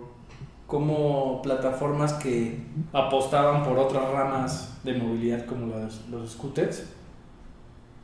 cómo 0.68 1.42
plataformas 1.42 2.14
que 2.14 2.60
apostaban 2.94 3.64
por 3.64 3.78
otras 3.80 4.10
ramas 4.12 4.78
de 4.84 4.94
movilidad 4.94 5.46
como 5.46 5.68
los, 5.76 6.08
los 6.10 6.32
scooters 6.32 6.84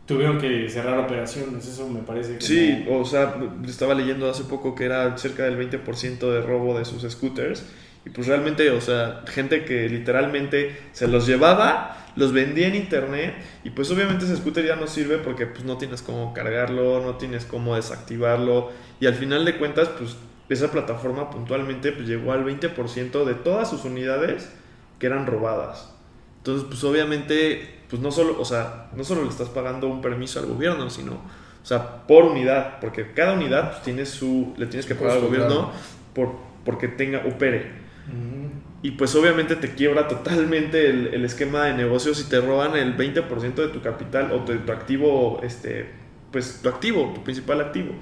tuvieron 0.09 0.37
que 0.39 0.67
cerrar 0.69 0.97
operaciones. 0.99 1.65
Eso 1.65 1.87
me 1.87 2.01
parece 2.01 2.29
como- 2.31 2.41
Sí, 2.41 2.85
o 2.89 3.05
sea, 3.05 3.35
estaba 3.65 3.93
leyendo 3.93 4.29
hace 4.29 4.43
poco 4.43 4.75
que 4.75 4.83
era 4.85 5.17
cerca 5.17 5.43
del 5.43 5.55
20% 5.57 6.31
de 6.31 6.41
robo 6.41 6.77
de 6.77 6.83
sus 6.83 7.09
scooters. 7.09 7.63
Y 8.05 8.09
pues 8.09 8.27
realmente, 8.27 8.71
o 8.71 8.81
sea, 8.81 9.23
gente 9.27 9.65
que 9.65 9.87
literalmente 9.89 10.75
se 10.93 11.07
los 11.07 11.27
llevaba, 11.27 11.95
los 12.15 12.33
vendía 12.33 12.67
en 12.67 12.75
internet. 12.75 13.35
Y 13.63 13.69
pues 13.69 13.91
obviamente 13.91 14.25
ese 14.25 14.35
scooter 14.37 14.65
ya 14.65 14.75
no 14.75 14.87
sirve 14.87 15.17
porque 15.17 15.45
pues 15.45 15.63
no 15.63 15.77
tienes 15.77 16.01
cómo 16.01 16.33
cargarlo, 16.33 17.01
no 17.05 17.15
tienes 17.15 17.45
cómo 17.45 17.75
desactivarlo. 17.75 18.71
Y 18.99 19.05
al 19.05 19.15
final 19.15 19.45
de 19.45 19.57
cuentas, 19.57 19.89
pues 19.97 20.15
esa 20.49 20.71
plataforma 20.71 21.29
puntualmente 21.29 21.91
pues 21.91 22.07
llegó 22.07 22.31
al 22.31 22.43
20% 22.45 23.25
de 23.25 23.35
todas 23.35 23.69
sus 23.69 23.85
unidades 23.85 24.49
que 24.97 25.05
eran 25.07 25.27
robadas. 25.27 25.93
Entonces, 26.39 26.65
pues 26.67 26.83
obviamente, 26.83 27.81
pues 27.89 28.01
no 28.01 28.11
solo, 28.11 28.39
o 28.39 28.45
sea, 28.45 28.89
no 28.95 29.03
solo 29.03 29.23
le 29.23 29.29
estás 29.29 29.49
pagando 29.49 29.87
un 29.87 30.01
permiso 30.01 30.39
al 30.39 30.45
gobierno, 30.45 30.89
sino, 30.89 31.13
o 31.13 31.65
sea, 31.65 32.07
por 32.07 32.25
unidad, 32.25 32.79
porque 32.79 33.11
cada 33.11 33.33
unidad 33.33 33.71
pues, 33.71 33.83
tiene 33.83 34.05
su, 34.05 34.53
le 34.57 34.65
tienes 34.65 34.85
que 34.85 34.95
pagar 34.95 35.17
al 35.17 35.21
gobierno 35.21 35.71
por, 36.13 36.31
porque 36.63 36.87
tenga, 36.87 37.23
opere. 37.25 37.71
Ujú. 38.07 38.49
Y 38.81 38.91
pues 38.91 39.13
obviamente 39.15 39.57
te 39.57 39.75
quiebra 39.75 40.07
totalmente 40.07 40.89
el, 40.89 41.07
el 41.13 41.25
esquema 41.25 41.65
de 41.65 41.73
negocios 41.73 42.17
si 42.17 42.29
te 42.29 42.39
roban 42.39 42.77
el 42.77 42.95
20% 42.95 43.55
de 43.55 43.67
tu 43.67 43.81
capital 43.81 44.31
o 44.31 44.45
de 44.45 44.57
tu 44.59 44.71
activo, 44.71 45.41
este, 45.43 45.89
pues 46.31 46.61
tu 46.63 46.69
activo, 46.69 47.11
tu 47.13 47.23
principal 47.23 47.59
activo. 47.59 47.93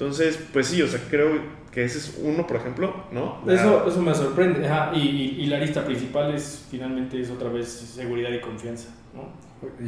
Entonces, 0.00 0.38
pues 0.52 0.66
sí, 0.66 0.82
o 0.82 0.86
sea, 0.86 1.00
creo 1.08 1.30
que 1.72 1.82
ese 1.84 1.96
es 1.98 2.18
uno, 2.22 2.46
por 2.46 2.56
ejemplo, 2.58 3.04
¿no? 3.12 3.40
Eso, 3.50 3.86
eso 3.88 4.02
me 4.02 4.14
sorprende. 4.14 4.66
Ajá, 4.68 4.92
y, 4.94 4.98
y- 5.00 5.42
y 5.42 5.46
la 5.46 5.58
lista 5.58 5.84
principal 5.86 6.34
es 6.34 6.66
finalmente 6.70 7.18
es 7.18 7.30
otra 7.30 7.48
vez 7.48 7.66
seguridad 7.68 8.30
y 8.30 8.40
confianza. 8.40 8.90
¿no? 9.14 9.30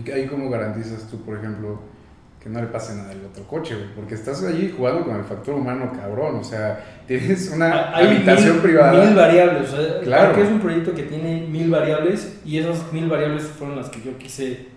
¿Y 0.03 0.11
ahí 0.11 0.27
cómo 0.27 0.49
garantizas 0.49 1.07
tú, 1.11 1.21
por 1.23 1.37
ejemplo, 1.37 1.81
que 2.43 2.49
no 2.49 2.59
le 2.61 2.69
pase 2.69 2.95
nada 2.95 3.11
al 3.11 3.23
otro 3.27 3.47
coche, 3.47 3.75
güey? 3.75 3.87
Porque 3.95 4.15
estás 4.15 4.43
allí 4.45 4.73
jugando 4.75 5.05
con 5.05 5.17
el 5.17 5.25
factor 5.25 5.55
humano, 5.57 5.93
cabrón. 5.95 6.37
O 6.37 6.45
sea, 6.45 7.03
tienes 7.07 7.51
una 7.55 7.95
Hay 7.95 8.07
habitación 8.07 8.53
mil, 8.55 8.63
privada. 8.63 9.05
Mil 9.05 9.15
variables. 9.15 9.71
O 9.73 9.77
sea, 9.77 10.01
Claro. 10.01 10.35
que 10.35 10.43
es 10.43 10.49
un 10.49 10.61
proyecto 10.61 10.95
que 10.95 11.03
tiene 11.03 11.47
mil 11.47 11.69
variables 11.71 12.41
y 12.47 12.57
esas 12.57 12.91
mil 12.95 13.09
variables 13.11 13.43
fueron 13.43 13.77
las 13.77 13.91
que 13.91 14.01
yo 14.01 14.17
quise 14.17 14.69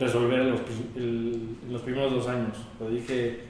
resolver 0.00 0.40
en 0.40 0.50
los, 0.52 0.60
el- 0.96 1.56
en 1.66 1.72
los 1.74 1.82
primeros 1.82 2.10
dos 2.12 2.26
años. 2.28 2.56
Lo 2.80 2.88
dije. 2.88 3.40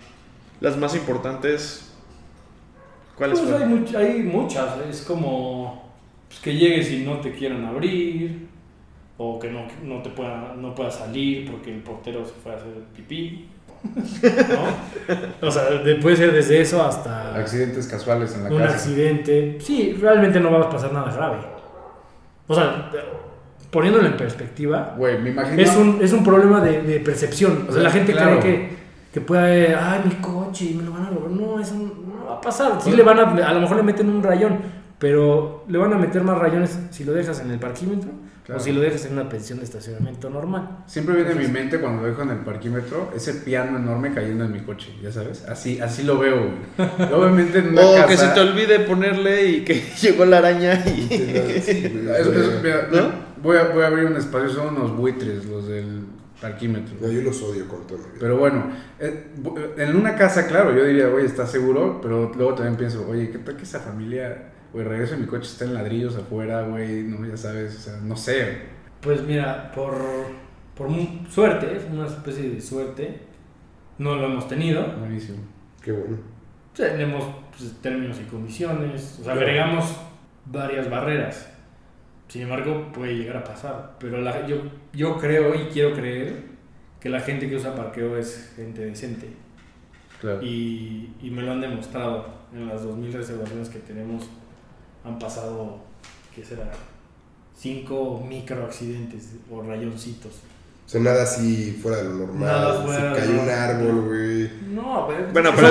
Las 0.60 0.76
más 0.76 0.94
importantes, 0.96 1.92
¿cuáles 3.16 3.38
Pues 3.40 3.52
hay, 3.52 3.68
much- 3.68 3.94
hay 3.94 4.22
muchas. 4.22 4.68
Es 4.90 5.02
como 5.02 5.92
pues, 6.28 6.40
que 6.40 6.54
llegues 6.54 6.90
y 6.90 7.04
no 7.04 7.20
te 7.20 7.32
quieran 7.32 7.64
abrir. 7.64 8.48
O 9.20 9.38
que 9.40 9.50
no, 9.50 9.62
no 9.82 10.00
te 10.00 10.10
pueda, 10.10 10.54
no 10.56 10.74
puedas 10.76 10.94
salir 10.94 11.50
porque 11.50 11.74
el 11.74 11.80
portero 11.82 12.24
se 12.24 12.32
fue 12.40 12.52
a 12.52 12.56
hacer 12.56 12.68
pipí. 12.94 13.48
¿no? 13.82 15.18
O 15.48 15.50
sea, 15.50 15.64
de- 15.70 15.96
puede 15.96 16.16
ser 16.16 16.32
desde 16.32 16.60
eso 16.60 16.82
hasta 16.84 17.34
Accidentes 17.34 17.86
casuales 17.88 18.34
en 18.36 18.44
la 18.44 18.50
un 18.50 18.58
casa. 18.58 18.74
accidente. 18.74 19.58
Sí, 19.60 19.96
realmente 20.00 20.38
no 20.40 20.52
va 20.52 20.66
a 20.66 20.70
pasar 20.70 20.92
nada 20.92 21.12
grave. 21.12 21.38
O 22.46 22.54
sea, 22.54 22.90
poniéndolo 23.70 24.06
en 24.06 24.16
perspectiva, 24.16 24.94
Güey, 24.96 25.18
me 25.20 25.30
imagino. 25.30 25.62
es 25.62 25.76
un, 25.76 25.98
es 26.00 26.12
un 26.12 26.22
problema 26.24 26.60
de, 26.60 26.82
de 26.82 27.00
percepción. 27.00 27.66
O 27.68 27.72
sea, 27.72 27.82
la 27.82 27.90
gente 27.90 28.12
Claro. 28.12 28.38
cree 28.40 28.52
que, 28.68 28.77
que 29.20 29.26
puede, 29.26 29.74
ay, 29.74 30.00
mi 30.04 30.14
coche, 30.16 30.74
me 30.76 30.82
lo 30.84 30.92
van 30.92 31.06
a 31.06 31.10
robar. 31.10 31.30
No, 31.30 31.58
eso 31.60 31.74
no 31.74 32.26
va 32.26 32.34
a 32.36 32.40
pasar. 32.40 32.80
Sí 32.80 32.92
le 32.92 33.02
van 33.02 33.18
a, 33.18 33.22
a 33.48 33.52
lo 33.54 33.60
mejor 33.60 33.76
le 33.78 33.82
meten 33.82 34.08
un 34.08 34.22
rayón, 34.22 34.58
Pero 34.98 35.64
le 35.68 35.78
van 35.78 35.92
a 35.92 35.96
meter 35.98 36.22
más 36.22 36.38
rayones 36.38 36.78
si 36.90 37.04
lo 37.04 37.12
dejas 37.12 37.40
en 37.40 37.50
el 37.50 37.58
parquímetro 37.58 38.10
Claro. 38.44 38.62
o 38.62 38.64
si 38.64 38.72
lo 38.72 38.80
dejas 38.80 39.04
en 39.04 39.12
una 39.12 39.28
pensión 39.28 39.58
de 39.58 39.64
estacionamiento 39.66 40.30
normal. 40.30 40.78
Siempre 40.86 41.14
viene 41.16 41.32
a 41.32 41.34
mi 41.34 41.48
mente 41.48 41.78
cuando 41.80 42.00
lo 42.02 42.08
dejo 42.08 42.22
en 42.22 42.30
el 42.30 42.38
parquímetro 42.38 43.10
ese 43.14 43.34
piano 43.34 43.76
enorme 43.76 44.14
cayendo 44.14 44.44
en 44.44 44.52
mi 44.52 44.60
coche, 44.60 44.90
ya 45.02 45.12
sabes. 45.12 45.44
Así, 45.46 45.78
así 45.80 46.02
lo 46.04 46.18
veo, 46.18 46.36
güey. 46.76 47.12
Obviamente 47.12 47.58
en 47.58 47.68
una 47.70 47.82
O 47.86 47.94
casa. 47.94 48.06
que 48.06 48.16
se 48.16 48.28
te 48.28 48.40
olvide 48.40 48.80
ponerle 48.80 49.46
y 49.48 49.64
que 49.64 49.74
llegó 50.00 50.24
la 50.24 50.38
araña 50.38 50.82
y... 50.86 51.60
Sí, 51.60 51.92
¿No? 52.92 53.10
voy, 53.42 53.58
a, 53.58 53.64
voy 53.64 53.82
a 53.82 53.86
abrir 53.88 54.06
un 54.06 54.16
espacio, 54.16 54.48
son 54.48 54.76
unos 54.76 54.96
buitres 54.96 55.44
los 55.44 55.68
del 55.68 56.04
parquímetro. 56.40 56.94
No, 57.00 57.10
yo 57.10 57.22
los 57.22 57.42
odio 57.42 57.66
con 57.68 57.86
todo. 57.86 58.00
Pero 58.18 58.36
bueno, 58.36 58.70
eh, 58.98 59.28
bu- 59.42 59.58
en 59.76 59.96
una 59.96 60.14
casa, 60.16 60.46
claro, 60.46 60.74
yo 60.74 60.84
diría, 60.84 61.08
oye, 61.08 61.26
¿estás 61.26 61.50
seguro? 61.50 62.00
Pero 62.00 62.32
luego 62.36 62.54
también 62.54 62.76
pienso, 62.76 63.06
oye, 63.08 63.30
¿qué 63.30 63.38
tal 63.38 63.56
que 63.56 63.62
esa 63.64 63.80
familia, 63.80 64.50
güey, 64.72 64.84
regreso 64.84 65.14
y 65.14 65.18
mi 65.18 65.26
coche 65.26 65.50
está 65.50 65.64
en 65.64 65.74
ladrillos 65.74 66.16
afuera, 66.16 66.62
güey, 66.62 67.02
no, 67.02 67.26
ya 67.26 67.36
sabes, 67.36 67.76
o 67.76 67.80
sea, 67.80 68.00
no 68.02 68.16
sé. 68.16 68.58
Pues 69.00 69.22
mira, 69.22 69.70
por, 69.72 69.94
por 70.76 70.88
suerte, 71.30 71.76
es 71.76 71.84
una 71.90 72.06
especie 72.06 72.50
de 72.50 72.60
suerte, 72.60 73.20
no 73.98 74.14
lo 74.16 74.26
hemos 74.26 74.48
tenido. 74.48 74.84
Buenísimo. 74.98 75.38
Qué 75.82 75.92
bueno. 75.92 76.16
Tenemos 76.74 77.24
pues, 77.56 77.72
términos 77.82 78.18
y 78.20 78.24
condiciones, 78.30 79.18
o 79.20 79.24
sea, 79.24 79.32
agregamos 79.32 79.96
varias 80.44 80.88
barreras. 80.88 81.48
Sin 82.28 82.42
embargo, 82.42 82.90
puede 82.92 83.16
llegar 83.16 83.38
a 83.38 83.44
pasar. 83.44 83.96
Pero 83.98 84.20
la- 84.20 84.46
yo, 84.46 84.56
yo 84.92 85.16
creo 85.18 85.54
y 85.54 85.66
quiero 85.72 85.94
creer 85.94 86.42
que 87.00 87.08
la 87.08 87.20
gente 87.20 87.48
que 87.48 87.56
usa 87.56 87.74
parqueo 87.74 88.16
es 88.18 88.52
gente 88.56 88.84
decente. 88.84 89.28
Claro. 90.20 90.42
Y, 90.42 91.10
y 91.22 91.30
me 91.30 91.42
lo 91.42 91.52
han 91.52 91.60
demostrado. 91.60 92.36
En 92.52 92.66
las 92.66 92.82
2.000 92.82 93.12
reservaciones 93.12 93.68
que 93.68 93.78
tenemos 93.80 94.24
han 95.04 95.18
pasado, 95.18 95.78
¿qué 96.34 96.42
será? 96.44 96.70
Cinco 97.54 98.24
micro 98.26 98.64
accidentes 98.64 99.36
o 99.50 99.62
rayoncitos. 99.62 100.40
O 100.88 100.90
sea, 100.90 101.02
nada 101.02 101.22
así 101.24 101.78
fuera 101.82 101.98
de 101.98 102.04
lo 102.04 102.14
normal. 102.14 102.48
Nada 102.48 102.80
fuera 102.82 103.14
Se 103.14 103.20
cayó 103.20 103.42
un 103.42 103.48
árbol, 103.50 104.00
güey. 104.06 104.50
No, 104.74 105.06
pero, 105.06 105.26
Bueno, 105.34 105.50
pero, 105.54 105.68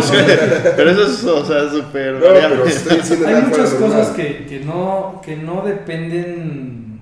eso 0.91 1.07
es, 1.07 1.24
o 1.24 1.43
sea, 1.43 1.68
súper 1.72 2.13
No, 2.13 2.26
variable. 2.28 2.55
pero 2.57 2.65
estoy 2.68 2.97
diciendo 2.97 3.28
hay 3.28 3.41
muchas 3.41 3.74
cosas 3.74 4.09
que, 4.09 4.45
que 4.45 4.59
no, 4.59 5.20
que 5.26 5.36
no 5.38 5.63
dependen 5.63 6.99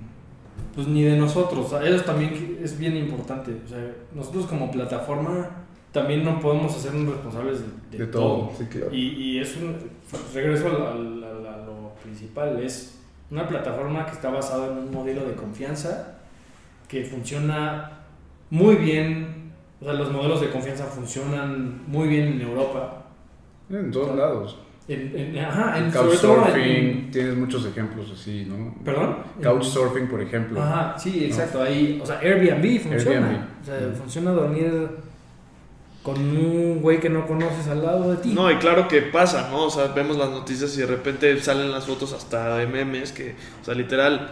pues 0.74 0.88
ni 0.88 1.04
de 1.04 1.18
nosotros. 1.18 1.74
Eso 1.84 2.04
también 2.06 2.58
es 2.64 2.78
bien 2.80 2.96
importante. 2.96 3.52
O 3.66 3.68
sea, 3.68 3.80
nosotros 4.14 4.46
como 4.46 4.72
plataforma 4.72 5.50
también 5.92 6.24
no 6.24 6.40
podemos 6.40 6.74
hacernos 6.74 7.14
responsables 7.16 7.60
de, 7.92 7.98
de 7.98 8.06
De 8.06 8.12
todo. 8.12 8.50
Sí, 8.58 8.64
claro. 8.66 8.94
Y, 8.94 9.08
y 9.10 9.40
es 9.42 9.58
un 9.58 9.76
regreso 10.34 10.68
al- 10.68 11.22
a, 11.24 11.58
lo 11.66 11.94
principal, 12.02 12.62
es 12.64 12.96
una 13.30 13.46
plataforma 13.46 14.06
que 14.06 14.12
está 14.14 14.30
basada 14.30 14.68
en 14.68 14.78
un 14.78 14.92
modelo 14.92 15.26
de 15.26 15.34
confianza 15.34 16.14
que 16.88 17.04
funciona 17.04 17.92
muy 18.50 18.76
bien, 18.76 19.52
o 19.82 19.86
sea, 19.86 19.94
los 19.94 20.12
modelos 20.12 20.42
de 20.42 20.50
confianza 20.50 20.86
funcionan 20.86 21.82
muy 21.88 22.08
bien 22.08 22.28
en 22.34 22.42
Europa. 22.42 23.06
En 23.70 23.92
todos 23.92 24.16
lados. 24.16 24.60
En, 24.88 25.12
en- 25.18 25.40
ajá, 25.44 25.80
en, 25.80 25.92
sobre 25.92 26.18
todo 26.18 26.36
Couchsurfing, 26.36 26.64
en- 26.64 27.12
tienes 27.12 27.36
muchos 27.36 27.66
ejemplos 27.66 28.12
así, 28.14 28.46
¿no? 28.48 28.76
¿Perdón? 28.86 29.18
Couchsurfing, 29.42 30.08
por 30.08 30.22
ejemplo. 30.22 30.62
Ajá, 30.62 30.96
sí, 30.98 31.26
exacto. 31.26 31.62
Ahí, 31.64 32.00
o 32.02 32.06
sea, 32.06 32.20
Airbnb 32.20 32.80
funciona. 32.82 33.28
Airbnb. 33.28 33.44
O 33.62 33.66
sea, 33.66 33.80
Mm. 33.92 33.96
funciona 33.96 34.32
dormir 34.32 34.88
con 36.04 36.20
un 36.20 36.82
güey 36.84 37.00
que 37.00 37.10
no 37.10 37.26
conoces 37.26 37.68
al 37.68 37.82
lado 37.84 38.12
de 38.12 38.18
ti. 38.18 38.34
No, 38.36 38.52
y 38.52 38.58
claro 38.58 38.88
que 38.88 39.02
pasa, 39.02 39.50
¿no? 39.50 39.64
O 39.66 39.70
sea, 39.72 39.88
vemos 39.88 40.18
las 40.18 40.30
noticias 40.30 40.78
y 40.78 40.82
de 40.82 40.86
repente 40.86 41.40
salen 41.42 41.72
las 41.72 41.86
fotos 41.88 42.14
hasta 42.14 42.58
de 42.58 42.68
memes 42.68 43.12
que, 43.12 43.34
o 43.62 43.66
sea, 43.66 43.74
literal, 43.74 44.30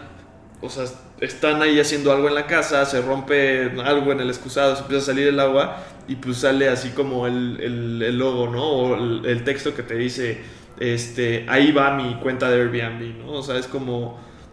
o 0.64 0.70
sea, 0.70 0.84
están 1.20 1.62
ahí 1.62 1.78
haciendo 1.80 2.12
algo 2.12 2.28
en 2.28 2.34
la 2.34 2.46
casa, 2.46 2.84
se 2.86 3.00
rompe 3.02 3.70
algo 3.84 4.12
en 4.12 4.20
el 4.20 4.28
excusado, 4.28 4.74
se 4.76 4.82
empieza 4.82 5.02
a 5.02 5.06
salir 5.06 5.28
el 5.28 5.40
agua 5.40 5.84
y 6.08 6.16
pues 6.16 6.38
sale 6.38 6.68
así 6.68 6.90
como 6.90 7.26
el, 7.26 7.58
el- 7.60 8.02
el 8.02 8.18
logo, 8.18 8.48
¿no? 8.48 8.64
O 8.64 8.94
el, 8.96 9.24
el 9.26 9.44
texto 9.44 9.74
que 9.74 9.82
te 9.82 9.94
dice, 9.96 10.42
este, 10.78 11.46
ahí 11.48 11.72
va 11.72 11.94
mi 11.96 12.16
cuenta 12.20 12.50
de 12.50 12.56
Airbnb, 12.62 13.18
¿no? 13.18 13.32
O 13.32 13.42
sea, 13.42 13.56
es 13.58 13.66
como, 13.68 14.06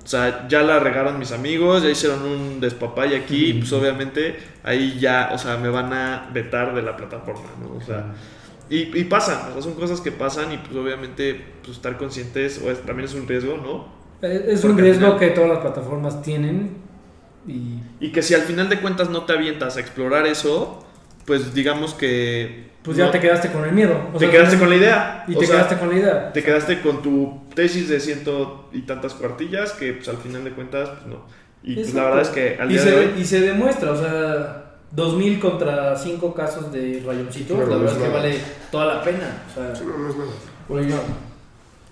o 0.03 0.07
sea, 0.07 0.47
ya 0.47 0.63
la 0.63 0.79
regaron 0.79 1.17
mis 1.19 1.31
amigos, 1.31 1.83
ya 1.83 1.89
hicieron 1.89 2.23
un 2.23 2.59
despapay 2.59 3.15
aquí, 3.15 3.47
y 3.51 3.53
pues 3.55 3.71
obviamente 3.73 4.37
ahí 4.63 4.97
ya, 4.99 5.31
o 5.33 5.37
sea, 5.37 5.57
me 5.57 5.69
van 5.69 5.93
a 5.93 6.29
vetar 6.33 6.73
de 6.75 6.81
la 6.81 6.95
plataforma, 6.97 7.49
¿no? 7.59 7.75
O 7.75 7.81
sea... 7.81 8.13
Y, 8.69 8.97
y 8.97 9.03
pasan, 9.05 9.49
o 9.49 9.53
sea, 9.53 9.61
son 9.61 9.75
cosas 9.75 9.99
que 10.01 10.11
pasan 10.13 10.53
y 10.53 10.57
pues 10.57 10.73
obviamente 10.75 11.59
pues, 11.63 11.77
estar 11.77 11.97
conscientes 11.97 12.61
o 12.63 12.71
es- 12.71 12.81
también 12.85 13.05
es 13.09 13.13
un 13.15 13.27
riesgo, 13.27 13.57
¿no? 13.57 14.00
Es, 14.21 14.41
es 14.59 14.63
un 14.63 14.77
riesgo 14.77 15.05
final- 15.05 15.19
que 15.19 15.27
todas 15.29 15.49
las 15.49 15.59
plataformas 15.59 16.21
tienen 16.21 16.77
y 17.47 17.79
Y 17.99 18.11
que 18.11 18.21
si 18.21 18.33
al 18.35 18.41
final 18.41 18.69
de 18.69 18.79
cuentas 18.79 19.09
no 19.09 19.25
te 19.25 19.33
avientas 19.33 19.77
a 19.77 19.79
explorar 19.79 20.27
eso, 20.27 20.85
pues 21.25 21.53
digamos 21.53 21.93
que... 21.95 22.69
pues 22.83 22.97
ya 22.97 23.05
no- 23.05 23.11
te 23.11 23.19
quedaste 23.19 23.49
con 23.51 23.63
el 23.65 23.71
miedo. 23.71 23.95
O 24.13 24.17
te 24.17 24.25
sea, 24.25 24.31
quedaste 24.31 24.57
con 24.59 24.69
la 24.69 24.75
idea. 24.75 25.25
Y 25.27 25.35
o 25.35 25.39
te 25.39 25.45
sea, 25.47 25.55
quedaste 25.55 25.77
con 25.77 25.89
la 25.89 25.95
idea. 25.95 26.33
Te 26.33 26.43
quedaste 26.43 26.81
con 26.81 27.01
tu 27.01 27.41
tesis 27.55 27.89
de 27.89 27.99
ciento 27.99 28.69
y 28.71 28.83
tantas 28.83 29.13
cuartillas 29.15 29.71
que 29.73 29.93
pues 29.93 30.07
al 30.09 30.17
final 30.17 30.43
de 30.43 30.51
cuentas 30.51 30.89
pues 30.89 31.05
no. 31.07 31.25
Y 31.63 31.75
pues, 31.75 31.93
la 31.93 32.03
verdad 32.05 32.21
es 32.21 32.29
que 32.29 32.57
al 32.59 32.69
y 32.71 32.73
día 32.73 32.83
se, 32.83 32.91
de 32.91 32.97
hoy... 32.97 33.11
y 33.19 33.25
se 33.25 33.39
demuestra, 33.41 33.91
o 33.91 33.95
sea, 33.95 34.57
2000 34.91 35.39
contra 35.39 35.95
5 35.95 36.33
casos 36.33 36.71
de 36.71 37.03
rayoncitos, 37.05 37.55
Claro, 37.55 37.69
la 37.71 37.75
no 37.77 37.81
verdad 37.83 37.95
es 37.97 38.01
es 38.01 38.07
que 38.07 38.13
vale 38.17 38.37
toda 38.71 38.85
la 38.95 39.03
pena. 39.03 39.43
O 39.49 39.53
sea, 39.55 39.75
Sí, 39.75 39.83
no, 39.85 39.97
no 39.97 40.09
es 40.09 40.15
nada. 40.15 40.29
Oye, 40.69 40.87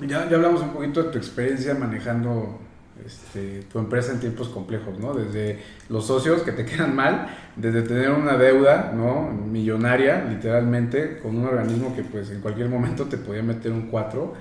ya, 0.02 0.30
ya 0.30 0.36
hablamos 0.36 0.62
un 0.62 0.70
poquito 0.70 1.04
de 1.04 1.12
tu 1.12 1.18
experiencia 1.18 1.74
manejando 1.74 2.60
este, 3.06 3.64
tu 3.72 3.80
empresa 3.80 4.12
en 4.12 4.20
tiempos 4.20 4.50
complejos, 4.50 5.00
¿no? 5.00 5.14
Desde 5.14 5.60
los 5.90 6.06
socios 6.08 6.42
que 6.42 6.52
te 6.52 6.66
quedan 6.68 6.96
mal, 6.96 7.28
desde 7.56 7.82
tener 7.82 8.12
una 8.12 8.38
deuda, 8.38 8.92
¿no? 8.96 9.30
Millonaria, 9.32 10.26
literalmente, 10.26 11.20
con 11.20 11.38
un 11.38 11.46
organismo 11.46 11.96
que 11.96 12.04
pues 12.04 12.30
en 12.32 12.42
cualquier 12.42 12.70
momento 12.70 13.06
te 13.06 13.18
podía 13.18 13.44
meter 13.44 13.72
un 13.72 13.84
4. 13.88 14.34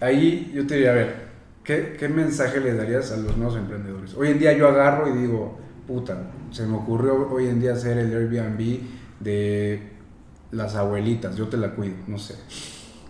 Ahí 0.00 0.52
yo 0.54 0.66
te 0.66 0.74
diría, 0.74 0.90
a 0.90 0.94
ver, 0.94 1.14
¿qué, 1.64 1.96
¿qué 1.98 2.08
mensaje 2.08 2.60
le 2.60 2.74
darías 2.74 3.12
a 3.12 3.16
los 3.16 3.36
nuevos 3.36 3.56
emprendedores? 3.56 4.14
Hoy 4.14 4.28
en 4.28 4.38
día 4.38 4.52
yo 4.52 4.68
agarro 4.68 5.08
y 5.08 5.18
digo, 5.18 5.58
puta, 5.86 6.30
se 6.50 6.66
me 6.66 6.76
ocurrió 6.76 7.28
hoy 7.30 7.46
en 7.46 7.60
día 7.60 7.72
hacer 7.72 7.98
el 7.98 8.12
Airbnb 8.12 8.80
de 9.20 9.92
las 10.50 10.74
abuelitas, 10.74 11.36
yo 11.36 11.48
te 11.48 11.56
la 11.56 11.70
cuido, 11.70 11.94
no 12.06 12.18
sé. 12.18 12.34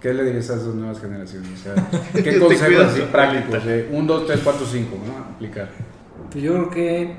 ¿Qué 0.02 0.12
le 0.12 0.24
dirías 0.24 0.50
a 0.50 0.54
esas 0.56 0.74
nuevas 0.74 1.00
generaciones? 1.00 1.48
O 1.52 1.62
sea, 1.62 1.74
¿Qué 2.12 2.36
consejos 2.40 2.86
así 2.86 3.02
prácticos? 3.02 3.64
De 3.64 3.88
1, 3.92 4.12
2, 4.12 4.26
3, 4.26 4.40
4, 4.42 4.66
5, 4.66 4.96
¿no? 5.06 5.34
Aplicar. 5.34 5.68
pues 6.28 6.42
yo 6.42 6.54
creo 6.54 6.70
que, 6.70 7.16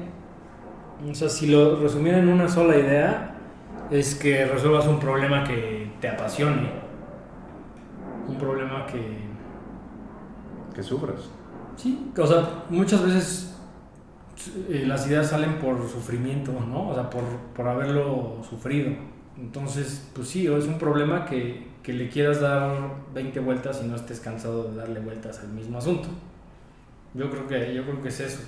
o 1.10 1.16
sea, 1.16 1.30
si 1.30 1.48
lo 1.48 1.80
resumiera 1.80 2.20
en 2.20 2.28
una 2.28 2.50
sola 2.50 2.78
idea, 2.78 3.36
es 3.90 4.16
que 4.16 4.46
resuelvas 4.46 4.86
un 4.88 5.00
problema 5.00 5.46
que 5.46 5.92
te 6.02 6.10
apasione. 6.10 6.70
Un 8.28 8.38
problema 8.38 8.86
que, 8.86 9.18
Que 10.76 10.84
sufras. 10.84 11.30
Sí, 11.78 12.12
o 12.18 12.28
sea, 12.28 12.66
muchas 12.70 13.06
veces 13.06 13.56
eh, 14.68 14.84
las 14.86 15.08
ideas 15.08 15.30
salen 15.30 15.54
por 15.54 15.88
sufrimiento, 15.88 16.52
¿no? 16.52 16.90
O 16.90 16.94
sea, 16.94 17.10
por, 17.10 17.24
por 17.56 17.66
haberlo 17.66 18.42
sufrido. 18.50 18.92
Entonces, 19.38 20.10
pues 20.14 20.28
sí, 20.28 20.48
es 20.48 20.66
un 20.66 20.78
problema 20.78 21.24
que, 21.24 21.73
que 21.84 21.94
le 21.94 22.10
quieras 22.10 22.42
dar 22.42 22.96
20 23.14 23.40
vueltas 23.42 23.82
y 23.84 23.88
no 23.88 23.96
estés 23.96 24.20
cansado 24.22 24.72
de 24.72 24.78
darle 24.78 25.00
vueltas 25.02 25.40
al 25.42 25.50
mismo 25.50 25.78
asunto. 25.80 26.10
Yo 27.14 27.30
creo 27.30 27.48
que, 27.48 27.74
yo 27.76 27.84
creo 27.84 28.02
que 28.02 28.10
es 28.10 28.20
eso, 28.20 28.40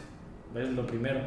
es 0.56 0.70
lo 0.70 0.86
primero. 0.88 1.20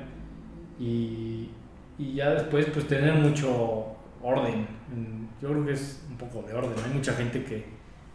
Y, 0.78 1.50
y 1.98 2.14
ya 2.14 2.30
después, 2.30 2.66
pues 2.66 2.86
tener 2.88 3.14
mucho 3.14 3.86
orden. 4.22 4.66
En- 4.92 5.28
Yo 5.40 5.50
creo 5.50 5.64
que 5.66 5.72
es 5.72 6.04
un 6.10 6.16
poco 6.16 6.42
de 6.42 6.54
orden. 6.54 6.72
Hay 6.84 6.92
mucha 6.92 7.12
gente 7.14 7.44
que, 7.44 7.64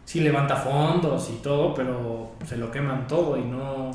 sí 0.05 0.21
levanta 0.21 0.55
fondos 0.57 1.29
y 1.31 1.41
todo, 1.41 1.73
pero 1.73 2.33
se 2.45 2.57
lo 2.57 2.71
queman 2.71 3.07
todo 3.07 3.37
y 3.37 3.43
no, 3.45 3.91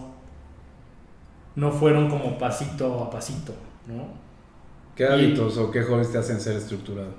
no 1.56 1.72
fueron 1.72 2.08
como 2.08 2.38
pasito 2.38 3.02
a 3.04 3.10
pasito, 3.10 3.52
¿no? 3.86 4.06
¿Qué 4.94 5.06
hábitos 5.06 5.56
o 5.56 5.70
qué 5.70 5.82
hobbies 5.82 6.12
te 6.12 6.18
hacen 6.18 6.40
ser 6.40 6.56
estructurado? 6.56 7.14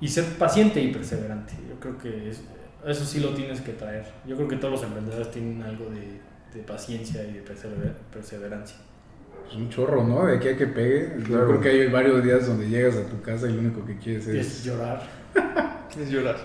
Y 0.00 0.08
ser 0.08 0.24
paciente 0.38 0.80
y 0.80 0.92
perseverante. 0.92 1.54
Yo 1.68 1.78
creo 1.80 1.98
que 1.98 2.30
es- 2.30 2.42
eso 2.86 3.04
sí 3.04 3.20
lo 3.20 3.30
tienes 3.30 3.60
que 3.60 3.72
traer. 3.72 4.04
Yo 4.26 4.36
creo 4.36 4.48
que 4.48 4.56
todos 4.56 4.72
los 4.74 4.82
emprendedores 4.84 5.30
tienen 5.30 5.62
algo 5.62 5.90
de, 5.90 6.20
de 6.56 6.62
paciencia 6.64 7.24
y 7.24 7.32
de 7.34 7.44
persever- 7.44 7.94
perseverancia. 8.12 8.76
Pues 9.44 9.56
un 9.56 9.68
chorro, 9.70 10.04
¿no? 10.04 10.26
De 10.26 10.36
aquí 10.36 10.48
a 10.48 10.56
que 10.56 10.66
pegue. 10.66 11.16
Yo 11.28 11.46
creo 11.46 11.60
que 11.60 11.68
hay 11.70 11.86
varios 11.88 12.22
días 12.22 12.46
donde 12.46 12.68
llegas 12.68 12.96
a 12.96 13.06
tu 13.06 13.20
casa 13.22 13.48
y 13.48 13.54
lo 13.54 13.60
único 13.60 13.84
que 13.84 13.96
quieres 13.98 14.26
Es 14.28 14.46
es... 14.46 14.64
llorar. 14.64 15.02
Es 16.00 16.10
llorar. 16.10 16.36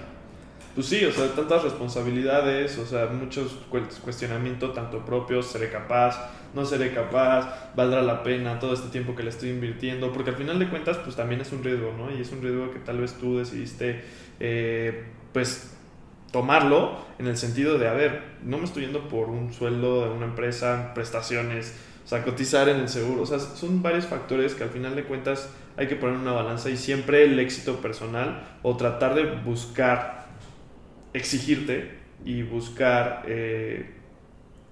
Pues 0.73 0.87
sí, 0.87 1.05
o 1.05 1.11
sea, 1.11 1.35
tantas 1.35 1.61
responsabilidades, 1.63 2.79
o 2.79 2.85
sea, 2.85 3.05
muchos 3.07 3.51
cu- 3.69 3.87
cuestionamientos, 4.03 4.73
tanto 4.73 5.05
propios, 5.05 5.45
seré 5.45 5.69
capaz, 5.69 6.31
no 6.55 6.65
seré 6.65 6.91
capaz, 6.91 7.71
valdrá 7.75 8.01
la 8.01 8.23
pena 8.23 8.57
todo 8.57 8.73
este 8.73 8.89
tiempo 8.89 9.15
que 9.15 9.21
le 9.21 9.29
estoy 9.29 9.49
invirtiendo, 9.51 10.11
porque 10.11 10.31
al 10.31 10.35
final 10.35 10.57
de 10.57 10.69
cuentas, 10.69 10.97
pues 10.97 11.15
también 11.15 11.41
es 11.41 11.51
un 11.51 11.63
riesgo, 11.63 11.93
¿no? 11.95 12.09
Y 12.15 12.21
es 12.21 12.31
un 12.31 12.41
riesgo 12.41 12.71
que 12.71 12.79
tal 12.79 12.97
vez 12.99 13.13
tú 13.19 13.37
decidiste, 13.37 14.03
eh, 14.39 15.03
pues, 15.31 15.75
tomarlo 16.31 16.97
en 17.19 17.27
el 17.27 17.37
sentido 17.37 17.77
de, 17.77 17.87
a 17.87 17.93
ver, 17.93 18.23
no 18.43 18.57
me 18.57 18.63
estoy 18.65 18.83
yendo 18.83 19.07
por 19.07 19.29
un 19.29 19.53
sueldo 19.53 20.05
de 20.05 20.09
una 20.15 20.25
empresa, 20.25 20.91
prestaciones, 20.95 21.75
o 22.03 22.07
sea, 22.07 22.23
cotizar 22.23 22.67
en 22.69 22.77
el 22.79 22.89
seguro, 22.89 23.21
o 23.21 23.25
sea, 23.25 23.39
son 23.39 23.83
varios 23.83 24.07
factores 24.07 24.55
que 24.55 24.63
al 24.63 24.69
final 24.69 24.95
de 24.95 25.03
cuentas 25.03 25.49
hay 25.77 25.87
que 25.87 25.95
poner 25.95 26.17
una 26.17 26.31
balanza 26.31 26.69
y 26.69 26.77
siempre 26.77 27.23
el 27.23 27.39
éxito 27.39 27.77
personal 27.81 28.43
o 28.63 28.75
tratar 28.77 29.13
de 29.15 29.25
buscar, 29.25 30.22
exigirte 31.13 31.91
y 32.25 32.41
buscar, 32.41 33.23
eh, 33.27 33.85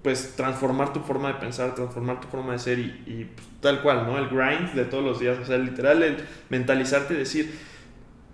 pues, 0.02 0.34
transformar 0.36 0.92
tu 0.92 1.00
forma 1.00 1.28
de 1.28 1.34
pensar, 1.34 1.74
transformar 1.74 2.20
tu 2.20 2.28
forma 2.28 2.52
de 2.52 2.58
ser 2.58 2.78
y, 2.78 3.28
pues, 3.34 3.46
tal 3.60 3.82
cual, 3.82 4.06
¿no? 4.06 4.18
El 4.18 4.28
grind 4.28 4.72
de 4.72 4.84
todos 4.84 5.04
los 5.04 5.20
días, 5.20 5.38
o 5.38 5.44
sea, 5.44 5.58
literal, 5.58 6.16
mentalizarte 6.48 7.14
y 7.14 7.18
decir, 7.18 7.52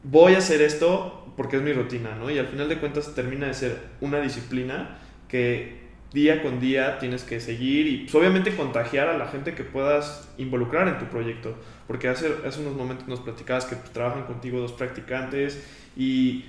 voy 0.02 0.34
a 0.34 0.38
hacer 0.38 0.62
esto 0.62 1.32
porque 1.36 1.56
es 1.56 1.62
mi 1.62 1.72
rutina, 1.72 2.16
¿no? 2.18 2.30
Y 2.30 2.38
al 2.38 2.46
final 2.46 2.68
de 2.68 2.78
cuentas 2.78 3.14
termina 3.14 3.46
de 3.46 3.54
ser 3.54 3.78
una 4.00 4.20
disciplina 4.20 4.98
que 5.28 5.78
día 6.12 6.42
con 6.42 6.58
día 6.58 6.98
tienes 6.98 7.22
que 7.22 7.38
seguir 7.38 7.86
y 7.86 7.96
pues, 7.98 8.14
obviamente 8.14 8.56
contagiar 8.56 9.08
a 9.08 9.18
la 9.18 9.28
gente 9.28 9.54
que 9.54 9.62
puedas 9.62 10.28
involucrar 10.38 10.88
en 10.88 10.98
tu 10.98 11.04
proyecto. 11.06 11.54
Porque 11.86 12.08
hace, 12.08 12.34
hace 12.46 12.60
unos 12.60 12.74
momentos 12.74 13.06
nos 13.08 13.20
platicabas 13.20 13.66
que 13.66 13.76
pues, 13.76 13.92
trabajan 13.92 14.24
contigo 14.24 14.58
dos 14.60 14.72
practicantes 14.72 15.62
y 15.96 16.44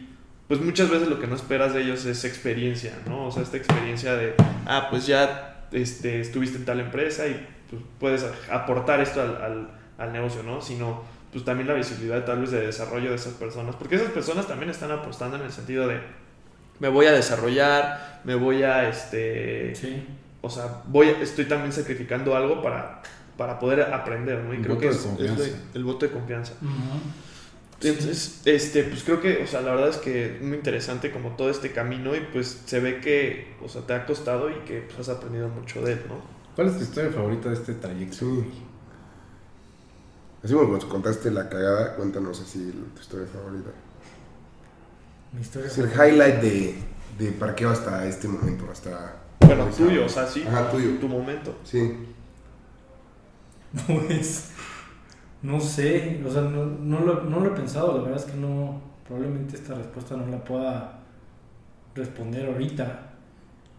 pues 0.49 0.59
muchas 0.59 0.89
veces 0.89 1.07
lo 1.07 1.19
que 1.19 1.27
no 1.27 1.35
esperas 1.35 1.75
de 1.75 1.83
ellos 1.83 2.05
es 2.05 2.25
experiencia, 2.25 2.91
¿no? 3.07 3.27
O 3.27 3.31
sea, 3.31 3.43
esta 3.43 3.55
experiencia 3.55 4.15
de, 4.15 4.33
ah, 4.65 4.87
pues 4.89 5.05
ya 5.05 5.67
este, 5.71 6.19
estuviste 6.19 6.57
en 6.57 6.65
tal 6.65 6.79
empresa 6.79 7.27
y 7.27 7.47
pues, 7.69 7.81
puedes 7.99 8.25
aportar 8.51 8.99
esto 8.99 9.21
al, 9.21 9.35
al, 9.41 9.69
al 9.99 10.11
negocio, 10.11 10.41
¿no? 10.41 10.59
Sino 10.59 11.03
pues 11.31 11.45
también 11.45 11.67
la 11.67 11.75
visibilidad 11.75 12.25
tal 12.25 12.41
vez 12.41 12.49
de 12.49 12.65
desarrollo 12.65 13.11
de 13.11 13.15
esas 13.15 13.33
personas, 13.33 13.75
porque 13.75 13.97
esas 13.97 14.09
personas 14.09 14.47
también 14.47 14.71
están 14.71 14.89
apostando 14.91 15.37
en 15.37 15.43
el 15.43 15.51
sentido 15.51 15.87
de 15.87 15.99
me 16.79 16.87
voy 16.89 17.05
a 17.05 17.11
desarrollar, 17.11 18.21
me 18.23 18.33
voy 18.33 18.63
a 18.63 18.89
este 18.89 19.75
Sí. 19.75 20.03
o 20.41 20.49
sea, 20.49 20.81
voy 20.87 21.09
estoy 21.21 21.45
también 21.45 21.71
sacrificando 21.71 22.35
algo 22.35 22.63
para 22.63 23.03
para 23.37 23.59
poder 23.59 23.81
aprender, 23.93 24.43
¿no? 24.43 24.53
Y 24.53 24.57
Un 24.57 24.63
creo 24.63 24.75
voto 24.75 24.87
que 25.17 25.23
de 25.23 25.33
es, 25.33 25.55
el 25.75 25.83
voto 25.83 26.07
de 26.07 26.11
confianza. 26.11 26.53
Entonces, 27.81 28.41
este, 28.45 28.83
pues 28.83 29.03
creo 29.03 29.21
que, 29.21 29.41
o 29.43 29.47
sea, 29.47 29.61
la 29.61 29.71
verdad 29.71 29.89
es 29.89 29.97
que 29.97 30.35
es 30.35 30.41
muy 30.41 30.57
interesante 30.57 31.11
como 31.11 31.35
todo 31.37 31.49
este 31.49 31.71
camino 31.71 32.15
y 32.15 32.19
pues 32.33 32.61
se 32.65 32.79
ve 32.81 32.99
que, 32.99 33.55
o 33.63 33.69
sea, 33.69 33.83
te 33.83 33.93
ha 33.93 34.05
costado 34.05 34.49
y 34.49 34.55
que 34.65 34.81
pues, 34.81 34.99
has 34.99 35.09
aprendido 35.09 35.47
mucho 35.47 35.81
de 35.81 35.93
él, 35.93 36.01
¿no? 36.09 36.15
¿Cuál 36.55 36.67
es 36.67 36.77
tu 36.77 36.83
historia 36.83 37.11
favorita 37.11 37.49
de 37.49 37.55
este 37.55 37.73
trayecto? 37.75 38.17
Sí. 38.17 38.43
Así 40.43 40.53
como 40.53 40.73
nos 40.73 40.85
contaste 40.85 41.31
la 41.31 41.47
cagada, 41.49 41.95
cuéntanos 41.95 42.41
así 42.41 42.71
tu 42.93 43.01
historia 43.01 43.27
favorita. 43.27 43.69
Mi 45.31 45.41
historia. 45.41 45.67
Es 45.67 45.77
el 45.77 45.89
highlight 45.89 46.41
de, 46.41 46.75
de 47.17 47.31
parqueo 47.31 47.69
hasta 47.69 48.05
este 48.07 48.27
momento, 48.27 48.65
hasta... 48.71 49.15
Bueno, 49.41 49.65
tuyo, 49.67 50.05
o 50.05 50.09
sea, 50.09 50.27
sí, 50.27 50.43
Ajá, 50.47 50.69
tuyo. 50.69 50.97
tu 50.99 51.07
momento. 51.07 51.55
Sí. 51.63 51.93
Pues. 53.87 54.49
No 55.41 55.59
sé. 55.59 56.21
O 56.25 56.29
sea, 56.31 56.41
no, 56.41 56.65
no, 56.65 56.99
lo, 57.01 57.23
no 57.23 57.39
lo 57.39 57.47
he 57.53 57.55
pensado. 57.55 57.97
La 57.97 58.03
verdad 58.03 58.19
es 58.19 58.31
que 58.31 58.37
no. 58.37 58.81
Probablemente 59.07 59.55
esta 59.55 59.73
respuesta 59.75 60.15
no 60.15 60.27
la 60.27 60.43
pueda 60.43 60.99
responder 61.95 62.45
ahorita. 62.47 63.05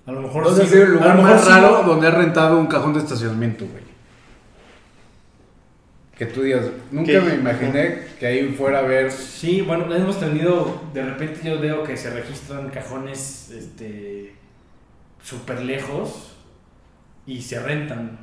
A 0.06 0.12
lo 0.12 0.22
mejor 0.22 0.44
¿Dónde 0.44 0.62
ha 0.62 0.64
sí- 0.66 0.72
sido 0.72 0.82
el 0.84 0.90
a 0.90 0.94
lugar 0.94 1.08
lo 1.16 1.22
mejor 1.22 1.30
más 1.36 1.44
sí- 1.44 1.50
raro 1.50 1.82
donde 1.84 2.08
has 2.08 2.14
rentado 2.14 2.58
un 2.58 2.66
cajón 2.66 2.94
de 2.94 2.98
estacionamiento, 3.00 3.66
güey? 3.66 3.84
Que 6.16 6.26
tú 6.26 6.42
digas, 6.42 6.66
nunca 6.90 7.12
¿Qué? 7.12 7.20
me 7.20 7.34
imaginé 7.34 7.98
que 8.18 8.26
ahí 8.26 8.52
fuera 8.52 8.80
a 8.80 8.82
ver. 8.82 9.11
Sí, 9.11 9.62
bueno, 9.62 9.94
hemos 9.94 10.20
tenido, 10.20 10.82
de 10.92 11.02
repente 11.04 11.40
yo 11.42 11.58
veo 11.58 11.82
que 11.82 11.96
se 11.96 12.11
registran 12.11 12.68
cajones, 12.68 13.50
este, 13.50 14.34
súper 15.22 15.62
lejos 15.62 16.34
y 17.26 17.40
se 17.40 17.58
rentan. 17.61 18.18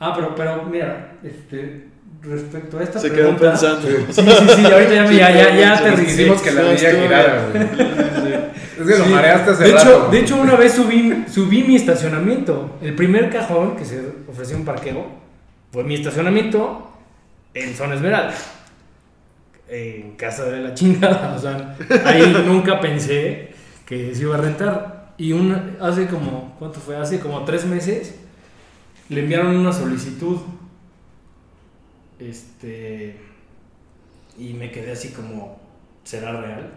Ah, 0.00 0.12
pero, 0.14 0.34
pero 0.34 0.62
mira, 0.64 1.18
este, 1.22 1.88
respecto 2.26 2.78
a 2.78 2.82
esta 2.82 2.98
Se 3.00 3.08
quedó 3.10 3.36
pregunta. 3.36 3.50
pensando. 3.50 3.88
Sí, 3.88 3.96
sí, 4.10 4.22
sí, 4.22 4.64
ahorita 4.66 4.94
ya, 4.94 5.02
me- 5.02 5.08
Sí, 5.08 5.16
ya, 5.16 5.30
ya, 5.30 5.56
ya 5.56 5.76
sí, 5.78 5.84
aterricé. 5.84 6.12
Hicimos 6.22 6.42
que 6.42 6.50
la 6.52 6.62
villa 6.62 6.90
girara. 6.90 7.42
Es 8.74 8.84
que 8.88 8.98
lo 8.98 9.06
mareaste 9.06 9.50
hace 9.52 9.64
de 9.64 9.70
rato. 9.72 9.88
hecho, 9.88 10.08
de 10.10 10.18
hecho, 10.18 10.36
una 10.36 10.56
vez 10.56 10.72
subí, 10.72 11.24
subí 11.32 11.62
mi 11.62 11.76
estacionamiento. 11.76 12.76
El 12.82 12.96
primer 12.96 13.30
cajón 13.30 13.76
que 13.76 13.84
se 13.84 14.02
ofreció 14.28 14.56
un 14.56 14.64
parqueo 14.64 15.06
fue 15.70 15.84
mi 15.84 15.94
estacionamiento 15.94 16.90
en 17.54 17.72
Zona 17.76 17.94
Esmeralda. 17.94 18.34
En 19.68 20.16
casa 20.16 20.46
de 20.46 20.60
la 20.60 20.74
chingada. 20.74 21.34
O 21.36 21.38
sea, 21.38 21.76
ahí 22.04 22.34
nunca 22.44 22.80
pensé 22.80 23.54
que 23.86 24.12
se 24.14 24.22
iba 24.22 24.34
a 24.34 24.38
rentar. 24.38 25.12
Y 25.18 25.32
una, 25.32 25.76
hace 25.80 26.06
como, 26.08 26.56
¿cuánto 26.58 26.80
fue? 26.80 26.96
Hace 26.96 27.20
como 27.20 27.44
tres 27.44 27.64
meses 27.64 28.16
le 29.08 29.20
enviaron 29.20 29.56
una 29.56 29.72
solicitud. 29.72 30.38
Este. 32.18 33.16
Y 34.38 34.52
me 34.54 34.70
quedé 34.70 34.92
así 34.92 35.10
como, 35.10 35.60
¿será 36.02 36.40
real? 36.40 36.70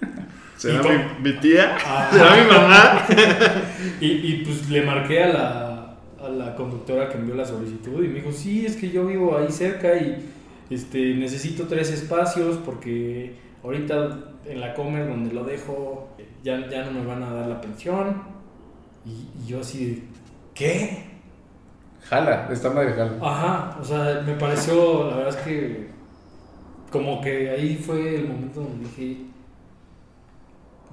¿Será 0.56 0.82
mi, 0.82 1.30
mi 1.30 1.40
tía? 1.40 1.76
Ah. 1.84 2.08
¿Será 2.12 2.36
mi 2.36 2.50
mamá? 2.50 3.06
Y, 4.00 4.06
y, 4.06 4.44
pues 4.44 4.68
le 4.70 4.82
marqué 4.82 5.22
a 5.22 5.28
la, 5.28 5.96
a 6.20 6.28
la 6.28 6.54
conductora 6.54 7.08
que 7.08 7.16
envió 7.16 7.34
la 7.34 7.44
solicitud 7.44 8.02
y 8.02 8.08
me 8.08 8.14
dijo, 8.14 8.32
sí, 8.32 8.64
es 8.66 8.76
que 8.76 8.90
yo 8.90 9.06
vivo 9.06 9.36
ahí 9.36 9.50
cerca 9.50 9.96
y 9.96 10.24
este, 10.70 11.14
necesito 11.14 11.66
tres 11.66 11.90
espacios 11.90 12.58
porque 12.64 13.34
ahorita 13.62 14.18
en 14.46 14.60
la 14.60 14.74
comer 14.74 15.08
donde 15.08 15.34
lo 15.34 15.44
dejo 15.44 16.08
ya, 16.42 16.68
ya 16.68 16.84
no 16.84 16.92
me 16.92 17.06
van 17.06 17.22
a 17.22 17.32
dar 17.32 17.46
la 17.46 17.60
pensión. 17.60 18.22
Y, 19.04 19.28
y 19.42 19.46
yo 19.46 19.60
así, 19.60 19.86
de, 19.86 20.02
¿qué? 20.54 21.13
Jala, 22.08 22.48
esta 22.52 22.70
madre 22.70 22.92
jala. 22.92 23.12
Ajá, 23.22 23.76
o 23.80 23.84
sea, 23.84 24.22
me 24.26 24.34
pareció, 24.34 25.10
la 25.10 25.16
verdad 25.16 25.36
es 25.38 25.44
que 25.44 25.88
como 26.90 27.20
que 27.20 27.50
ahí 27.50 27.76
fue 27.76 28.16
el 28.16 28.28
momento 28.28 28.60
donde 28.60 28.84
dije, 28.88 29.16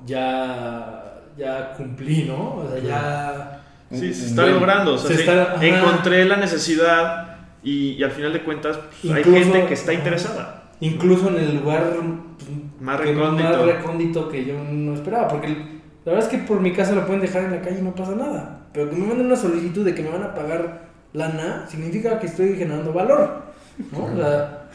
ya, 0.05 1.22
ya 1.38 1.74
cumplí, 1.74 2.24
¿no? 2.24 2.55
O 2.57 2.68
sea, 2.70 2.80
ya... 2.82 3.57
Sí, 3.91 4.14
se 4.14 4.24
Un 4.24 4.30
está 4.30 4.45
logrando. 4.45 4.93
O 4.93 4.97
sea, 4.97 5.16
Se 5.16 5.22
está- 5.22 5.55
encontré 5.66 6.24
la 6.26 6.38
necesidad 6.38 7.36
y, 7.62 7.89
y 7.91 8.03
al 8.03 8.12
final 8.12 8.32
de 8.34 8.41
cuentas 8.43 8.80
pues, 9.01 9.14
hay 9.14 9.24
gente 9.24 9.66
que 9.66 9.74
está 9.74 9.93
interesada. 9.93 10.72
Incluso 10.80 11.28
en 11.28 11.36
el 11.36 11.57
lugar 11.57 11.84
pues, 11.93 12.49
Más 12.80 12.99
recóndito. 12.99 13.49
más 13.49 13.62
recóndito 13.66 14.30
que 14.30 14.45
yo 14.45 14.53
no 14.64 14.93
esperaba. 14.93 15.28
Porque 15.28 15.49
la 15.49 16.14
verdad 16.14 16.24
es 16.24 16.28
que 16.30 16.38
por 16.47 16.62
mi 16.62 16.72
casa 16.72 16.93
lo 16.95 17.05
pueden 17.05 17.22
dejar 17.22 17.43
en 17.43 17.51
la 17.51 17.62
calle 17.62 17.80
y 17.80 17.84
no 17.84 17.93
pasa 17.93 18.16
nada. 18.16 18.62
Pero 18.74 18.89
que 18.89 18.95
me 18.95 19.05
manden 19.07 19.26
una 19.28 19.36
solicitud 19.36 19.84
de 19.84 19.93
que 19.93 20.01
me 20.03 20.09
van 20.09 20.24
a 20.24 20.34
pagar 20.34 20.91
lana, 21.14 21.66
significa 21.70 22.20
que 22.20 22.28
estoy 22.28 22.55
generando 22.55 22.93
valor. 22.93 23.43
¿no? 23.91 24.05
O 24.05 24.16
sea, 24.16 24.70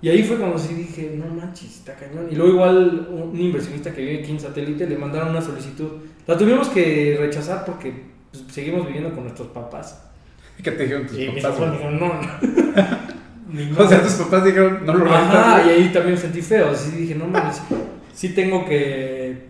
y 0.00 0.08
ahí 0.08 0.22
fue 0.22 0.36
cuando 0.36 0.58
sí 0.58 0.74
dije, 0.74 1.12
no 1.16 1.26
manches, 1.34 1.76
está 1.76 1.94
cañón. 1.94 2.28
Y 2.30 2.36
luego 2.36 2.52
igual 2.52 3.08
un 3.10 3.38
inversionista 3.38 3.92
que 3.92 4.00
vive 4.02 4.20
aquí 4.20 4.30
en 4.30 4.40
satélite 4.40 4.86
le 4.86 4.96
mandaron 4.96 5.30
una 5.30 5.42
solicitud. 5.42 5.90
La 6.26 6.38
tuvimos 6.38 6.68
que 6.68 7.16
rechazar 7.18 7.64
porque 7.64 7.92
pues, 8.30 8.44
seguimos 8.48 8.86
viviendo 8.86 9.12
con 9.12 9.24
nuestros 9.24 9.48
papás. 9.48 10.04
¿Qué 10.62 10.70
te 10.70 10.84
dijeron 10.84 11.06
tus 11.06 11.18
Y 11.18 11.28
mis 11.28 11.42
papás? 11.42 11.58
güey? 11.58 11.72
dijeron, 11.72 11.98
no. 11.98 12.12
Ni 13.52 13.72
O 13.78 13.88
sea, 13.88 14.02
tus 14.02 14.12
papás 14.12 14.44
dijeron, 14.44 14.86
no 14.86 14.94
lo 14.94 15.12
Ajá, 15.12 15.64
y 15.66 15.70
ahí 15.70 15.92
también 15.92 16.16
sentí 16.16 16.42
feo. 16.42 16.70
Así 16.70 16.92
dije, 16.92 17.16
no 17.16 17.26
mames, 17.26 17.60
sí 18.12 18.30
tengo 18.30 18.64
que. 18.64 19.48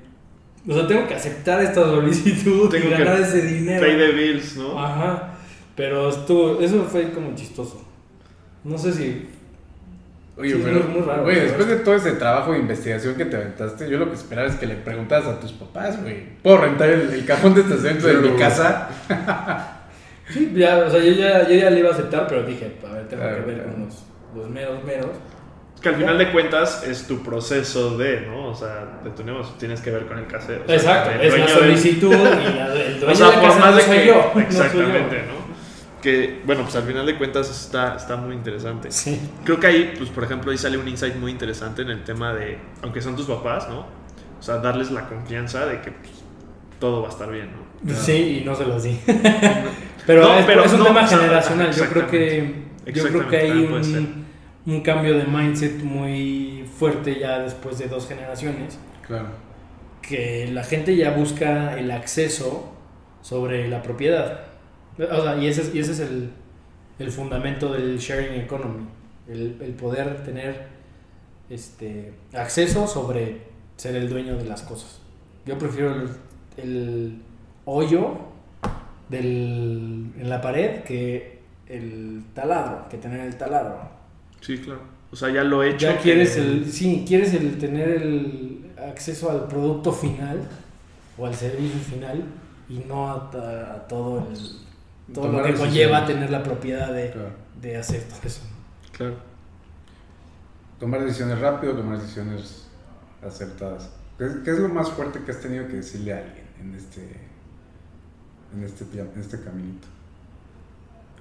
O 0.67 0.73
sea, 0.73 0.87
tengo 0.87 1.07
que 1.07 1.15
aceptar 1.15 1.63
esta 1.63 1.83
solicitud 1.83 2.69
Tengo 2.69 2.89
y 2.89 2.91
que 2.91 3.05
ganar 3.05 3.21
ese 3.21 3.43
dinero. 3.43 3.81
Pay 3.81 3.97
the 3.97 4.13
bills, 4.13 4.57
¿no? 4.57 4.79
Ajá. 4.79 5.38
Pero 5.79 6.11
estuvo, 6.11 6.61
eso 6.61 6.85
fue 6.85 7.11
como 7.13 7.35
chistoso. 7.35 7.83
No 8.65 8.77
sé 8.77 8.93
si. 8.93 9.29
Oye, 10.37 10.55
Sí, 10.55 10.61
pero, 10.63 10.81
es 10.81 10.89
muy 10.89 11.01
raro, 11.01 11.23
güey, 11.25 11.37
después 11.41 11.67
de 11.69 11.77
todo 11.77 11.95
ese 11.95 12.13
trabajo 12.13 12.53
de 12.53 12.59
investigación 12.59 13.15
que 13.17 13.25
te 13.25 13.37
aventaste, 13.37 13.89
yo 13.91 13.99
lo 13.99 14.09
que 14.11 14.15
esperaba 14.17 14.47
es 14.49 14.55
que 14.57 14.67
le 14.67 14.75
preguntaras 14.75 15.27
a 15.27 15.41
tus 15.41 15.53
papás, 15.53 16.01
güey. 16.03 16.37
¿Puedo 16.43 16.59
rentar 16.59 16.91
el, 16.91 17.11
el 17.13 17.25
cajón 17.25 17.55
de 17.55 17.63
estacionamiento 17.63 18.07
de 18.09 18.31
mi 18.31 18.37
casa? 18.39 18.89
Sí, 20.31 20.53
ya, 20.55 20.77
o 20.87 20.91
sea, 20.91 21.01
yo 21.03 21.13
ya, 21.13 21.49
yo 21.49 21.55
ya 21.55 21.71
le 21.71 21.79
iba 21.81 21.89
a 21.89 21.93
aceptar, 21.93 22.27
pero 22.29 22.43
dije, 22.43 22.77
a 22.87 22.93
ver, 22.93 23.09
tengo 23.09 23.23
Claro, 23.23 23.37
que 23.39 23.43
ver 23.51 23.55
claro. 23.63 23.71
con 23.73 23.85
los, 23.87 24.05
los 24.37 24.51
meros, 24.51 24.85
meros. 24.85 25.07
Que 25.81 25.89
al 25.89 25.95
final 25.95 26.19
de 26.19 26.31
cuentas 26.31 26.85
es 26.87 27.07
tu 27.07 27.23
proceso 27.23 27.97
de, 27.97 28.27
¿no? 28.27 28.49
O 28.51 28.55
sea, 28.55 29.01
de 29.03 29.09
tu 29.09 29.25
negocio 29.25 29.55
tienes 29.59 29.81
que 29.81 29.91
ver 29.91 30.05
con 30.07 30.19
el 30.19 30.27
casero. 30.27 30.65
O 30.65 30.67
sea, 30.67 30.77
Exacto, 30.77 31.11
el 31.13 31.21
es 31.23 31.33
la 31.33 31.39
del- 31.39 31.49
solicitud 31.49 32.13
y 32.13 32.57
la, 32.57 32.75
el 32.75 33.01
dueño 33.01 33.13
O 33.13 33.15
sea, 33.17 33.27
de 33.31 33.33
por 33.39 33.43
casa 33.43 33.59
más 33.59 33.71
no 33.71 33.77
de 33.77 33.83
soy 33.85 33.97
que. 34.01 34.07
yo. 34.07 34.33
Exactamente, 34.41 35.23
¿no? 35.29 35.38
Que, 36.03 36.43
bueno, 36.47 36.63
pues 36.63 36.77
al 36.77 36.85
final 36.85 37.05
de 37.07 37.17
cuentas 37.17 37.51
está, 37.51 37.97
está 37.97 38.17
muy 38.17 38.35
interesante. 38.35 38.91
Sí. 38.91 39.21
Creo 39.45 39.59
que 39.59 39.67
ahí, 39.67 39.95
pues 39.97 40.11
por 40.11 40.25
ejemplo, 40.25 40.51
ahí 40.53 40.59
sale 40.59 40.79
un 40.79 40.87
insight 40.87 41.17
muy 41.17 41.33
interesante 41.33 41.83
en 41.83 41.91
el 41.91 42.05
tema 42.05 42.33
de, 42.35 42.59
aunque 42.83 43.01
son 43.03 43.17
tus 43.17 43.27
papás, 43.27 43.69
¿no? 43.69 43.81
O 44.39 44.43
sea, 44.43 44.59
darles 44.59 44.91
la 44.91 45.09
confianza 45.09 45.67
de 45.67 45.81
que 45.81 45.91
pues, 45.91 46.13
todo 46.79 47.03
va 47.03 47.09
a 47.09 47.11
estar 47.11 47.31
bien, 47.31 47.51
¿no? 47.51 47.95
Sí, 47.95 48.41
y 48.43 48.45
no 48.45 48.55
se 48.55 48.67
los 48.67 48.83
di. 48.83 48.99
pero, 50.07 50.23
No, 50.23 50.39
es, 50.39 50.47
pero 50.47 50.65
es 50.65 50.73
un 50.73 50.79
no, 50.81 50.85
tema 50.87 51.07
generacional. 51.07 51.73
Yo 51.73 51.85
creo 51.89 52.07
que 52.09 52.69
yo 52.87 53.05
creo 53.09 53.29
que 53.29 53.37
hay 53.37 53.69
un 54.67 54.81
cambio 54.83 55.17
de 55.17 55.25
mindset 55.25 55.83
muy 55.83 56.65
fuerte 56.79 57.19
ya 57.19 57.41
después 57.41 57.79
de 57.79 57.89
dos 57.89 58.07
generaciones. 58.09 58.79
Claro. 59.07 59.29
que 60.03 60.49
la 60.53 60.63
gente 60.65 60.95
ya 60.95 61.13
busca 61.13 61.79
el 61.79 61.91
acceso 61.91 62.75
sobre 63.23 63.69
la 63.69 63.83
propiedad. 63.83 64.48
O 64.99 65.23
sea, 65.23 65.37
y 65.39 65.47
ese 65.47 65.63
es, 65.63 65.75
y 65.75 65.79
ese 65.81 65.93
es 65.93 66.01
el, 66.01 66.31
el 66.99 67.11
fundamento 67.11 67.73
del 67.73 67.99
sharing 67.99 68.41
economy, 68.41 68.85
el, 69.29 69.57
el 69.61 69.73
poder 69.75 70.25
tener 70.25 70.67
este, 71.51 72.13
acceso 72.35 72.87
sobre 72.87 73.43
ser 73.77 73.95
el 73.97 74.09
dueño 74.09 74.37
de 74.37 74.45
las 74.45 74.63
cosas. 74.63 75.01
Yo 75.47 75.57
prefiero 75.59 75.95
el, 75.95 76.09
el 76.57 77.23
hoyo 77.65 78.17
del, 79.09 80.13
en 80.19 80.29
la 80.29 80.41
pared 80.41 80.83
que 80.83 81.39
el 81.69 82.23
taladro, 82.35 82.89
que 82.89 82.97
tener 82.99 83.21
el 83.21 83.37
taladro. 83.37 83.79
Sí, 84.41 84.59
claro. 84.59 84.81
O 85.11 85.17
sea, 85.17 85.31
ya 85.31 85.43
lo 85.45 85.63
he 85.63 85.71
hecho. 85.71 85.87
Ya 85.87 85.97
que- 85.97 86.03
quieres 86.03 86.37
el, 86.37 86.71
sí, 86.71 87.05
quieres 87.07 87.33
el 87.35 87.57
tener 87.59 87.89
el 87.91 88.67
acceso 88.91 89.31
al 89.31 89.47
producto 89.47 89.93
final 89.93 90.41
o 91.17 91.27
al 91.27 91.35
servicio 91.35 91.79
final 91.81 92.25
y 92.69 92.79
no 92.81 93.09
a, 93.09 93.15
a- 93.15 93.75
a 93.75 93.89
todo 93.89 94.19
el, 94.29 94.37
todo 95.15 95.29
lo 95.29 95.43
que 95.43 95.53
decisiones. 95.53 95.61
conlleva 95.75 96.07
tener 96.07 96.31
la 96.31 96.43
propiedad 96.43 96.93
de, 96.93 97.11
Claro. 97.11 97.31
de 97.61 97.77
hacer 97.77 98.03
todo 98.05 98.21
eso. 98.25 98.41
Claro. 98.93 99.17
Tomar 100.79 101.05
decisiones 101.05 101.39
rápido, 101.41 101.75
tomar 101.75 101.99
decisiones 102.01 102.67
acertadas. 103.27 103.91
¿Qué, 104.17 104.27
es- 104.27 104.37
qué 104.45 104.51
es 104.51 104.59
lo 104.59 104.69
más 104.69 104.91
fuerte 104.91 105.21
que 105.25 105.31
has 105.33 105.41
tenido 105.41 105.67
que 105.67 105.75
decirle 105.77 106.13
a 106.13 106.19
alguien 106.19 106.45
en 106.61 106.75
este, 106.75 107.01
en 108.55 108.65
este, 108.65 108.85
en 109.01 109.21
este 109.21 109.41
caminito? 109.41 109.87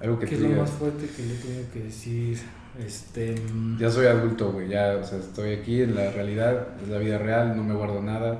Algo 0.00 0.18
que 0.18 0.26
¿Qué 0.26 0.34
es 0.36 0.40
lo 0.40 0.48
digas, 0.48 0.62
más 0.70 0.78
fuerte 0.78 1.06
que 1.08 1.22
le 1.24 1.34
tengo 1.34 1.70
que 1.72 1.80
decir? 1.82 2.38
Este, 2.78 3.34
mm, 3.52 3.78
ya 3.78 3.90
soy 3.90 4.06
adulto, 4.06 4.52
güey, 4.52 4.68
ya, 4.68 4.96
o 5.02 5.04
sea, 5.04 5.18
estoy 5.18 5.54
aquí 5.54 5.82
en 5.82 5.96
la 5.96 6.10
realidad, 6.12 6.68
es 6.80 6.88
la 6.88 6.98
vida 6.98 7.18
real, 7.18 7.56
no 7.56 7.64
me 7.64 7.74
guardo 7.74 8.00
nada. 8.00 8.38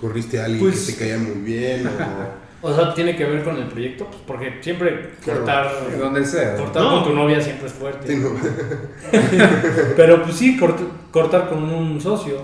¿Corriste 0.00 0.40
a 0.40 0.46
alguien 0.46 0.60
Pues- 0.62 0.86
que 0.86 0.92
te 0.92 0.98
caía 0.98 1.18
muy 1.18 1.42
bien? 1.42 1.86
O... 1.86 1.90
o 2.64 2.74
sea, 2.74 2.94
tiene 2.94 3.14
que 3.16 3.24
ver 3.24 3.44
con 3.44 3.56
el 3.56 3.64
proyecto, 3.68 4.06
pues, 4.06 4.22
porque 4.26 4.58
siempre 4.60 5.10
Claro. 5.22 5.40
cortar, 5.40 5.70
Donde 5.98 6.24
sea. 6.24 6.56
cortar 6.56 6.82
No. 6.82 6.90
con 6.90 7.04
tu 7.04 7.14
novia 7.14 7.40
siempre 7.40 7.66
es 7.66 7.72
fuerte. 7.74 8.06
Sí, 8.08 8.16
no. 8.20 8.30
Pero 9.96 10.22
pues 10.22 10.36
sí, 10.36 10.58
cort- 10.58 10.88
cortar 11.10 11.48
con 11.48 11.62
un 11.62 12.00
socio, 12.00 12.40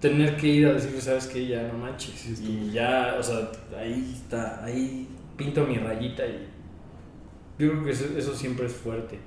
tener 0.00 0.36
que 0.36 0.46
ir 0.46 0.66
a 0.66 0.72
decirle, 0.72 1.00
sabes 1.00 1.26
que 1.26 1.46
ya 1.46 1.62
no 1.72 1.78
manches. 1.78 2.40
y 2.40 2.70
ya, 2.72 3.16
o 3.18 3.22
sea, 3.22 3.50
ahí 3.78 4.12
está, 4.14 4.64
ahí 4.64 5.08
pinto 5.36 5.64
mi 5.66 5.76
rayita 5.76 6.24
y 6.26 6.48
yo 7.58 7.70
creo 7.70 7.84
que 7.84 7.90
eso, 7.90 8.04
eso 8.16 8.34
siempre 8.34 8.66
es 8.66 8.72
fuerte. 8.72 9.18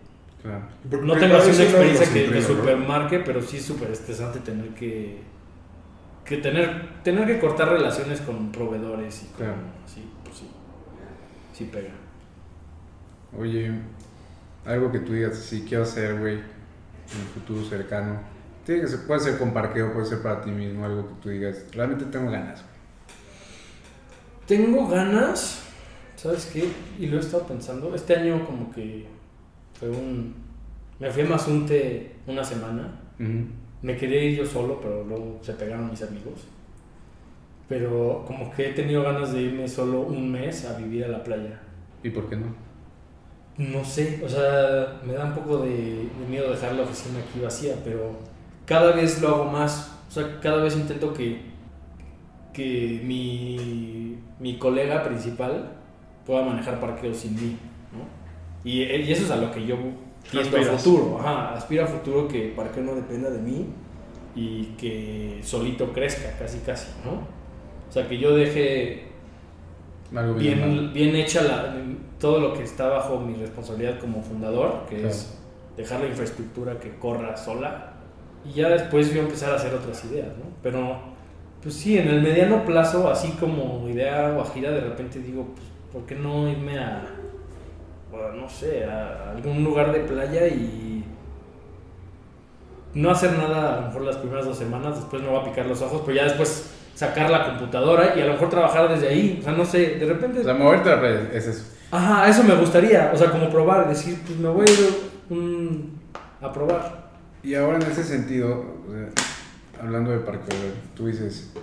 Claro. 0.42 0.64
No 1.04 1.16
tengo 1.18 1.36
así 1.38 1.52
una 1.52 1.64
experiencia 1.64 2.12
que, 2.12 2.28
¿no? 2.28 2.42
supermarque, 2.42 3.20
pero 3.20 3.42
sí 3.42 3.58
es 3.58 3.66
súper 3.66 3.92
estresante 3.92 4.40
tener 4.40 4.70
que, 4.70 5.20
que 6.32 6.38
tener, 6.38 7.04
tener 7.04 7.28
que 7.28 7.40
cortar 7.40 7.70
relaciones 7.70 8.22
con 8.22 8.52
proveedores 8.52 9.24
y 9.24 9.26
con, 9.28 9.36
Claro. 9.38 9.54
sí, 9.86 10.10
pues 10.24 10.38
sí, 10.38 10.48
sí 11.54 11.66
pega. 11.72 11.92
Oye, 13.38 13.72
algo 14.66 14.92
que 14.92 15.00
tú 15.00 15.14
digas, 15.14 15.38
sí, 15.38 15.64
quiero 15.68 15.84
hacer, 15.84 16.20
güey, 16.20 16.36
en 16.36 17.20
el 17.22 17.28
futuro 17.34 17.64
cercano. 17.64 18.20
Tiene 18.66 18.82
que 18.82 18.88
ser- 18.88 19.06
puede 19.08 19.20
ser 19.22 19.38
con 19.38 19.54
parqueo, 19.54 19.94
puede 19.94 20.06
ser 20.06 20.22
para 20.22 20.42
ti 20.42 20.52
mismo, 20.52 20.86
algo 20.86 21.08
que 21.08 21.14
tú 21.22 21.30
digas, 21.30 21.66
realmente 21.74 22.06
tengo 22.06 22.30
ganas, 22.32 22.62
güey. 22.62 22.72
Tengo 24.48 24.88
ganas, 24.88 25.62
¿sabes 26.16 26.50
qué? 26.52 26.70
Y 27.00 27.08
lo 27.08 27.18
he 27.18 27.20
estado 27.22 27.48
pensando. 27.48 27.94
Este 27.96 28.16
año 28.16 28.46
como 28.46 28.72
que 28.72 29.08
fue 29.80 29.90
un... 29.90 30.36
Me 31.00 31.10
fui 31.10 31.24
a 31.24 31.26
Mazunte 31.26 32.16
una 32.28 32.44
semana. 32.44 33.00
Me 33.82 33.98
quería 33.98 34.24
ir 34.24 34.38
yo 34.38 34.46
solo, 34.46 34.80
pero 34.82 35.04
luego 35.04 35.40
se 35.42 35.54
pegaron 35.54 35.90
mis 35.90 36.02
amigos. 36.04 36.48
Pero 37.68 38.24
como 38.28 38.52
que 38.52 38.70
he 38.70 38.74
tenido 38.74 39.04
ganas 39.04 39.34
de 39.34 39.42
irme 39.44 39.68
solo 39.68 40.02
un 40.02 40.32
mes 40.32 40.66
a 40.66 40.78
vivir 40.78 41.06
a 41.06 41.08
la 41.08 41.24
playa. 41.24 41.60
¿Y 42.04 42.10
por 42.10 42.30
qué 42.30 42.36
no? 42.36 42.48
No 43.58 43.84
sé, 43.84 44.22
o 44.24 44.30
sea, 44.30 45.00
me 45.06 45.14
da 45.14 45.26
un 45.26 45.34
poco 45.34 45.60
de, 45.60 45.70
de 45.70 46.26
miedo 46.30 46.52
dejar 46.52 46.74
la 46.74 46.84
oficina 46.84 47.20
aquí 47.20 47.40
vacía, 47.40 47.76
pero 47.84 48.12
cada 48.66 48.94
vez 48.94 49.22
lo 49.22 49.28
hago 49.30 49.46
más. 49.46 49.92
O 50.10 50.12
sea, 50.12 50.40
cada 50.42 50.64
vez 50.64 50.76
intento 50.76 51.14
que, 51.14 51.42
que 52.54 53.02
mi, 53.04 54.18
mi 54.40 54.58
colega 54.58 55.04
principal 55.04 55.72
pueda 56.26 56.44
manejar 56.44 56.80
parqueos 56.80 57.18
sin 57.18 57.36
mí, 57.36 57.58
¿no? 57.92 58.06
Y, 58.64 58.84
y 58.84 59.12
eso 59.12 59.26
es 59.26 59.32
a 59.32 59.38
lo 59.38 59.52
que 59.52 59.66
yo 59.66 59.78
tiendo 60.30 60.58
a 60.58 60.64
futuro. 60.78 61.20
Ajá, 61.20 61.54
aspiro 61.56 61.84
a 61.84 61.88
futuro 61.88 62.28
que 62.28 62.54
parqueo 62.56 62.84
no 62.84 62.96
dependa 62.96 63.30
de 63.30 63.40
mí 63.40 63.66
y 64.36 64.66
que 64.78 65.40
solito 65.44 65.92
crezca, 65.92 66.32
casi 66.38 66.60
casi, 66.60 66.88
¿no? 67.06 67.12
O 67.90 67.92
sea, 67.92 68.08
que 68.08 68.18
yo 68.18 68.36
deje 68.36 69.08
Algo 70.16 70.36
bien. 70.36 70.58
bien, 70.58 70.94
bien 70.94 71.16
hecha 71.16 71.42
la, 71.44 71.76
todo 72.20 72.40
lo 72.40 72.54
que 72.54 72.64
está 72.64 72.88
bajo 72.88 73.20
mi 73.20 73.34
responsabilidad 73.36 74.00
como 74.00 74.22
fundador, 74.22 74.86
que 74.90 74.96
Claro. 74.98 75.10
es 75.10 75.38
dejar 75.76 76.02
la 76.02 76.08
infraestructura 76.08 76.80
que 76.80 76.96
corra 76.98 77.36
sola 77.36 77.94
y 78.46 78.54
ya 78.54 78.70
después 78.70 79.14
yo 79.14 79.22
empezar 79.22 79.52
a 79.52 79.56
hacer 79.56 79.74
otras 79.74 80.04
ideas, 80.06 80.28
¿no? 80.38 80.46
Pero, 80.64 81.00
pues 81.62 81.76
sí, 81.76 81.98
en 81.98 82.08
el 82.08 82.22
mediano 82.22 82.64
plazo, 82.66 83.10
así 83.10 83.32
como 83.34 83.88
idea 83.90 84.32
guajira, 84.32 84.72
de 84.72 84.82
repente 84.82 85.20
digo, 85.20 85.48
pues, 85.54 85.66
¿por 85.92 86.06
qué 86.06 86.16
no 86.16 86.50
irme 86.50 86.80
a, 86.80 87.06
no 88.12 88.50
sé, 88.50 88.86
a 88.86 89.32
algún 89.32 89.64
lugar 89.64 89.92
de 89.92 90.00
playa 90.02 90.48
y 90.48 91.04
no 92.94 93.10
hacer 93.12 93.38
nada 93.38 93.74
a 93.78 93.82
lo 93.82 93.88
mejor 93.88 94.02
las 94.04 94.18
primeras 94.18 94.46
dos 94.46 94.58
semanas, 94.58 94.98
después 94.98 95.22
me 95.24 95.30
voy 95.30 95.40
a 95.42 95.46
picar 95.46 95.66
los 95.66 95.82
ojos, 95.82 96.02
pero 96.06 96.18
ya 96.18 96.24
después 96.26 96.72
sacar 96.94 97.30
la 97.30 97.46
computadora 97.46 98.14
y 98.16 98.22
a 98.22 98.26
lo 98.26 98.34
mejor 98.34 98.50
trabajar 98.50 98.90
desde 98.90 99.08
ahí, 99.08 99.38
o 99.40 99.44
sea, 99.44 99.54
no 99.54 99.66
sé, 99.66 99.96
de 99.96 100.06
repente... 100.06 100.42
O 100.42 100.44
sea, 100.44 100.54
moverte 100.54 100.90
a 100.90 101.10
es 101.34 101.48
eso. 101.48 101.64
Ajá, 101.92 102.28
eso 102.30 102.44
me 102.44 102.56
gustaría, 102.56 103.12
o 103.14 103.18
sea, 103.18 103.32
como 103.32 103.50
probar, 103.50 103.88
decir, 103.88 104.20
pues 104.26 104.38
me 104.38 104.50
voy 104.50 104.66
a 104.68 104.72
ir 104.72 104.90
un- 105.30 106.00
a 106.42 106.52
probar. 106.52 107.12
Y 107.44 107.56
ahora 107.56 107.78
en 107.78 107.84
ese 107.84 108.04
sentido, 108.04 108.66
o 108.88 108.92
sea, 108.92 109.10
hablando 109.82 110.12
de 110.12 110.20
parqueo, 110.20 110.58
tú 110.96 111.08
dices, 111.08 111.54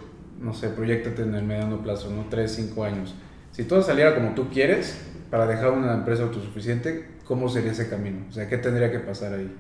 no 0.41 0.55
sé, 0.55 0.69
proyectate 0.71 1.23
en 1.23 1.35
el 1.35 1.45
mediano 1.45 1.79
plazo, 1.83 2.11
¿no? 2.11 2.25
3, 2.31 2.51
5 2.53 2.85
años. 2.85 3.15
Si 3.53 3.65
todo 3.65 3.83
saliera 3.83 4.15
como 4.15 4.35
tú 4.35 4.49
quieres, 4.49 5.08
para 5.31 5.47
dejar 5.47 5.71
una 5.71 5.95
empresa 5.95 6.23
autosuficiente, 6.23 7.19
¿cómo 7.25 7.49
sería 7.49 7.73
ese 7.73 7.89
camino? 7.89 8.25
O 8.29 8.33
sea, 8.33 8.49
¿qué 8.49 8.59
tendría 8.59 8.91
que 8.91 9.01
pasar 9.01 9.35
ahí? 9.35 9.55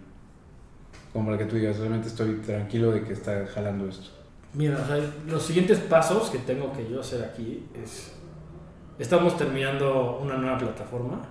Como 1.12 1.26
para 1.26 1.38
que 1.38 1.44
tú 1.44 1.56
digas, 1.56 1.78
realmente 1.78 2.08
estoy 2.08 2.36
tranquilo 2.36 2.92
de 2.92 3.02
que 3.02 3.12
está 3.12 3.46
jalando 3.46 3.88
esto. 3.88 4.10
Mira, 4.54 4.80
o 4.82 4.86
sea, 4.86 4.98
los 5.26 5.42
siguientes 5.42 5.78
pasos 5.78 6.30
que 6.30 6.38
tengo 6.38 6.72
que 6.72 6.88
yo 6.88 7.00
hacer 7.00 7.22
aquí 7.22 7.66
es, 7.74 8.12
estamos 8.98 9.36
terminando 9.36 10.18
una 10.22 10.36
nueva 10.36 10.58
plataforma 10.58 11.22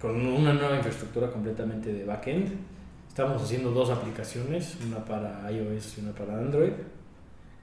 con 0.00 0.26
una 0.26 0.52
nueva 0.54 0.76
infraestructura 0.76 1.30
completamente 1.30 1.92
de 1.92 2.04
backend. 2.04 2.52
Estamos 3.08 3.42
haciendo 3.42 3.70
dos 3.70 3.90
aplicaciones, 3.90 4.76
una 4.86 5.04
para 5.04 5.50
iOS 5.50 5.98
y 5.98 6.00
una 6.02 6.12
para 6.12 6.38
Android. 6.38 6.72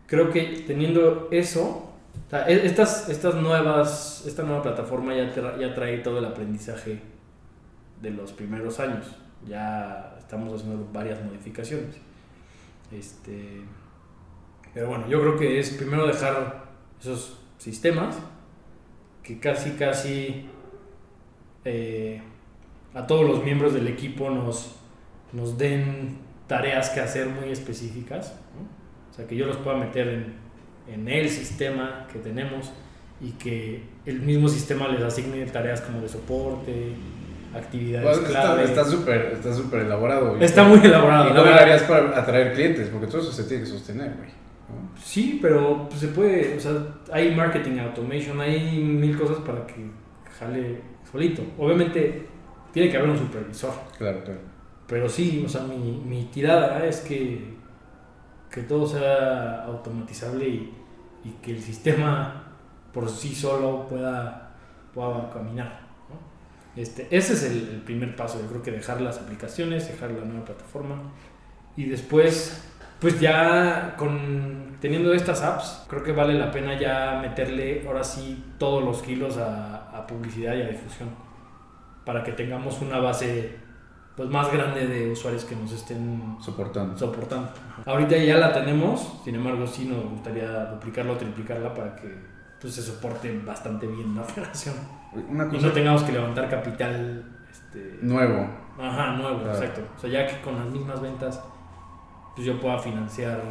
Creo 0.05 0.31
que 0.31 0.63
teniendo 0.67 1.29
eso, 1.31 1.86
e- 2.31 2.65
estas, 2.65 3.09
estas 3.09 3.35
nuevas, 3.35 4.23
esta 4.25 4.43
nueva 4.43 4.61
plataforma 4.61 5.15
ya, 5.15 5.33
ya 5.57 5.73
trae 5.73 5.99
todo 5.99 6.19
el 6.19 6.25
aprendizaje 6.25 7.01
de 8.01 8.09
los 8.11 8.33
primeros 8.33 8.79
años. 8.79 9.05
Ya 9.47 10.15
estamos 10.17 10.53
haciendo 10.53 10.89
varias 10.91 11.23
modificaciones. 11.23 11.95
Este, 12.91 13.61
pero 14.73 14.89
bueno, 14.89 15.07
yo 15.07 15.19
creo 15.21 15.37
que 15.37 15.59
es 15.59 15.71
primero 15.71 16.07
dejar 16.07 16.65
esos 16.99 17.39
sistemas 17.57 18.17
que 19.23 19.39
casi, 19.39 19.71
casi 19.71 20.49
eh, 21.65 22.21
a 22.93 23.07
todos 23.07 23.25
los 23.25 23.43
miembros 23.43 23.73
del 23.73 23.87
equipo 23.87 24.29
nos, 24.29 24.75
nos 25.33 25.57
den 25.57 26.17
tareas 26.47 26.89
que 26.89 26.99
hacer 26.99 27.27
muy 27.27 27.51
específicas. 27.51 28.35
O 29.11 29.13
sea, 29.13 29.27
que 29.27 29.35
yo 29.35 29.45
los 29.45 29.57
pueda 29.57 29.77
meter 29.77 30.07
en, 30.07 30.46
en 30.91 31.07
el 31.07 31.29
sistema 31.29 32.07
que 32.11 32.19
tenemos 32.19 32.71
y 33.19 33.31
que 33.31 33.83
el 34.05 34.21
mismo 34.21 34.47
sistema 34.47 34.87
les 34.89 35.01
asigne 35.01 35.45
tareas 35.47 35.81
como 35.81 36.01
de 36.01 36.09
soporte, 36.09 36.93
actividades 37.55 38.17
está 38.17 38.29
clave. 38.29 38.63
está 38.63 38.85
súper 38.85 39.31
está 39.33 39.53
súper 39.53 39.81
elaborado. 39.81 40.37
Está 40.39 40.63
muy 40.63 40.79
elaborado. 40.79 41.25
¿Y 41.25 41.33
cómo 41.33 41.43
lo 41.45 41.53
harías 41.53 41.83
para 41.83 42.19
atraer 42.19 42.53
clientes? 42.53 42.89
Porque 42.89 43.07
todo 43.07 43.21
eso 43.21 43.31
se 43.31 43.43
tiene 43.45 43.63
que 43.63 43.69
sostener, 43.69 44.13
güey. 44.17 44.29
¿no? 44.29 44.97
Sí, 45.01 45.39
pero 45.41 45.87
pues, 45.89 46.01
se 46.01 46.07
puede, 46.09 46.55
o 46.57 46.59
sea, 46.59 46.73
hay 47.11 47.33
marketing 47.33 47.79
automation, 47.79 48.39
hay 48.41 48.79
mil 48.79 49.17
cosas 49.17 49.37
para 49.37 49.65
que 49.65 49.89
jale 50.39 50.81
solito. 51.09 51.41
Obviamente 51.57 52.27
tiene 52.71 52.91
que 52.91 52.97
haber 52.97 53.09
un 53.09 53.17
supervisor, 53.17 53.71
Claro, 53.97 54.23
claro. 54.23 54.39
pero 54.87 55.09
sí, 55.09 55.41
o 55.43 55.49
sea, 55.49 55.63
mi, 55.63 56.03
mi 56.05 56.25
tirada 56.25 56.85
es 56.85 56.99
que, 56.99 57.55
que 58.51 58.61
todo 58.63 58.85
sea 58.85 59.63
automatizable 59.63 60.47
y, 60.47 60.73
y 61.27 61.31
que 61.41 61.51
el 61.51 61.61
sistema 61.61 62.43
por 62.93 63.09
sí 63.09 63.35
solo 63.35 63.87
pueda, 63.87 64.55
pueda 64.93 65.29
caminar. 65.31 65.81
¿no? 66.09 66.81
Este, 66.81 67.07
ese 67.11 67.33
es 67.33 67.43
el, 67.43 67.69
el 67.69 67.81
primer 67.81 68.15
paso, 68.15 68.39
yo 68.41 68.47
creo 68.47 68.63
que 68.63 68.71
dejar 68.71 69.01
las 69.01 69.17
aplicaciones, 69.19 69.87
dejar 69.87 70.11
la 70.11 70.25
nueva 70.25 70.45
plataforma 70.45 71.01
y 71.75 71.85
después 71.85 72.63
Pues 72.99 73.19
ya 73.19 73.95
con 73.95 74.77
teniendo 74.81 75.13
estas 75.13 75.41
apps, 75.43 75.85
creo 75.87 76.03
que 76.03 76.11
vale 76.13 76.33
la 76.33 76.51
pena 76.51 76.79
ya 76.79 77.19
meterle 77.21 77.83
ahora 77.85 78.03
sí 78.03 78.43
todos 78.57 78.83
los 78.83 79.03
kilos 79.03 79.37
a, 79.37 79.89
a 79.95 80.07
publicidad 80.07 80.55
y 80.55 80.61
a 80.61 80.67
difusión. 80.69 81.09
Para 82.05 82.23
que 82.23 82.31
tengamos 82.31 82.81
una 82.81 82.97
base 82.99 83.55
pues 84.17 84.29
más 84.29 84.51
grande 84.51 84.87
de 84.87 85.11
usuarios 85.11 85.45
que 85.45 85.55
nos 85.55 85.71
estén 85.71 86.35
Soportando. 86.41 86.97
soportando. 86.97 87.49
Ahorita 87.85 88.17
ya 88.17 88.37
la 88.37 88.51
tenemos, 88.51 89.21
sin 89.23 89.35
embargo 89.35 89.65
sí 89.67 89.85
nos 89.85 90.03
gustaría 90.09 90.65
duplicarla 90.65 91.13
o 91.13 91.17
triplicarla 91.17 91.73
para 91.73 91.95
que 91.95 92.13
pues, 92.59 92.73
se 92.73 92.81
soporte 92.81 93.39
bastante 93.45 93.85
bien 93.87 94.15
la 94.15 94.21
operación. 94.29 94.75
Una 95.29 95.45
Y 95.45 95.49
cosa 95.49 95.67
no 95.67 95.71
tengamos 95.73 96.03
que 96.03 96.11
levantar 96.13 96.49
capital 96.49 97.23
este, 97.49 97.99
nuevo. 98.01 98.47
Ajá, 98.81 99.13
nuevo, 99.13 99.39
Claro. 99.43 99.53
exacto. 99.57 99.81
O 99.95 99.99
sea, 99.99 100.09
ya 100.09 100.25
que 100.27 100.41
con 100.41 100.55
las 100.57 100.65
mismas 100.67 100.99
ventas, 100.99 101.39
pues 102.35 102.45
yo 102.47 102.59
pueda 102.59 102.77
financiar 102.79 103.41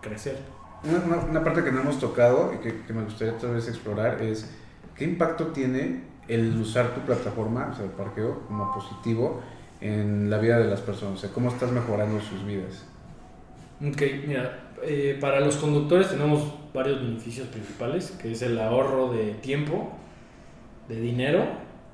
crecer. 0.00 0.38
Una, 0.84 0.98
una- 1.16 1.24
una 1.30 1.44
parte 1.44 1.64
que 1.64 1.72
no 1.72 1.80
hemos 1.80 1.98
tocado 1.98 2.52
y 2.54 2.58
que, 2.58 2.82
que 2.82 2.92
me 2.92 3.02
gustaría 3.04 3.36
tal 3.38 3.54
vez 3.54 3.68
explorar 3.68 4.20
es 4.22 4.54
qué 4.94 5.04
impacto 5.04 5.48
tiene 5.48 6.04
el 6.28 6.56
usar 6.60 6.88
tu 6.94 7.00
plataforma, 7.02 7.70
o 7.72 7.74
sea, 7.74 7.84
el 7.84 7.90
parqueo, 7.92 8.40
como 8.46 8.72
positivo 8.72 9.40
en 9.84 10.30
la 10.30 10.38
vida 10.38 10.58
de 10.58 10.64
las 10.64 10.80
personas. 10.80 11.18
O 11.18 11.20
sea, 11.20 11.30
cómo 11.30 11.50
estás 11.50 11.70
mejorando 11.70 12.20
sus 12.20 12.44
vidas. 12.44 12.84
Ok, 13.86 14.02
mira, 14.26 14.60
eh, 14.82 15.18
para 15.20 15.40
los 15.40 15.56
conductores 15.56 16.08
tenemos 16.08 16.54
varios 16.72 17.00
beneficios 17.00 17.46
principales, 17.48 18.10
que 18.12 18.32
es 18.32 18.42
el 18.42 18.58
ahorro 18.58 19.12
de 19.12 19.32
tiempo, 19.34 19.92
de 20.88 21.00
dinero 21.00 21.44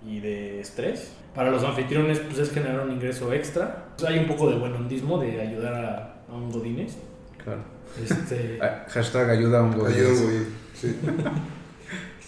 y 0.06 0.20
de 0.20 0.60
estrés. 0.60 1.12
Para 1.34 1.50
los 1.50 1.62
anfitriones, 1.64 2.18
pues 2.20 2.38
es 2.38 2.50
generar 2.52 2.80
un 2.80 2.92
ingreso 2.92 3.32
extra. 3.32 3.86
Pues, 3.96 4.10
hay 4.10 4.18
un 4.20 4.26
poco 4.26 4.50
de 4.50 4.58
buenondismo 4.58 5.18
de 5.18 5.40
ayudar 5.40 5.74
a, 5.74 6.32
a 6.32 6.34
un 6.34 6.50
godines. 6.50 6.96
Claro. 7.42 7.60
Este, 8.02 8.58
Ah, 8.62 8.84
Hashtag 8.88 9.30
ayuda 9.30 9.60
a 9.60 9.62
un 9.62 9.72
Ayuda, 9.72 9.88
gobierno. 9.90 10.22
güey. 10.22 10.38
Sí. 10.74 10.96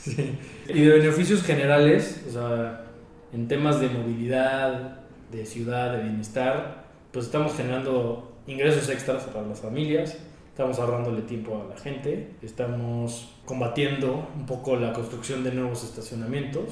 Sí. 0.02 0.36
Y 0.68 0.82
de 0.82 0.94
beneficios 0.98 1.44
generales, 1.44 2.24
o 2.28 2.32
sea, 2.32 2.86
en 3.32 3.46
temas 3.46 3.78
de 3.78 3.88
movilidad, 3.88 5.01
de 5.32 5.46
ciudad, 5.46 5.96
de 5.96 6.04
bienestar, 6.04 6.84
pues 7.10 7.26
estamos 7.26 7.54
generando 7.56 8.32
ingresos 8.46 8.88
extras 8.88 9.24
para 9.24 9.46
las 9.46 9.60
familias, 9.60 10.16
estamos 10.50 10.78
ahorrándole 10.78 11.22
tiempo 11.22 11.62
a 11.64 11.74
la 11.74 11.80
gente, 11.80 12.34
estamos 12.42 13.34
combatiendo 13.44 14.28
un 14.36 14.46
poco 14.46 14.76
la 14.76 14.92
construcción 14.92 15.42
de 15.42 15.52
nuevos 15.52 15.82
estacionamientos, 15.82 16.64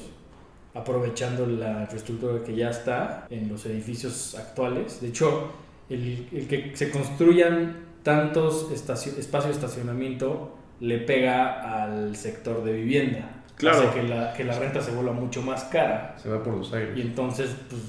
aprovechando 0.73 1.45
la 1.45 1.81
infraestructura 1.81 2.43
que 2.43 2.55
ya 2.55 2.69
está 2.69 3.27
en 3.29 3.49
los 3.49 3.65
edificios 3.65 4.35
actuales. 4.35 5.01
De 5.01 5.09
hecho, 5.09 5.51
el, 5.89 6.27
el 6.31 6.47
que 6.47 6.71
se 6.75 6.89
construyan 6.91 7.91
tantos 8.03 8.71
espacios 8.71 9.17
de 9.17 9.51
estacionamiento 9.51 10.55
le 10.79 10.99
pega 10.99 11.83
al 11.83 12.15
sector 12.15 12.63
de 12.63 12.73
vivienda. 12.73 13.43
Claro. 13.55 13.89
Hace 13.89 14.01
que 14.01 14.07
la, 14.07 14.33
que 14.33 14.43
la 14.43 14.57
renta 14.57 14.81
se 14.81 14.91
vuelva 14.91 15.13
mucho 15.13 15.41
más 15.43 15.65
cara. 15.65 16.15
Se 16.17 16.29
va 16.29 16.41
por 16.41 16.55
los 16.55 16.73
aires. 16.73 16.97
Y 16.97 17.01
entonces, 17.01 17.55
pues, 17.69 17.81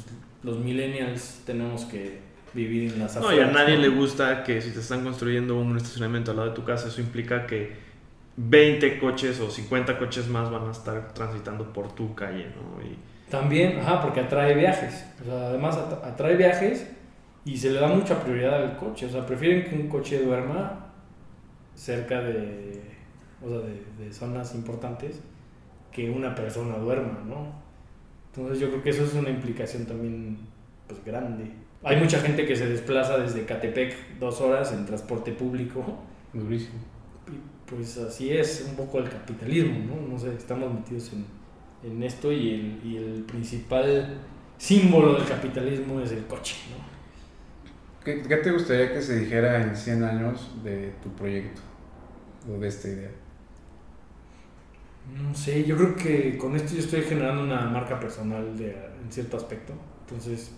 los 0.43 0.59
millennials 0.59 1.43
tenemos 1.47 1.85
que 1.87 2.21
vivir 2.55 2.93
en 2.93 2.99
las 2.99 3.17
No, 3.17 3.33
y 3.33 3.41
a 3.41 3.49
afueras, 3.49 3.53
nadie 3.53 3.77
¿no? 3.77 3.83
le 3.83 3.89
gusta 3.89 4.43
que 4.45 4.61
si 4.61 4.71
te 4.73 4.81
están 4.81 5.05
construyendo 5.05 5.59
un 5.59 5.77
estacionamiento 5.77 6.31
al 6.33 6.39
lado 6.39 6.49
de 6.51 6.55
tu 6.55 6.65
casa, 6.65 6.89
eso 6.89 7.01
implica 7.01 7.47
que 7.47 7.73
20 8.37 8.99
coches 8.99 9.41
o 9.41 9.51
50 9.51 9.99
coches 9.99 10.29
más 10.29 10.51
van 10.51 10.69
a 10.69 10.73
estar 10.73 11.13
transitando 11.15 11.73
por 11.73 11.95
tu 11.95 12.15
calle, 12.15 12.47
¿no? 12.57 12.83
Y 12.85 12.97
También, 13.31 13.79
ajá, 13.81 14.01
porque 14.03 14.21
atrae 14.21 14.55
viajes. 14.55 15.05
O 15.23 15.25
sea, 15.25 15.49
además 15.49 15.77
at- 15.77 16.05
atrae 16.05 16.37
viajes 16.37 16.87
y 17.45 17.57
se 17.57 17.71
le 17.71 17.81
da 17.81 17.89
mucha 17.89 18.23
prioridad 18.23 18.55
al 18.63 18.77
coche. 18.77 19.07
O 19.07 19.11
sea, 19.11 19.25
prefieren 19.27 19.65
que 19.69 19.75
un 19.77 19.89
coche 19.89 20.19
duerma 20.23 20.87
cerca 21.75 22.21
de, 22.21 22.83
o 23.45 23.49
sea, 23.49 23.59
de, 23.59 23.83
de 24.05 24.13
zonas 24.13 24.55
importantes 24.55 25.21
que 25.91 26.11
una 26.11 26.35
persona 26.35 26.77
duerma, 26.79 27.21
¿no? 27.27 27.62
Entonces 28.35 28.61
yo 28.61 28.69
creo 28.71 28.83
que 28.83 28.91
eso 28.91 29.05
es 29.05 29.15
una 29.15 29.29
implicación 29.29 29.85
también, 29.85 30.39
pues, 30.87 31.05
grande. 31.05 31.51
Hay 31.85 31.97
mucha 31.97 32.21
gente 32.21 32.47
que 32.47 32.57
se 32.57 32.67
desplaza 32.67 33.19
desde 33.19 33.45
Catepec 33.45 34.19
dos 34.19 34.41
horas 34.41 34.73
en 34.73 34.87
transporte 34.87 35.33
público. 35.33 35.85
Durísimo. 36.33 36.79
Pues 37.67 37.99
así 37.99 38.31
es 38.31 38.67
un 38.69 38.77
poco 38.77 38.99
el 38.99 39.09
capitalismo, 39.09 39.79
¿no? 39.81 40.09
No 40.09 40.19
sé, 40.19 40.35
estamos 40.35 40.73
metidos 40.73 41.13
en, 41.13 41.25
en 41.91 42.03
esto 42.03 42.33
y 42.33 42.51
el, 42.51 42.81
y 42.85 42.97
el 42.97 43.23
principal 43.25 44.19
símbolo 44.57 45.15
del 45.15 45.27
capitalismo 45.27 46.01
es 46.01 46.13
el 46.13 46.25
coche, 46.27 46.57
¿no? 46.71 46.93
¿Qué, 48.05 48.23
qué 48.23 48.37
te 48.37 48.51
gustaría 48.51 48.93
que 48.93 49.01
se 49.01 49.21
dijera 49.21 49.63
en 49.63 49.77
100 49.77 50.05
años 50.05 50.51
de 50.63 50.93
tu 51.03 51.11
proyecto 51.11 51.63
o 52.49 52.59
de 52.59 52.69
esta 52.69 52.89
idea? 52.89 53.11
No 55.05 55.35
sé, 55.35 55.65
yo 55.65 55.77
creo 55.77 55.97
que 55.97 56.39
con 56.39 56.55
esto 56.57 56.75
yo 56.75 56.81
estoy 56.81 57.03
generando 57.03 57.43
una 57.43 57.67
marca 57.69 57.99
personal 57.99 58.57
de, 58.57 58.71
en 58.71 59.11
cierto 59.11 59.37
aspecto. 59.37 59.75
Entonces, 60.01 60.55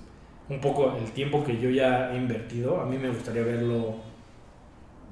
un 0.49 0.61
poco 0.61 0.97
el 0.97 1.13
tiempo 1.13 1.43
que 1.45 1.59
yo 1.59 1.71
ya 1.71 2.13
he 2.13 2.19
invertido, 2.19 2.81
a 2.81 2.87
mí 2.87 2.99
me 2.99 3.09
gustaría 3.09 3.43
verlo 3.43 3.97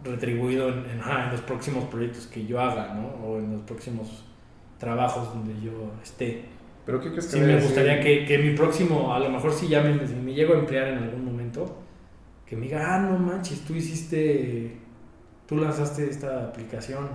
retribuido 0.04 0.68
en, 0.68 0.84
en, 0.90 1.00
ajá, 1.00 1.26
en 1.26 1.32
los 1.32 1.40
próximos 1.42 1.84
proyectos 1.84 2.26
que 2.26 2.44
yo 2.46 2.60
haga, 2.60 2.94
¿no? 2.94 3.08
O 3.24 3.38
en 3.38 3.52
los 3.52 3.62
próximos 3.62 4.24
trabajos 4.78 5.32
donde 5.32 5.54
yo 5.60 5.92
esté. 6.02 6.44
¿Pero 6.84 7.00
qué 7.00 7.10
crees 7.10 7.26
que 7.28 7.36
Sí, 7.36 7.40
me 7.40 7.60
gustaría 7.60 8.00
que, 8.00 8.24
que 8.24 8.38
mi 8.38 8.56
próximo, 8.56 9.14
a 9.14 9.18
lo 9.20 9.30
mejor 9.30 9.52
si 9.52 9.68
ya 9.68 9.82
me, 9.82 10.06
si 10.06 10.14
me 10.14 10.34
llego 10.34 10.54
a 10.54 10.58
emplear 10.58 10.88
en 10.88 10.98
algún 10.98 11.24
momento, 11.24 11.76
que 12.46 12.56
me 12.56 12.64
diga, 12.66 12.96
ah, 12.96 12.98
no 13.00 13.18
manches, 13.18 13.64
tú 13.64 13.74
hiciste, 13.74 14.76
tú 15.46 15.56
lanzaste 15.58 16.08
esta 16.10 16.46
aplicación. 16.48 17.08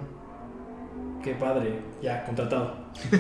Qué 1.24 1.34
padre, 1.34 1.80
ya, 2.02 2.24
contratado. 2.26 2.88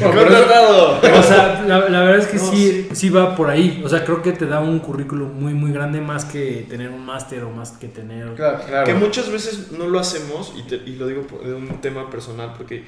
¡Contratado! 0.00 0.98
O 1.00 1.22
sea, 1.22 1.64
la, 1.66 1.88
la 1.88 2.00
verdad 2.04 2.18
es 2.18 2.26
que 2.28 2.36
No, 2.36 2.42
sí, 2.50 2.88
sí 2.92 3.08
va 3.10 3.34
por 3.34 3.50
ahí. 3.50 3.82
O 3.84 3.88
sea, 3.88 4.04
creo 4.04 4.22
que 4.22 4.32
te 4.32 4.46
da 4.46 4.60
un 4.60 4.78
currículum 4.78 5.32
muy, 5.40 5.54
muy 5.54 5.72
grande 5.72 6.00
más 6.00 6.24
que 6.24 6.66
tener 6.68 6.90
un 6.90 7.04
máster 7.04 7.42
o 7.44 7.50
más 7.50 7.72
que 7.72 7.88
tener... 7.88 8.34
Claro, 8.34 8.60
claro. 8.66 8.86
Que 8.86 8.94
muchas 8.94 9.30
veces 9.30 9.72
no 9.72 9.86
lo 9.88 9.98
hacemos, 9.98 10.54
y, 10.56 10.62
te- 10.62 10.76
y 10.86 10.96
lo 10.96 11.06
digo 11.06 11.22
por- 11.22 11.44
de 11.44 11.54
un 11.54 11.80
tema 11.80 12.08
personal, 12.10 12.54
porque 12.56 12.84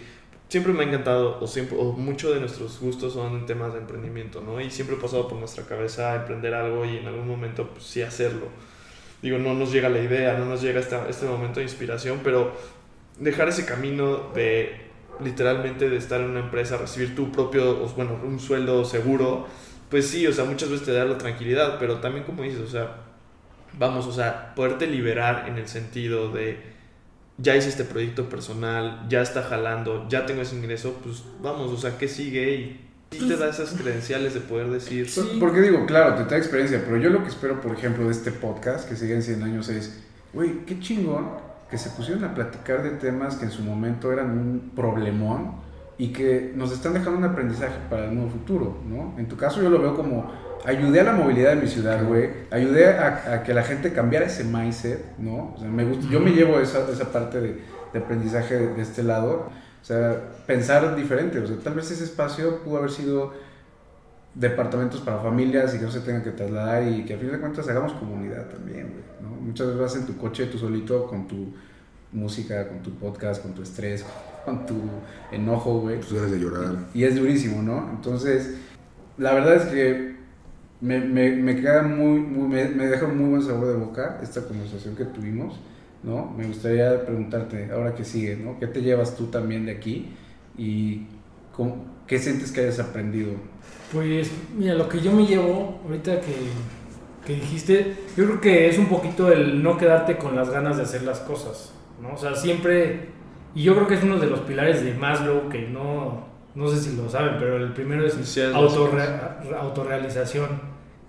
siempre 0.49 0.73
me 0.73 0.85
ha 0.85 0.87
encantado, 0.87 1.39
o, 1.41 1.47
siempre, 1.47 1.77
o 1.79 1.93
mucho 1.93 2.33
de 2.33 2.41
nuestros 2.41 2.79
gustos 2.81 3.15
son 3.15 3.33
en 3.35 3.47
temas 3.47 3.73
de 3.73 3.81
emprendimiento, 3.81 4.41
¿no? 4.41 4.61
Y 4.61 4.71
siempre 4.71 4.97
ha 4.97 5.01
pasado 5.01 5.27
por 5.29 5.39
nuestra 5.39 5.65
cabeza 5.65 6.15
emprender 6.15 6.55
algo 6.55 6.85
y 6.85 6.99
en 6.99 7.07
algún 7.07 7.27
momento, 7.27 7.69
pues 7.73 7.85
sí 7.85 8.03
hacerlo. 8.03 8.47
Digo, 9.23 9.39
no 9.39 9.55
nos 9.55 9.73
llega 9.73 9.89
la 9.89 10.01
idea, 10.01 10.37
no 10.39 10.45
nos 10.47 10.63
llega 10.63 10.81
esta, 10.81 11.09
este 11.09 11.27
momento 11.27 11.61
de 11.61 11.65
inspiración, 11.65 12.21
pero 12.25 12.53
dejar 13.23 13.49
ese 13.49 13.65
camino 13.65 14.31
de 14.35 14.81
literalmente 15.23 15.89
de 15.89 15.97
estar 15.97 16.21
en 16.21 16.31
una 16.31 16.41
empresa, 16.41 16.77
recibir 16.77 17.15
tu 17.15 17.31
propio, 17.31 17.75
bueno, 17.97 18.19
un 18.25 18.41
sueldo 18.41 18.85
seguro, 18.85 19.47
pues 19.91 20.09
sí, 20.09 20.27
o 20.27 20.33
sea, 20.33 20.45
muchas 20.45 20.71
veces 20.71 20.87
te 20.87 20.93
da 20.93 21.05
la 21.05 21.19
tranquilidad, 21.19 21.79
pero 21.79 21.99
también 22.01 22.25
como 22.25 22.43
dices, 22.43 22.61
o 22.61 22.67
sea, 22.67 22.97
vamos, 23.79 24.07
o 24.07 24.13
sea, 24.13 24.55
poderte 24.55 24.87
liberar 24.87 25.47
en 25.49 25.59
el 25.59 25.69
sentido 25.69 26.31
de 26.33 26.59
ya 27.39 27.57
hice 27.57 27.69
este 27.69 27.85
proyecto 27.85 28.29
personal, 28.29 29.07
ya 29.09 29.23
está 29.23 29.43
jalando, 29.43 30.07
ya 30.09 30.27
tengo 30.27 30.43
ese 30.43 30.57
ingreso, 30.57 30.99
pues 31.03 31.23
vamos, 31.41 31.71
o 31.71 31.77
sea, 31.77 31.97
¿qué 31.99 32.09
sigue? 32.09 32.55
Y 32.55 32.81
sí 33.19 33.29
te 33.29 33.37
da 33.37 33.49
esas 33.51 33.71
credenciales 33.73 34.35
de 34.35 34.41
poder 34.41 34.69
decir, 34.69 35.09
Por- 35.15 35.39
Porque 35.39 35.61
digo, 35.61 35.85
claro, 35.87 36.15
te 36.17 36.25
da 36.25 36.39
experiencia, 36.39 36.83
pero 36.85 36.97
yo 36.97 37.11
lo 37.11 37.23
que 37.23 37.29
espero, 37.29 37.61
por 37.61 37.73
ejemplo, 37.77 38.05
de 38.07 38.13
este 38.13 38.33
podcast, 38.33 38.89
que 38.89 38.97
sigue 38.97 39.15
en 39.15 39.23
100 39.23 39.43
años, 39.43 39.69
es, 39.69 40.03
güey, 40.33 40.65
qué 40.67 40.81
chingón 40.81 41.52
que 41.73 41.79
se 41.79 41.89
pusieron 41.89 42.23
a 42.23 42.35
platicar 42.35 42.83
de 42.83 42.91
temas 42.91 43.37
que 43.37 43.47
en 43.47 43.51
su 43.51 43.63
momento 43.63 44.13
eran 44.13 44.31
un 44.33 44.73
problemón 44.77 45.55
y 45.97 46.13
que 46.13 46.53
nos 46.55 46.71
están 46.71 46.93
dejando 46.93 47.17
un 47.17 47.25
aprendizaje 47.25 47.79
para 47.89 48.05
el 48.05 48.15
nuevo 48.15 48.29
futuro, 48.29 48.77
¿no? 48.87 49.15
En 49.19 49.27
tu 49.27 49.39
caso 49.39 49.63
yo 49.63 49.71
lo 49.71 49.81
veo 49.81 49.97
como, 49.97 50.31
ayudé 50.67 51.01
a 51.01 51.05
la 51.05 51.13
movilidad 51.13 51.55
de 51.55 51.63
mi 51.63 51.67
ciudad, 51.67 52.05
güey, 52.07 52.29
ayudé 52.51 52.89
a, 52.89 53.37
a 53.37 53.43
que 53.43 53.55
la 53.55 53.63
gente 53.63 53.91
cambiara 53.95 54.27
ese 54.27 54.45
mindset, 54.45 55.17
¿no? 55.17 55.55
O 55.55 55.57
sea, 55.59 55.67
me 55.67 55.87
gusta, 55.87 56.07
yo 56.11 56.21
me 56.21 56.33
llevo 56.33 56.61
esa, 56.61 56.87
esa 56.91 57.11
parte 57.11 57.41
de, 57.41 57.63
de 57.91 57.99
aprendizaje 57.99 58.55
de, 58.55 58.75
de 58.75 58.83
este 58.83 59.03
lado, 59.03 59.49
o 59.81 59.85
sea, 59.85 60.15
pensar 60.47 60.95
diferente, 60.95 61.39
o 61.39 61.47
sea, 61.47 61.57
tal 61.65 61.73
vez 61.73 61.91
ese 61.91 62.05
espacio 62.05 62.59
pudo 62.65 62.77
haber 62.77 62.91
sido 62.91 63.33
departamentos 64.35 65.01
para 65.01 65.19
familias 65.19 65.75
y 65.75 65.79
que 65.79 65.85
no 65.85 65.91
se 65.91 66.01
tengan 66.01 66.23
que 66.23 66.31
trasladar 66.31 66.89
y 66.89 67.05
que 67.05 67.15
a 67.15 67.19
fin 67.19 67.31
de 67.31 67.39
cuentas 67.39 67.69
hagamos 67.69 67.93
comunidad 67.93 68.49
también, 68.49 68.89
güey, 68.89 69.05
¿no? 69.21 69.41
Muchas 69.41 69.67
veces 69.67 69.81
vas 69.81 69.97
en 69.97 70.07
tu 70.07 70.17
coche 70.17 70.47
tú 70.47 70.59
solito 70.59 71.07
con 71.07 71.29
tu 71.29 71.53
música, 72.13 72.69
con 72.69 72.83
tu 72.83 72.93
podcast, 72.93 73.43
con 73.43 73.53
tu 73.53 73.63
estrés, 73.63 74.05
con 74.45 74.67
tu 74.67 74.75
enojo, 75.31 75.81
güey. 75.81 76.01
Tus 76.01 76.15
ganas 76.15 76.31
de 76.31 76.39
llorar. 76.39 76.77
Y 76.95 77.05
es 77.05 77.17
durísimo, 77.17 77.63
¿no? 77.63 77.91
Entonces, 77.91 78.55
la 79.19 79.35
verdad 79.35 79.57
es 79.57 79.65
que 79.67 80.17
me, 80.81 81.01
me, 81.01 81.31
me 81.31 81.57
queda 81.57 81.83
muy, 81.83 82.19
muy 82.21 82.49
me, 82.49 82.69
me 82.69 82.87
deja 82.87 83.07
muy 83.07 83.31
buen 83.31 83.43
sabor 83.43 83.69
de 83.69 83.75
boca 83.75 84.19
esta 84.23 84.43
conversación 84.43 84.97
que 84.97 85.05
tuvimos, 85.05 85.61
¿no? 86.03 86.33
Me 86.37 86.47
gustaría 86.47 87.05
preguntarte, 87.05 87.71
ahora 87.73 87.95
que 87.95 88.05
sigue, 88.05 88.37
¿no? 88.37 88.59
¿Qué 88.59 88.67
te 88.67 88.83
llevas 88.83 89.17
tú 89.17 89.27
también 89.27 89.67
de 89.67 89.73
aquí? 89.73 90.15
Y 90.57 91.07
qué 92.07 92.19
sientes 92.19 92.53
que 92.53 92.61
hayas 92.63 92.79
aprendido? 92.81 93.33
Pues, 93.93 94.31
mira, 94.57 94.75
lo 94.75 94.89
que 94.89 95.01
yo 95.01 95.13
me 95.13 95.27
llevo 95.27 95.81
ahorita 95.85 96.21
que, 96.21 96.35
que 97.27 97.35
dijiste, 97.35 97.95
yo 98.17 98.25
creo 98.25 98.41
que 98.41 98.69
es 98.69 98.79
un 98.79 98.87
poquito 98.87 99.31
el 99.31 99.63
no 99.63 99.77
quedarte 99.77 100.17
con 100.17 100.35
las 100.35 100.51
ganas 100.51 100.77
de 100.79 100.85
hacer 100.85 101.03
las 101.03 101.21
cosas, 101.21 101.73
¿no? 102.01 102.15
O 102.15 102.17
sea, 102.17 102.35
siempre, 102.35 103.09
y 103.55 103.63
yo 103.63 103.75
creo 103.75 103.87
que 103.87 103.95
es 103.95 104.03
uno 104.03 104.19
de 104.19 104.27
los 104.29 104.41
pilares 104.41 104.83
de 104.83 104.95
Maslow 104.95 105.49
que 105.51 105.69
no, 105.69 106.27
no 106.55 106.69
sé 106.69 106.81
si 106.81 106.97
lo 106.97 107.09
saben, 107.09 107.37
pero 107.39 107.57
el 107.59 107.73
primero 107.75 108.07
es 108.07 108.17
Necesidades 108.17 108.57
autorre- 108.57 109.21
autorrealización, 109.61 110.49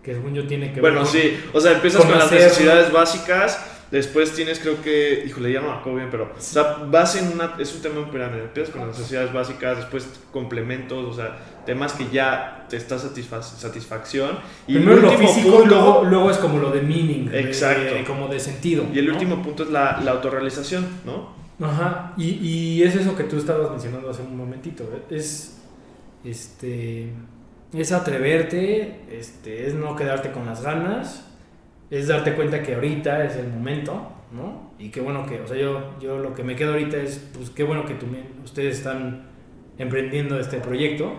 que 0.04 0.14
según 0.14 0.34
yo 0.34 0.46
tiene 0.46 0.68
que 0.68 0.82
ver 0.82 0.82
Bueno, 0.82 1.00
con- 1.00 1.08
sí, 1.08 1.40
o 1.54 1.60
sea, 1.62 1.74
empiezas 1.74 2.02
con 2.02 2.10
con 2.12 2.20
las 2.20 2.32
necesidades 2.32 2.92
básicas, 2.92 3.73
después 3.94 4.34
tienes, 4.34 4.60
creo 4.60 4.82
que, 4.82 5.24
híjole, 5.26 5.54
ya 5.54 5.62
no 5.62 5.68
me 5.70 5.74
acuerdo 5.78 5.98
bien, 6.00 6.10
pero, 6.12 6.24
o 6.38 6.42
sea, 6.42 6.80
vas 6.92 7.16
en 7.16 7.32
una, 7.32 7.56
es 7.60 7.74
un 7.74 7.82
tema 7.82 8.00
en 8.02 8.10
pirámide, 8.10 8.44
empiezas 8.44 8.74
con 8.74 8.86
las 8.86 8.98
necesidades 8.98 9.32
básicas, 9.32 9.78
después 9.78 10.08
complementos, 10.32 11.06
o 11.06 11.14
sea, 11.14 11.38
temas 11.66 11.94
que 11.94 12.10
ya 12.12 12.66
te 12.70 12.76
está 12.76 12.98
satisfa- 12.98 13.42
satisfacción, 13.42 14.40
y 14.68 14.74
Primero 14.74 14.98
el 14.98 15.02
lo 15.04 15.12
último 15.12 15.30
físico, 15.30 15.58
punto, 15.60 15.66
luego, 15.76 16.04
luego 16.04 16.32
es 16.32 16.38
como 16.38 16.58
lo 16.60 16.72
de 16.72 16.82
meaning, 16.82 17.30
Exacto. 17.34 17.94
de- 17.96 18.04
como 18.04 18.28
de 18.28 18.40
sentido. 18.40 18.86
y 18.94 19.00
el 19.00 19.06
¿no? 19.08 19.14
último 19.14 19.42
punto 19.42 19.64
es 19.64 19.70
la, 19.70 20.02
la 20.04 20.12
autorrealización, 20.12 20.86
¿no? 21.06 21.32
Ajá, 21.66 22.14
y, 22.18 22.30
y 22.46 22.84
es 22.84 22.96
eso 22.96 23.16
que 23.16 23.24
tú 23.24 23.38
estabas 23.38 23.70
mencionando 23.72 24.10
hace 24.10 24.24
un 24.24 24.36
momentito, 24.36 24.84
¿eh? 24.94 25.16
es 25.16 25.62
este 26.26 27.10
es 27.74 27.92
atreverte, 27.92 29.02
este, 29.12 29.68
es 29.68 29.74
no 29.74 29.96
quedarte 29.96 30.32
con 30.32 30.46
las 30.46 30.62
ganas, 30.62 31.26
es 31.90 32.08
darte 32.08 32.34
cuenta 32.34 32.62
que 32.64 32.76
ahorita 32.76 33.24
es 33.26 33.36
el 33.36 33.48
momento, 33.48 34.12
¿no? 34.32 34.72
Y 34.80 34.90
qué 34.90 35.02
bueno 35.02 35.26
que, 35.26 35.40
o 35.42 35.48
sea, 35.48 35.58
yo, 35.58 35.98
yo 36.00 36.18
lo 36.18 36.34
que 36.34 36.44
me 36.44 36.56
quedo 36.56 36.72
ahorita 36.74 36.98
es, 36.98 37.30
pues 37.34 37.50
qué 37.50 37.64
bueno 37.64 37.86
que 37.86 37.94
tú 37.96 38.08
ustedes 38.44 38.78
están 38.78 39.28
emprendiendo 39.78 40.40
este 40.40 40.58
proyecto 40.60 41.14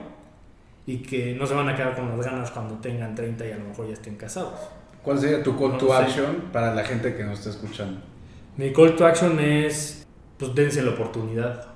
y 0.86 0.98
que 0.98 1.34
no 1.34 1.46
se 1.46 1.54
van 1.54 1.68
a 1.68 1.76
quedar 1.76 1.94
con 1.96 2.08
las 2.08 2.24
ganas 2.26 2.50
cuando 2.50 2.74
tengan 2.76 3.14
30 3.14 3.46
y 3.46 3.52
a 3.52 3.56
lo 3.58 3.64
mejor 3.66 3.86
ya 3.86 3.94
estén 3.94 4.16
casados. 4.16 4.58
¿Cuál 5.02 5.18
sería 5.18 5.42
tu 5.42 5.56
call 5.58 5.72
No 5.72 5.78
to 5.78 5.86
sé. 5.88 5.94
action 5.94 6.44
para 6.52 6.74
la 6.74 6.84
gente 6.84 7.14
que 7.14 7.24
nos 7.24 7.38
está 7.38 7.50
escuchando? 7.50 8.00
Mi 8.56 8.72
call 8.72 8.96
to 8.96 9.06
action 9.06 9.38
es, 9.40 10.06
pues 10.38 10.54
dense 10.54 10.82
la 10.82 10.90
oportunidad, 10.92 11.66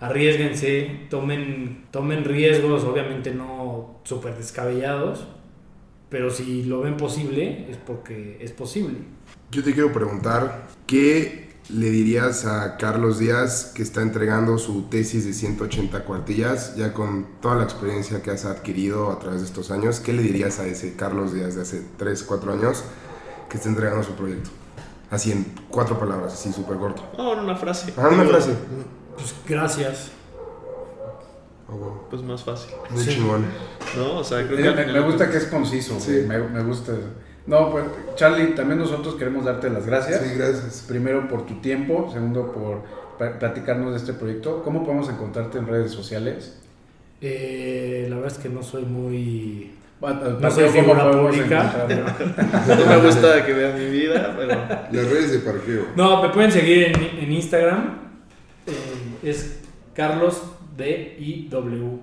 arriesguense, 0.00 1.06
tomen, 1.10 1.86
tomen 1.90 2.24
riesgos, 2.24 2.84
obviamente 2.84 3.34
no 3.34 4.00
súper 4.04 4.34
descabellados, 4.36 5.26
pero 6.10 6.30
si 6.30 6.64
lo 6.64 6.80
ven 6.80 6.96
posible 6.96 7.70
es 7.70 7.76
porque 7.78 8.36
es 8.40 8.52
posible. 8.52 8.98
Yo 9.50 9.64
te 9.64 9.72
quiero 9.72 9.92
preguntar, 9.92 10.66
¿qué 10.86 11.50
le 11.70 11.90
dirías 11.90 12.46
a 12.46 12.76
Carlos 12.76 13.20
Díaz 13.20 13.72
que 13.74 13.82
está 13.82 14.02
entregando 14.02 14.58
su 14.58 14.82
tesis 14.82 15.24
de 15.24 15.32
180 15.32 16.04
cuartillas, 16.04 16.76
ya 16.76 16.92
con 16.92 17.26
toda 17.40 17.56
la 17.56 17.64
experiencia 17.64 18.22
que 18.22 18.30
has 18.32 18.44
adquirido 18.44 19.10
a 19.10 19.18
través 19.20 19.40
de 19.40 19.46
estos 19.46 19.70
años? 19.70 20.00
¿Qué 20.00 20.12
le 20.12 20.22
dirías 20.22 20.58
a 20.58 20.66
ese 20.66 20.94
Carlos 20.96 21.32
Díaz 21.32 21.54
de 21.54 21.62
hace 21.62 21.82
3, 21.96 22.22
4 22.24 22.52
años 22.52 22.84
que 23.48 23.56
está 23.56 23.68
entregando 23.68 24.02
su 24.02 24.12
proyecto? 24.12 24.50
Así 25.10 25.32
en 25.32 25.44
cuatro 25.68 25.98
palabras, 25.98 26.34
así 26.34 26.52
súper 26.52 26.76
corto. 26.76 27.02
No, 27.18 27.32
en 27.32 27.40
una 27.40 27.56
frase. 27.56 27.92
Ah, 27.96 28.08
una 28.08 28.24
frase. 28.24 28.54
Pues 29.16 29.34
gracias. 29.46 30.12
Oh. 31.72 32.06
Pues 32.10 32.22
más 32.22 32.42
fácil, 32.42 32.72
Muy 32.90 33.02
Sí. 33.04 33.10
chingón. 33.14 33.44
¿no? 33.96 34.18
O 34.18 34.24
sea, 34.24 34.46
creo 34.46 34.74
que 34.74 34.84
Me, 34.92 35.00
gusta 35.00 35.30
que 35.30 35.36
es 35.36 35.46
conciso, 35.46 35.98
Sí. 36.00 36.24
me, 36.26 36.38
me 36.38 36.62
gusta. 36.62 36.92
No, 37.46 37.70
pues 37.70 37.84
Charlie, 38.16 38.48
también 38.54 38.78
nosotros 38.78 39.14
queremos 39.14 39.44
darte 39.44 39.70
las 39.70 39.86
gracias. 39.86 40.20
Sí, 40.22 40.34
gracias. 40.36 40.84
Primero 40.86 41.28
por 41.28 41.46
tu 41.46 41.60
tiempo, 41.60 42.08
segundo 42.12 42.52
por 42.52 42.82
platicarnos 43.38 43.92
de 43.92 43.98
este 43.98 44.12
proyecto. 44.12 44.62
¿Cómo 44.62 44.84
podemos 44.84 45.08
encontrarte 45.08 45.58
en 45.58 45.66
redes 45.66 45.90
sociales? 45.92 46.58
Eh, 47.20 48.06
la 48.08 48.16
verdad 48.16 48.32
es 48.32 48.38
que 48.38 48.48
no 48.48 48.62
soy 48.62 48.84
muy... 48.84 49.74
Bueno, 50.00 50.20
No 50.40 50.50
soy 50.50 50.64
¿cómo 50.70 50.94
figura 50.94 51.10
pública. 51.10 51.86
No 52.66 52.86
me 52.86 52.96
gusta 53.04 53.44
que 53.44 53.52
vean 53.52 53.78
mi 53.78 53.90
vida, 53.90 54.34
pero... 54.36 54.54
Las 54.92 55.10
redes 55.12 55.32
de 55.32 55.38
parqueo. 55.40 55.84
No, 55.96 56.22
me 56.22 56.30
pueden 56.30 56.50
seguir 56.50 56.84
en, 56.84 57.24
en 57.24 57.32
Instagram, 57.32 57.98
eh, 58.66 58.72
es 59.22 59.60
Carlos 59.94 60.42
D-I-W. 60.76 61.98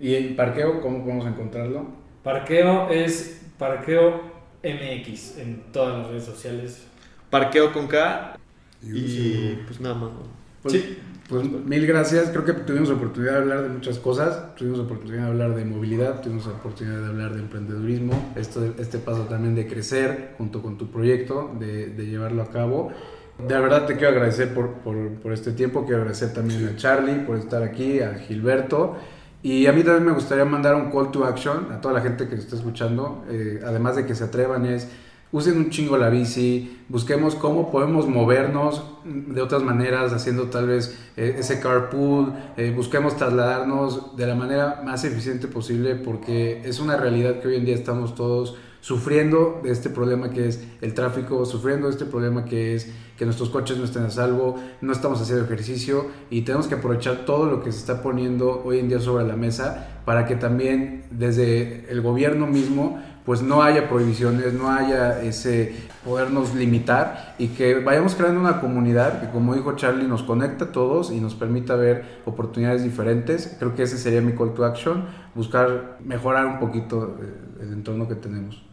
¿Y 0.00 0.14
en 0.16 0.36
parqueo 0.36 0.80
cómo 0.80 1.02
podemos 1.04 1.26
encontrarlo? 1.26 1.86
Parqueo 2.22 2.88
es 2.90 3.42
Parqueo 3.58 4.20
MX 4.64 5.38
en 5.38 5.62
todas 5.72 5.98
las 5.98 6.08
redes 6.08 6.24
sociales. 6.24 6.86
Parqueo 7.30 7.72
con 7.72 7.86
K 7.86 8.36
y 8.82 8.88
Y 8.98 9.62
pues 9.66 9.80
nada 9.80 9.94
más. 9.94 10.10
¿no? 10.12 10.18
Pues, 10.62 10.74
Sí. 10.74 10.98
pues 11.28 11.44
mil 11.44 11.86
gracias. 11.86 12.30
Creo 12.30 12.44
que 12.44 12.52
tuvimos 12.52 12.90
oportunidad 12.90 13.32
de 13.32 13.38
hablar 13.38 13.62
de 13.62 13.68
muchas 13.68 13.98
cosas. 13.98 14.54
Tuvimos 14.56 14.80
oportunidad 14.80 15.22
de 15.24 15.28
hablar 15.28 15.54
de 15.54 15.64
movilidad, 15.64 16.20
tuvimos 16.20 16.46
oportunidad 16.46 17.00
de 17.00 17.06
hablar 17.06 17.34
de 17.34 17.40
emprendedurismo. 17.40 18.32
Esto, 18.36 18.64
este 18.78 18.98
paso 18.98 19.22
también 19.24 19.54
de 19.54 19.66
crecer 19.66 20.34
junto 20.38 20.62
con 20.62 20.78
tu 20.78 20.88
proyecto, 20.90 21.52
de, 21.58 21.86
de 21.88 22.06
llevarlo 22.06 22.42
a 22.42 22.50
cabo. 22.50 22.92
De 23.38 23.58
verdad 23.60 23.86
te 23.86 23.94
quiero 23.96 24.10
agradecer 24.10 24.54
por, 24.54 24.70
por, 24.74 25.14
por 25.14 25.32
este 25.32 25.52
tiempo. 25.52 25.84
Quiero 25.84 25.98
agradecer 25.98 26.32
también 26.32 26.66
a 26.68 26.76
Charlie 26.76 27.20
por 27.26 27.36
estar 27.36 27.62
aquí, 27.62 28.00
a 28.00 28.14
Gilberto. 28.14 28.96
Y 29.42 29.66
a 29.66 29.72
mí 29.72 29.82
también 29.82 30.06
me 30.06 30.12
gustaría 30.12 30.44
mandar 30.44 30.76
un 30.76 30.90
call 30.90 31.10
to 31.10 31.24
action 31.24 31.72
a 31.72 31.80
toda 31.80 31.94
la 31.94 32.00
gente 32.00 32.28
que 32.28 32.36
está 32.36 32.56
escuchando. 32.56 33.24
eh, 33.28 33.60
además 33.64 33.96
de 33.96 34.06
que 34.06 34.14
se 34.14 34.24
atrevan, 34.24 34.66
es 34.66 34.88
usen 35.32 35.56
un 35.56 35.70
chingo 35.70 35.96
la 35.96 36.10
bici, 36.10 36.78
busquemos 36.88 37.34
cómo 37.34 37.70
podemos 37.70 38.06
movernos 38.06 38.84
de 39.04 39.40
otras 39.40 39.62
maneras, 39.62 40.12
haciendo 40.12 40.44
tal 40.44 40.66
vez 40.66 40.96
eh, 41.16 41.36
ese 41.38 41.58
carpool, 41.58 42.34
eh, 42.56 42.72
busquemos 42.76 43.16
trasladarnos 43.16 44.14
de 44.14 44.26
la 44.26 44.34
manera 44.34 44.82
más 44.84 45.04
eficiente 45.04 45.48
posible 45.48 45.96
porque 45.96 46.60
es 46.64 46.78
una 46.80 46.98
realidad 46.98 47.40
que 47.40 47.48
hoy 47.48 47.56
en 47.56 47.64
día 47.64 47.74
estamos 47.74 48.14
todos 48.14 48.56
sufriendo 48.82 49.60
de 49.62 49.70
este 49.70 49.88
problema 49.88 50.30
que 50.30 50.48
es 50.48 50.62
el 50.82 50.92
tráfico, 50.92 51.46
sufriendo 51.46 51.86
de 51.86 51.92
este 51.92 52.04
problema 52.04 52.44
que 52.44 52.74
es 52.74 52.92
que 53.22 53.26
nuestros 53.26 53.50
coches 53.50 53.78
no 53.78 53.84
estén 53.84 54.02
a 54.02 54.10
salvo, 54.10 54.56
no 54.80 54.90
estamos 54.92 55.22
haciendo 55.22 55.44
ejercicio 55.44 56.06
y 56.28 56.42
tenemos 56.42 56.66
que 56.66 56.74
aprovechar 56.74 57.18
todo 57.24 57.46
lo 57.46 57.62
que 57.62 57.70
se 57.70 57.78
está 57.78 58.02
poniendo 58.02 58.64
hoy 58.64 58.80
en 58.80 58.88
día 58.88 58.98
sobre 58.98 59.24
la 59.24 59.36
mesa 59.36 60.00
para 60.04 60.26
que 60.26 60.34
también 60.34 61.04
desde 61.12 61.88
el 61.88 62.00
gobierno 62.00 62.48
mismo 62.48 63.00
pues 63.24 63.40
no 63.40 63.62
haya 63.62 63.88
prohibiciones, 63.88 64.54
no 64.54 64.70
haya 64.72 65.22
ese 65.22 65.72
podernos 66.04 66.52
limitar 66.56 67.36
y 67.38 67.46
que 67.46 67.78
vayamos 67.78 68.16
creando 68.16 68.40
una 68.40 68.60
comunidad 68.60 69.20
que 69.20 69.28
como 69.28 69.54
dijo 69.54 69.76
Charlie 69.76 70.08
nos 70.08 70.24
conecta 70.24 70.64
a 70.64 70.72
todos 70.72 71.12
y 71.12 71.20
nos 71.20 71.36
permita 71.36 71.76
ver 71.76 72.22
oportunidades 72.24 72.82
diferentes. 72.82 73.54
Creo 73.56 73.76
que 73.76 73.84
ese 73.84 73.98
sería 73.98 74.20
mi 74.20 74.32
call 74.32 74.52
to 74.52 74.64
action, 74.64 75.04
buscar 75.36 75.98
mejorar 76.04 76.46
un 76.46 76.58
poquito 76.58 77.18
eh, 77.22 77.62
el 77.62 77.72
entorno 77.72 78.08
que 78.08 78.16
tenemos. 78.16 78.71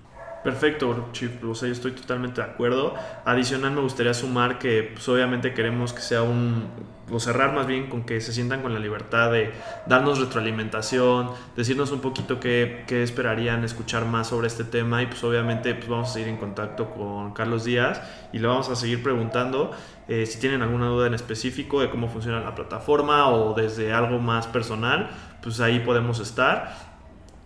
Perfecto, 0.49 1.09
Chip. 1.11 1.43
O 1.43 1.53
yo 1.53 1.67
estoy 1.67 1.91
totalmente 1.91 2.41
de 2.41 2.47
acuerdo. 2.47 2.95
Adicional, 3.23 3.71
me 3.71 3.81
gustaría 3.81 4.15
sumar 4.15 4.57
que, 4.57 4.81
pues, 4.81 5.07
obviamente, 5.07 5.53
queremos 5.53 5.93
que 5.93 6.01
sea 6.01 6.23
un. 6.23 6.67
O 7.11 7.19
cerrar 7.19 7.53
más 7.53 7.65
bien 7.65 7.87
con 7.87 8.03
que 8.03 8.21
se 8.21 8.33
sientan 8.33 8.61
con 8.61 8.71
la 8.71 8.79
libertad 8.79 9.31
de 9.31 9.51
darnos 9.87 10.19
retroalimentación, 10.19 11.31
decirnos 11.55 11.91
un 11.91 12.01
poquito 12.01 12.39
qué, 12.39 12.83
qué 12.87 13.01
esperarían 13.01 13.63
escuchar 13.63 14.05
más 14.05 14.27
sobre 14.27 14.47
este 14.47 14.63
tema. 14.63 15.03
Y, 15.03 15.05
pues, 15.05 15.23
obviamente, 15.23 15.75
pues, 15.75 15.87
vamos 15.87 16.09
a 16.09 16.13
seguir 16.13 16.29
en 16.29 16.37
contacto 16.37 16.89
con 16.89 17.33
Carlos 17.33 17.63
Díaz 17.63 18.01
y 18.33 18.39
le 18.39 18.47
vamos 18.47 18.69
a 18.69 18.75
seguir 18.75 19.03
preguntando 19.03 19.71
eh, 20.07 20.25
si 20.25 20.39
tienen 20.39 20.63
alguna 20.63 20.87
duda 20.87 21.05
en 21.05 21.13
específico 21.13 21.81
de 21.81 21.91
cómo 21.91 22.09
funciona 22.09 22.39
la 22.39 22.55
plataforma 22.55 23.29
o 23.29 23.53
desde 23.53 23.93
algo 23.93 24.17
más 24.17 24.47
personal, 24.47 25.11
pues 25.43 25.59
ahí 25.59 25.79
podemos 25.79 26.19
estar. 26.19 26.88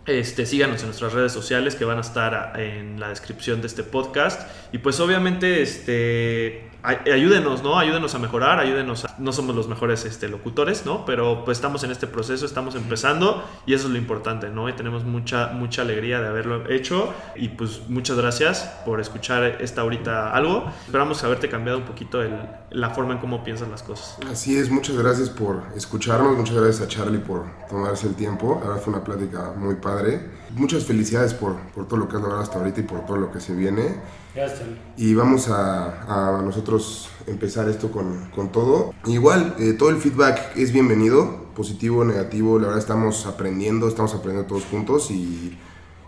Este, 0.06 0.44
síganos 0.44 0.80
en 0.80 0.88
nuestras 0.88 1.14
redes 1.14 1.32
sociales 1.32 1.76
que 1.76 1.86
van 1.86 1.96
a 1.96 2.02
estar 2.02 2.60
en 2.60 3.00
la 3.00 3.08
descripción 3.08 3.62
de 3.62 3.68
este 3.68 3.82
podcast. 3.84 4.48
Y 4.70 4.78
pues 4.78 5.00
obviamente 5.00 5.62
este, 5.62 6.68
ay- 6.82 6.98
ayúdenos, 7.10 7.62
¿no? 7.62 7.78
Ayúdenos 7.78 8.14
a 8.14 8.18
mejorar, 8.18 8.58
ayúdenos 8.58 9.06
a... 9.06 9.14
No 9.18 9.32
somos 9.32 9.56
los 9.56 9.66
mejores 9.66 10.04
este, 10.04 10.28
locutores, 10.28 10.84
¿no? 10.84 11.06
Pero 11.06 11.44
pues 11.46 11.56
estamos 11.56 11.84
en 11.84 11.90
este 11.90 12.06
proceso, 12.06 12.44
estamos 12.44 12.74
empezando 12.74 13.42
y 13.64 13.72
eso 13.72 13.86
es 13.86 13.92
lo 13.92 13.98
importante, 13.98 14.50
¿no? 14.50 14.68
Y 14.68 14.74
tenemos 14.74 15.04
mucha, 15.04 15.48
mucha 15.54 15.80
alegría 15.80 16.20
de 16.20 16.28
haberlo 16.28 16.68
hecho. 16.68 17.14
Y 17.34 17.48
pues 17.48 17.88
muchas 17.88 18.18
gracias 18.18 18.58
por 18.84 19.00
escuchar 19.00 19.56
esta 19.62 19.80
ahorita 19.80 20.34
algo. 20.34 20.70
Esperamos 20.84 21.24
haberte 21.24 21.48
cambiado 21.48 21.78
un 21.78 21.84
poquito 21.84 22.20
el- 22.22 22.36
la 22.74 22.90
forma 22.90 23.14
en 23.14 23.20
cómo 23.20 23.44
piensas 23.44 23.68
las 23.68 23.82
cosas. 23.82 24.16
Así 24.30 24.56
es, 24.58 24.68
muchas 24.68 24.96
gracias 24.96 25.30
por 25.30 25.62
escucharnos, 25.76 26.36
muchas 26.36 26.56
gracias 26.56 26.82
a 26.82 26.88
Charlie 26.88 27.18
por 27.18 27.44
tomarse 27.68 28.08
el 28.08 28.14
tiempo, 28.14 28.60
ahora 28.64 28.78
fue 28.78 28.92
una 28.92 29.04
plática 29.04 29.52
muy 29.56 29.76
padre. 29.76 30.20
Muchas 30.50 30.84
felicidades 30.84 31.34
por, 31.34 31.56
por 31.74 31.86
todo 31.86 31.98
lo 32.00 32.08
que 32.08 32.16
has 32.16 32.22
logrado 32.22 32.42
hasta 32.42 32.58
ahorita 32.58 32.80
y 32.80 32.82
por 32.84 33.06
todo 33.06 33.16
lo 33.16 33.30
que 33.32 33.40
se 33.40 33.54
viene. 33.54 33.96
Gracias, 34.34 34.60
Charlie. 34.60 34.76
Y 34.96 35.14
vamos 35.14 35.48
a, 35.48 36.38
a 36.38 36.42
nosotros 36.42 37.08
empezar 37.26 37.68
esto 37.68 37.90
con, 37.90 38.30
con 38.30 38.50
todo. 38.50 38.92
Igual, 39.06 39.54
eh, 39.58 39.72
todo 39.72 39.90
el 39.90 39.96
feedback 39.96 40.56
es 40.56 40.72
bienvenido, 40.72 41.46
positivo, 41.54 42.04
negativo, 42.04 42.58
la 42.58 42.66
verdad 42.66 42.80
estamos 42.80 43.26
aprendiendo, 43.26 43.88
estamos 43.88 44.14
aprendiendo 44.14 44.48
todos 44.48 44.64
juntos 44.64 45.10
y 45.10 45.56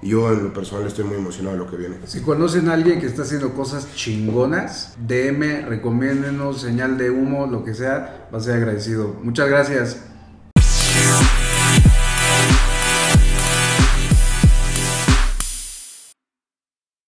yo 0.02 0.32
en 0.32 0.44
lo 0.44 0.52
personal 0.52 0.86
estoy 0.86 1.04
muy 1.04 1.16
emocionado 1.16 1.56
de 1.56 1.64
lo 1.64 1.70
que 1.70 1.76
viene. 1.76 1.96
Si 2.04 2.20
conocen 2.20 2.68
a 2.68 2.74
alguien 2.74 3.00
que 3.00 3.06
está 3.06 3.22
haciendo 3.22 3.54
cosas 3.54 3.94
chingonas, 3.94 4.96
DM, 4.98 5.66
recomiéndenos, 5.66 6.60
señal 6.60 6.98
de 6.98 7.10
humo, 7.10 7.46
lo 7.46 7.64
que 7.64 7.74
sea, 7.74 8.28
va 8.32 8.38
a 8.38 8.40
ser 8.40 8.56
agradecido. 8.56 9.16
Muchas 9.22 9.48
gracias. 9.48 10.00